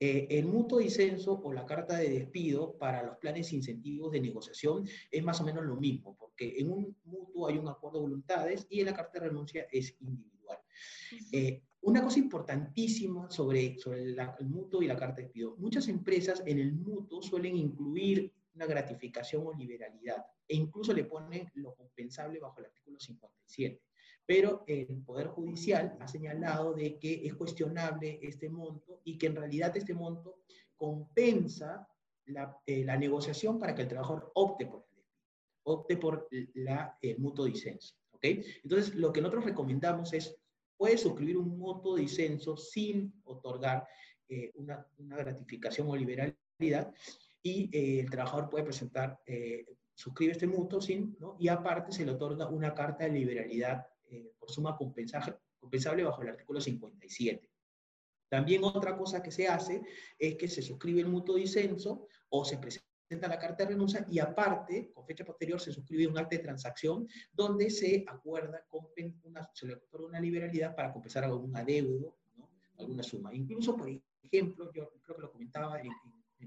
Eh, 0.00 0.28
el 0.30 0.46
mutuo 0.46 0.78
disenso 0.78 1.40
o 1.42 1.52
la 1.52 1.66
carta 1.66 1.96
de 1.96 2.08
despido 2.08 2.78
para 2.78 3.02
los 3.02 3.16
planes 3.16 3.52
incentivos 3.52 4.12
de 4.12 4.20
negociación 4.20 4.86
es 5.10 5.24
más 5.24 5.40
o 5.40 5.44
menos 5.44 5.64
lo 5.64 5.74
mismo, 5.74 6.16
porque 6.16 6.54
en 6.58 6.70
un 6.70 6.96
mutuo 7.04 7.48
hay 7.48 7.58
un 7.58 7.68
acuerdo 7.68 7.98
de 7.98 8.02
voluntades 8.02 8.66
y 8.70 8.80
en 8.80 8.86
la 8.86 8.94
carta 8.94 9.18
de 9.18 9.28
renuncia 9.28 9.66
es 9.72 9.96
individual. 10.00 10.58
Una 11.80 12.02
cosa 12.02 12.18
importantísima 12.18 13.30
sobre, 13.30 13.78
sobre 13.78 14.02
el 14.02 14.48
mutuo 14.48 14.82
y 14.82 14.86
la 14.86 14.96
carta 14.96 15.16
de 15.16 15.22
despido. 15.24 15.56
Muchas 15.58 15.88
empresas 15.88 16.42
en 16.44 16.58
el 16.58 16.72
mutuo 16.72 17.22
suelen 17.22 17.56
incluir 17.56 18.32
una 18.54 18.66
gratificación 18.66 19.46
o 19.46 19.52
liberalidad 19.52 20.24
e 20.46 20.56
incluso 20.56 20.92
le 20.92 21.04
ponen 21.04 21.48
lo 21.54 21.74
compensable 21.74 22.40
bajo 22.40 22.58
el 22.58 22.66
artículo 22.66 22.98
57. 22.98 23.80
Pero 24.26 24.64
el 24.66 25.02
Poder 25.04 25.28
Judicial 25.28 25.96
ha 26.00 26.08
señalado 26.08 26.74
de 26.74 26.98
que 26.98 27.26
es 27.26 27.34
cuestionable 27.34 28.18
este 28.22 28.48
monto 28.48 29.00
y 29.04 29.16
que 29.16 29.28
en 29.28 29.36
realidad 29.36 29.76
este 29.76 29.94
monto 29.94 30.40
compensa 30.76 31.88
la, 32.26 32.58
eh, 32.66 32.84
la 32.84 32.96
negociación 32.96 33.58
para 33.58 33.74
que 33.74 33.82
el 33.82 33.88
trabajador 33.88 34.30
opte 34.34 34.66
por 34.66 34.84
el 34.92 34.98
opte 35.68 35.96
por 35.96 36.28
la, 36.54 36.96
el 37.00 37.18
mutuo 37.18 37.44
disenso. 37.44 37.94
¿okay? 38.12 38.42
Entonces, 38.62 38.94
lo 38.94 39.12
que 39.12 39.20
nosotros 39.20 39.44
recomendamos 39.44 40.12
es 40.12 40.36
puede 40.78 40.96
suscribir 40.96 41.36
un 41.36 41.58
mutuo 41.58 41.96
disenso 41.96 42.56
sin 42.56 43.12
otorgar 43.24 43.86
eh, 44.28 44.52
una, 44.54 44.86
gratificación 44.98 45.88
o 45.88 45.96
liberalidad 45.96 46.94
y 47.42 47.68
eh, 47.76 48.00
el 48.00 48.10
trabajador 48.10 48.48
puede 48.48 48.64
presentar, 48.64 49.20
eh, 49.26 49.66
suscribe 49.94 50.32
este 50.32 50.46
mutuo 50.46 50.80
sin, 50.80 51.16
y 51.38 51.48
aparte 51.48 51.92
se 51.92 52.06
le 52.06 52.12
otorga 52.12 52.48
una 52.48 52.72
carta 52.74 53.04
de 53.04 53.10
liberalidad 53.10 53.86
por 54.38 54.50
suma 54.50 54.74
compensable 54.74 56.02
bajo 56.02 56.22
el 56.22 56.28
artículo 56.28 56.60
57. 56.60 57.50
También 58.30 58.64
otra 58.64 58.96
cosa 58.96 59.22
que 59.22 59.30
se 59.30 59.48
hace 59.48 59.82
es 60.18 60.36
que 60.36 60.48
se 60.48 60.62
suscribe 60.62 61.00
el 61.00 61.08
mutuo 61.08 61.36
disenso 61.36 62.06
o 62.30 62.44
se 62.44 62.56
presenta 62.56 62.87
presenta 63.08 63.28
la 63.28 63.38
carta 63.38 63.64
de 63.64 63.70
renuncia 63.70 64.04
y 64.10 64.18
aparte, 64.18 64.90
con 64.92 65.06
fecha 65.06 65.24
posterior, 65.24 65.58
se 65.58 65.72
suscribe 65.72 66.06
un 66.06 66.18
acta 66.18 66.36
de 66.36 66.42
transacción 66.42 67.08
donde 67.32 67.70
se 67.70 68.04
acuerda, 68.06 68.62
con 68.68 68.86
una, 69.24 69.48
se 69.54 69.66
le 69.66 69.74
otorga 69.74 70.08
una 70.08 70.20
liberalidad 70.20 70.76
para 70.76 70.92
compensar 70.92 71.24
algún 71.24 71.56
adeudo, 71.56 72.18
¿no? 72.36 72.50
alguna 72.78 73.02
suma. 73.02 73.34
Incluso, 73.34 73.74
por 73.76 73.88
ejemplo, 74.22 74.70
yo 74.74 74.92
creo 75.02 75.16
que 75.16 75.22
lo 75.22 75.32
comentaba 75.32 75.80
en, 75.80 75.90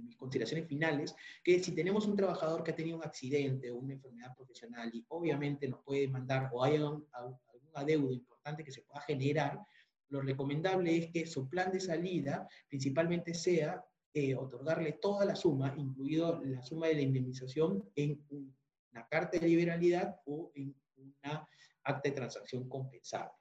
mis 0.03 0.15
consideraciones 0.15 0.67
finales, 0.67 1.15
que 1.43 1.61
si 1.61 1.73
tenemos 1.73 2.07
un 2.07 2.15
trabajador 2.15 2.63
que 2.63 2.71
ha 2.71 2.75
tenido 2.75 2.95
un 2.95 3.03
accidente 3.03 3.71
o 3.71 3.77
una 3.77 3.93
enfermedad 3.93 4.33
profesional 4.37 4.89
y 4.93 5.03
obviamente 5.09 5.67
nos 5.67 5.81
puede 5.83 6.07
mandar 6.07 6.49
o 6.53 6.63
hay 6.63 6.75
algún, 6.75 7.05
algún 7.11 7.39
adeudo 7.73 8.13
importante 8.13 8.63
que 8.63 8.71
se 8.71 8.83
pueda 8.83 9.01
generar, 9.01 9.59
lo 10.07 10.21
recomendable 10.21 10.95
es 10.95 11.11
que 11.11 11.25
su 11.25 11.49
plan 11.49 11.71
de 11.71 11.81
salida 11.81 12.47
principalmente 12.69 13.33
sea 13.33 13.83
eh, 14.13 14.35
otorgarle 14.35 14.93
toda 14.93 15.25
la 15.25 15.35
suma, 15.35 15.73
incluido 15.77 16.41
la 16.43 16.61
suma 16.61 16.87
de 16.87 16.95
la 16.95 17.01
indemnización, 17.01 17.89
en 17.95 18.21
una 18.29 19.07
carta 19.07 19.39
de 19.39 19.47
liberalidad 19.47 20.19
o 20.25 20.51
en 20.55 20.75
una 20.97 21.47
acta 21.83 22.09
de 22.09 22.15
transacción 22.15 22.67
compensable. 22.67 23.31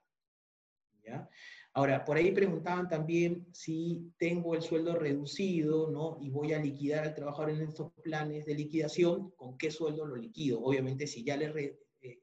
¿Ya? 1.03 1.27
Ahora, 1.73 2.05
por 2.05 2.17
ahí 2.17 2.31
preguntaban 2.31 2.87
también 2.87 3.47
si 3.53 4.13
tengo 4.17 4.55
el 4.55 4.61
sueldo 4.61 4.95
reducido, 4.95 5.89
¿no? 5.89 6.17
Y 6.21 6.29
voy 6.29 6.53
a 6.53 6.59
liquidar 6.59 7.05
al 7.05 7.15
trabajador 7.15 7.51
en 7.51 7.61
estos 7.61 7.91
planes 8.03 8.45
de 8.45 8.55
liquidación, 8.55 9.31
¿con 9.31 9.57
qué 9.57 9.71
sueldo 9.71 10.05
lo 10.05 10.15
liquido? 10.15 10.61
Obviamente, 10.61 11.07
si 11.07 11.23
ya 11.23 11.37
le 11.37 11.79
eh, 12.01 12.19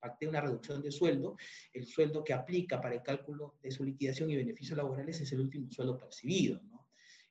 pacté 0.00 0.28
una 0.28 0.40
reducción 0.40 0.82
de 0.82 0.92
sueldo, 0.92 1.36
el 1.72 1.86
sueldo 1.86 2.22
que 2.22 2.32
aplica 2.32 2.80
para 2.80 2.94
el 2.94 3.02
cálculo 3.02 3.56
de 3.60 3.70
su 3.70 3.84
liquidación 3.84 4.30
y 4.30 4.36
beneficios 4.36 4.76
laborales 4.76 5.20
es 5.20 5.32
el 5.32 5.40
último 5.40 5.70
sueldo 5.70 5.98
percibido, 5.98 6.60
¿no? 6.62 6.75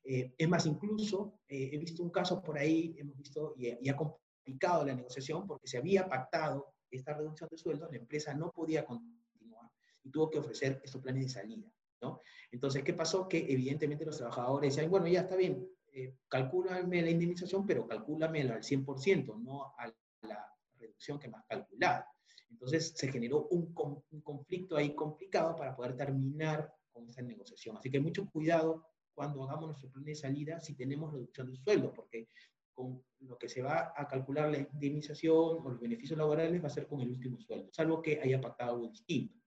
Eh, 0.08 0.36
es 0.38 0.48
más, 0.48 0.68
incluso 0.68 1.40
eh, 1.48 1.72
he 1.74 1.78
visto 1.80 2.04
un 2.04 2.12
caso 2.12 2.42
por 2.42 2.60
ahí, 2.60 2.96
hemos 3.00 3.18
visto, 3.18 3.56
y, 3.58 3.90
ha 3.90 3.96
complicado 3.98 4.86
la 4.86 4.94
negociación 4.94 5.48
porque 5.48 5.68
se 5.68 5.80
había 5.80 6.08
pactado 6.08 6.76
esta 6.92 7.14
reducción 7.14 7.50
de 7.50 7.58
sueldo, 7.58 7.90
la 7.90 7.98
empresa 7.98 8.32
no 8.36 8.52
podía 8.52 8.86
continuar 8.86 9.68
y 10.04 10.12
tuvo 10.12 10.30
que 10.30 10.38
ofrecer 10.38 10.80
estos 10.84 11.02
planes 11.02 11.24
de 11.24 11.30
salida. 11.30 11.68
¿no? 12.02 12.22
Entonces, 12.52 12.84
¿qué 12.84 12.94
pasó? 12.94 13.28
Que 13.28 13.52
evidentemente 13.52 14.06
los 14.06 14.18
trabajadores 14.18 14.76
decían, 14.76 14.92
bueno, 14.92 15.08
ya 15.08 15.22
está 15.22 15.36
bien, 15.36 15.68
eh, 15.92 16.14
la 16.30 17.10
indemnización, 17.10 17.66
pero 17.66 17.88
calcúlamela 17.88 18.56
al 18.56 18.62
100%, 18.64 19.42
no 19.42 19.74
a 19.76 19.92
la 20.22 20.46
reducción 20.78 21.18
que 21.18 21.30
me 21.30 21.38
has 21.38 21.46
calculado. 21.48 22.06
Entonces 22.52 22.94
se 22.96 23.12
generó 23.12 23.48
un, 23.48 23.74
un 24.12 24.22
conflicto 24.22 24.78
ahí 24.78 24.94
complicado 24.94 25.56
para 25.56 25.76
poder 25.76 25.98
terminar 25.98 26.72
con 26.92 27.10
esa 27.10 27.24
negociación. 27.24 27.78
Así 27.78 27.90
que 27.90 28.00
mucho 28.00 28.30
cuidado 28.30 28.86
cuando 29.16 29.44
hagamos 29.44 29.68
nuestro 29.68 29.90
plan 29.90 30.04
de 30.04 30.14
salida 30.14 30.60
si 30.60 30.76
tenemos 30.76 31.12
reducción 31.12 31.50
de 31.50 31.58
sueldo, 31.58 31.94
porque 31.94 32.30
con 32.74 33.02
lo 33.22 33.38
que 33.38 33.48
se 33.48 33.62
va 33.62 33.94
a 33.96 34.08
calcular 34.08 34.52
la 34.52 34.60
indemnización 34.60 35.34
o 35.34 35.70
los 35.70 35.80
beneficios 35.80 36.20
laborales 36.20 36.62
va 36.62 36.68
a 36.68 36.72
ser 36.72 36.86
con 36.88 37.00
el 37.02 37.10
último 37.10 37.40
sueldo, 37.40 37.70
salvo 37.72 38.02
que 38.02 38.20
haya 38.22 38.40
pactado 38.42 38.76
algo 38.76 38.90
distinto. 38.90 39.40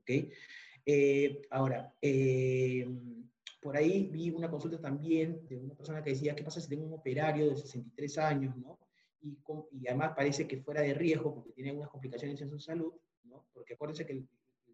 ¿Ok? 0.00 0.10
Eh, 0.84 1.42
ahora, 1.50 1.94
eh, 2.00 2.86
por 3.60 3.76
ahí 3.76 4.08
vi 4.12 4.30
una 4.30 4.50
consulta 4.50 4.80
también 4.80 5.46
de 5.46 5.56
una 5.56 5.74
persona 5.74 6.02
que 6.02 6.10
decía, 6.10 6.34
¿qué 6.34 6.42
pasa 6.42 6.60
si 6.60 6.68
tengo 6.68 6.84
un 6.84 6.92
operario 6.92 7.48
de 7.48 7.56
63 7.56 8.18
años, 8.18 8.56
¿no? 8.56 8.80
Y, 9.20 9.38
y 9.70 9.86
además 9.86 10.12
parece 10.16 10.48
que 10.48 10.58
fuera 10.58 10.82
de 10.82 10.94
riesgo 10.94 11.32
porque 11.32 11.52
tiene 11.52 11.70
algunas 11.70 11.90
complicaciones 11.90 12.40
en 12.42 12.50
su 12.50 12.58
salud, 12.58 12.92
¿no? 13.22 13.46
Porque 13.52 13.74
acuérdense 13.74 14.04
que 14.04 14.12
el, 14.12 14.28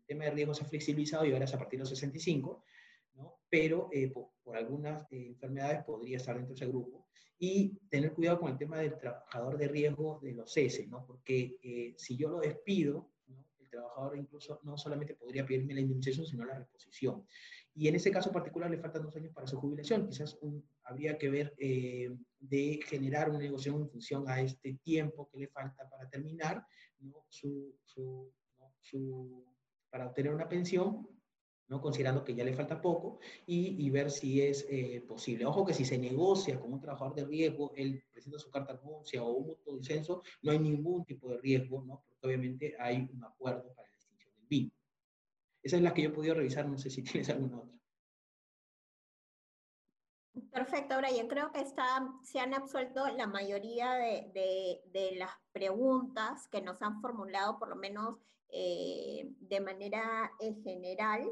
tema 0.06 0.24
de 0.24 0.30
riesgo 0.30 0.54
se 0.54 0.64
ha 0.64 0.66
flexibilizado 0.66 1.26
y 1.26 1.32
ahora 1.32 1.44
es 1.44 1.52
a 1.52 1.58
partir 1.58 1.78
de 1.78 1.82
los 1.82 1.90
65, 1.90 2.64
¿no? 3.18 3.40
Pero 3.50 3.90
eh, 3.92 4.08
por, 4.08 4.56
algunas 4.56 5.06
enfermedades 5.10 5.84
podría 5.84 6.16
estar 6.16 6.34
dentro 6.36 6.54
de 6.54 6.64
ese 6.64 6.66
grupo. 6.66 7.06
Y 7.40 7.78
tener 7.90 8.14
cuidado 8.14 8.40
con 8.40 8.50
el 8.50 8.58
tema 8.58 8.78
del 8.78 8.98
trabajador 8.98 9.58
de 9.58 9.68
riesgo 9.68 10.18
de 10.22 10.32
los 10.32 10.52
CESE, 10.52 10.88
¿no? 10.88 11.06
Porque 11.06 11.94
si 11.96 12.16
yo 12.16 12.30
lo 12.30 12.40
despido, 12.40 13.12
trabajador 13.68 14.16
incluso 14.16 14.60
no 14.64 14.76
solamente 14.76 15.14
podría 15.14 15.46
pedirme 15.46 15.74
la 15.74 15.80
indemnización, 15.80 16.26
sino 16.26 16.44
la 16.44 16.58
reposición. 16.58 17.24
Y 17.74 17.88
en 17.88 17.94
ese 17.94 18.10
caso 18.10 18.32
particular 18.32 18.70
le 18.70 18.78
faltan 18.78 19.04
dos 19.04 19.14
años 19.16 19.32
para 19.32 19.46
su 19.46 19.58
jubilación. 19.58 20.08
Quizás 20.08 20.38
habría 20.84 21.16
que 21.16 21.30
ver 21.30 21.54
eh, 21.58 22.10
de 22.40 22.80
generar 22.84 23.30
una 23.30 23.38
negociación 23.38 23.82
en 23.82 23.90
función 23.90 24.28
a 24.28 24.40
este 24.40 24.74
tiempo 24.82 25.28
que 25.30 25.38
le 25.38 25.48
falta 25.48 25.88
para 25.88 26.08
terminar 26.08 26.64
su, 27.28 27.76
para 29.90 30.08
obtener 30.08 30.34
una 30.34 30.48
pensión 30.48 31.06
¿no? 31.68 31.80
considerando 31.80 32.24
que 32.24 32.34
ya 32.34 32.44
le 32.44 32.54
falta 32.54 32.80
poco, 32.80 33.18
y, 33.46 33.88
ver 33.90 34.10
si 34.10 34.42
es 34.42 34.66
eh, 34.68 35.04
posible. 35.06 35.46
Ojo 35.46 35.64
que 35.64 35.74
si 35.74 35.84
se 35.84 35.98
negocia 35.98 36.60
con 36.60 36.72
un 36.72 36.80
trabajador 36.80 37.14
de 37.14 37.24
riesgo, 37.24 37.72
él 37.76 38.02
presenta 38.10 38.38
su 38.38 38.50
carta 38.50 38.72
anuncia 38.72 39.22
o 39.22 39.30
un 39.32 39.46
mutuo 39.48 39.76
disenso, 39.76 40.22
no 40.42 40.52
hay 40.52 40.58
ningún 40.58 41.04
tipo 41.04 41.30
de 41.30 41.38
riesgo, 41.38 41.82
¿no? 41.84 42.04
porque 42.06 42.26
obviamente 42.26 42.74
hay 42.78 43.08
un 43.12 43.24
acuerdo 43.24 43.72
para 43.74 43.88
la 43.88 43.94
extinción 43.94 44.34
del 44.34 44.46
vínculo. 44.46 44.82
Esa 45.62 45.76
es 45.76 45.82
la 45.82 45.92
que 45.92 46.02
yo 46.02 46.08
he 46.08 46.12
podido 46.12 46.34
revisar, 46.34 46.66
no 46.68 46.78
sé 46.78 46.90
si 46.90 47.02
tienes 47.04 47.28
alguna 47.30 47.58
otra. 47.58 47.78
Perfecto, 50.52 50.96
Brian. 50.98 51.26
Creo 51.26 51.50
que 51.50 51.60
está, 51.60 52.08
se 52.22 52.38
han 52.38 52.54
absuelto 52.54 53.08
la 53.08 53.26
mayoría 53.26 53.94
de, 53.94 54.30
de, 54.32 54.82
de 54.92 55.16
las 55.16 55.32
preguntas 55.50 56.46
que 56.48 56.62
nos 56.62 56.80
han 56.80 57.00
formulado, 57.00 57.58
por 57.58 57.68
lo 57.68 57.74
menos 57.74 58.18
eh, 58.50 59.28
de 59.40 59.60
manera 59.60 60.32
eh, 60.40 60.54
general. 60.62 61.28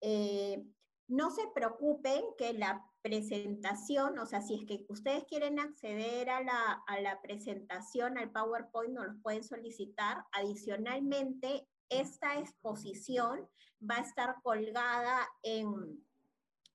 Eh, 0.00 0.64
no 1.08 1.30
se 1.30 1.42
preocupen 1.54 2.22
que 2.38 2.52
la 2.52 2.86
presentación, 3.02 4.18
o 4.18 4.26
sea, 4.26 4.40
si 4.42 4.54
es 4.54 4.64
que 4.64 4.86
ustedes 4.88 5.24
quieren 5.24 5.58
acceder 5.58 6.30
a 6.30 6.42
la, 6.42 6.82
a 6.86 7.00
la 7.00 7.20
presentación, 7.20 8.16
al 8.16 8.30
PowerPoint, 8.30 8.94
nos 8.94 9.06
los 9.06 9.16
pueden 9.22 9.42
solicitar. 9.42 10.24
Adicionalmente, 10.32 11.66
esta 11.88 12.38
exposición 12.38 13.48
va 13.88 13.96
a 13.96 14.02
estar 14.02 14.36
colgada 14.42 15.28
en, 15.42 16.04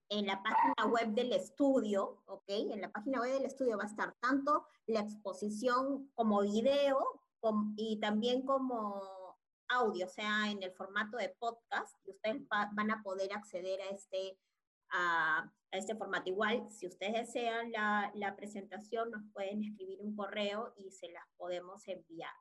en 0.10 0.28
la 0.28 0.44
página 0.44 0.92
web 0.92 1.14
del 1.14 1.32
estudio, 1.32 2.22
¿ok? 2.26 2.44
En 2.48 2.82
la 2.82 2.92
página 2.92 3.22
web 3.22 3.32
del 3.32 3.46
estudio 3.46 3.78
va 3.78 3.84
a 3.84 3.88
estar 3.88 4.16
tanto 4.20 4.66
la 4.88 5.02
exposición 5.02 6.12
como 6.16 6.42
video 6.42 7.22
y 7.78 8.00
también 8.00 8.44
como 8.44 9.02
audio, 9.70 10.06
o 10.06 10.10
sea, 10.10 10.50
en 10.50 10.64
el 10.64 10.72
formato 10.74 11.18
de 11.18 11.36
podcast, 11.40 11.96
ustedes 12.06 12.42
van 12.50 12.92
a 12.92 13.02
poder 13.04 13.34
acceder 13.34 13.82
a 13.82 13.90
este, 13.90 14.38
a, 14.92 15.52
este 15.72 15.96
formato. 15.96 16.30
Igual, 16.30 16.70
si 16.72 16.88
ustedes 16.88 17.28
desean 17.28 17.72
la, 17.72 18.12
la, 18.16 18.36
presentación, 18.36 19.12
nos 19.12 19.24
pueden 19.34 19.64
escribir 19.64 20.00
un 20.02 20.16
correo 20.16 20.74
y 20.78 20.92
se 20.92 21.10
las 21.10 21.26
podemos 21.38 21.88
enviar. 21.88 22.34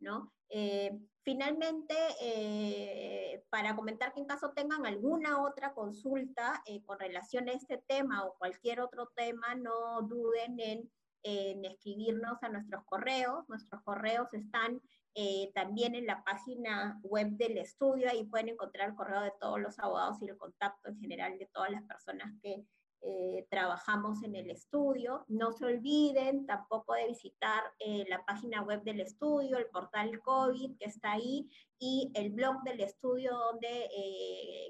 ¿no? 0.00 0.32
Eh, 0.48 0.98
finalmente, 1.22 1.94
eh, 2.20 3.44
para 3.50 3.76
comentar 3.76 4.12
que 4.12 4.20
en 4.20 4.26
caso 4.26 4.52
tengan 4.52 4.86
alguna 4.86 5.42
otra 5.42 5.72
consulta 5.74 6.62
eh, 6.66 6.82
con 6.84 6.98
relación 6.98 7.48
a 7.48 7.52
este 7.52 7.78
tema 7.86 8.24
o 8.24 8.34
cualquier 8.38 8.80
otro 8.80 9.10
tema, 9.14 9.54
no 9.54 10.02
duden 10.02 10.58
en, 10.58 10.90
en 11.22 11.64
escribirnos 11.64 12.42
a 12.42 12.48
nuestros 12.48 12.84
correos. 12.86 13.48
Nuestros 13.48 13.82
correos 13.82 14.28
están 14.32 14.80
eh, 15.14 15.50
también 15.54 15.96
en 15.96 16.06
la 16.06 16.22
página 16.22 17.00
web 17.02 17.30
del 17.32 17.58
estudio, 17.58 18.08
ahí 18.08 18.24
pueden 18.24 18.50
encontrar 18.50 18.90
el 18.90 18.94
correo 18.94 19.22
de 19.22 19.32
todos 19.40 19.60
los 19.60 19.78
abogados 19.80 20.22
y 20.22 20.28
el 20.28 20.36
contacto 20.36 20.88
en 20.88 21.00
general 21.00 21.36
de 21.36 21.46
todas 21.46 21.70
las 21.70 21.82
personas 21.82 22.32
que 22.40 22.64
eh, 23.02 23.46
trabajamos 23.50 24.22
en 24.22 24.36
el 24.36 24.50
estudio. 24.50 25.24
No 25.26 25.50
se 25.52 25.64
olviden 25.64 26.46
tampoco 26.46 26.94
de 26.94 27.08
visitar 27.08 27.60
eh, 27.80 28.04
la 28.08 28.24
página 28.24 28.62
web 28.62 28.82
del 28.84 29.00
estudio, 29.00 29.58
el 29.58 29.66
portal 29.66 30.20
COVID 30.20 30.76
que 30.78 30.84
está 30.84 31.12
ahí 31.12 31.50
y 31.80 32.12
el 32.14 32.30
blog 32.30 32.62
del 32.62 32.80
estudio 32.80 33.36
donde 33.36 33.88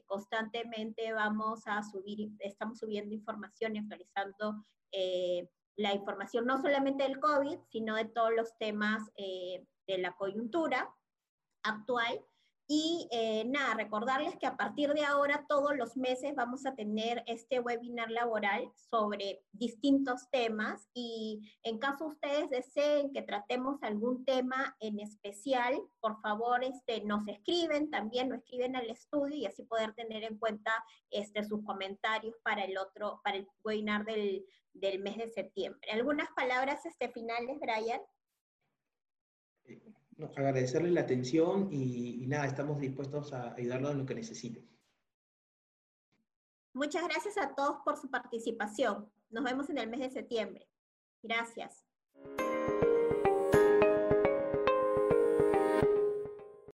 constantemente 0.06 1.12
vamos 1.12 1.66
a 1.66 1.82
subir, 1.82 2.30
estamos 2.38 2.78
subiendo 2.78 3.14
información 3.14 3.74
y 3.74 3.80
actualizando 3.80 4.64
la 5.76 5.92
información 5.94 6.46
no 6.46 6.62
solamente 6.62 7.02
del 7.02 7.18
COVID, 7.18 7.58
sino 7.68 7.96
de 7.96 8.04
todos 8.04 8.30
los 8.36 8.56
temas 8.58 9.02
de 9.92 9.98
la 9.98 10.16
coyuntura 10.16 10.94
actual. 11.62 12.24
Y 12.72 13.08
eh, 13.10 13.44
nada, 13.46 13.74
recordarles 13.74 14.36
que 14.36 14.46
a 14.46 14.56
partir 14.56 14.92
de 14.94 15.04
ahora, 15.04 15.44
todos 15.48 15.76
los 15.76 15.96
meses 15.96 16.36
vamos 16.36 16.66
a 16.66 16.76
tener 16.76 17.24
este 17.26 17.58
webinar 17.58 18.12
laboral 18.12 18.70
sobre 18.76 19.42
distintos 19.50 20.30
temas 20.30 20.88
y 20.94 21.40
en 21.64 21.80
caso 21.80 22.06
ustedes 22.06 22.48
deseen 22.48 23.12
que 23.12 23.22
tratemos 23.22 23.82
algún 23.82 24.24
tema 24.24 24.76
en 24.78 25.00
especial, 25.00 25.82
por 25.98 26.20
favor 26.20 26.62
este, 26.62 27.00
nos 27.00 27.26
escriben, 27.26 27.90
también 27.90 28.28
nos 28.28 28.38
escriben 28.38 28.76
al 28.76 28.88
estudio 28.88 29.34
y 29.34 29.46
así 29.46 29.64
poder 29.64 29.92
tener 29.94 30.22
en 30.22 30.38
cuenta 30.38 30.72
este, 31.10 31.42
sus 31.42 31.64
comentarios 31.64 32.36
para 32.44 32.62
el 32.62 32.78
otro, 32.78 33.20
para 33.24 33.38
el 33.38 33.48
webinar 33.64 34.04
del, 34.04 34.46
del 34.74 35.00
mes 35.00 35.16
de 35.16 35.28
septiembre. 35.28 35.90
¿Algunas 35.90 36.30
palabras 36.36 36.86
este, 36.86 37.08
finales, 37.08 37.58
Brian? 37.58 38.00
Agradecerle 40.36 40.90
la 40.90 41.02
atención 41.02 41.68
y, 41.70 42.22
y, 42.22 42.26
nada, 42.26 42.47
estamos 42.47 42.80
dispuestos 42.80 43.32
a 43.32 43.55
ayudarlo 43.55 43.90
en 43.90 43.98
lo 43.98 44.06
que 44.06 44.14
necesite. 44.14 44.64
Muchas 46.72 47.02
gracias 47.05 47.36
a 47.38 47.55
todos 47.55 47.78
por 47.84 47.97
su 47.97 48.10
participación. 48.10 49.10
Nos 49.30 49.44
vemos 49.44 49.70
en 49.70 49.78
el 49.78 49.88
mes 49.88 50.01
de 50.01 50.10
septiembre. 50.10 50.68
Gracias. 51.22 51.84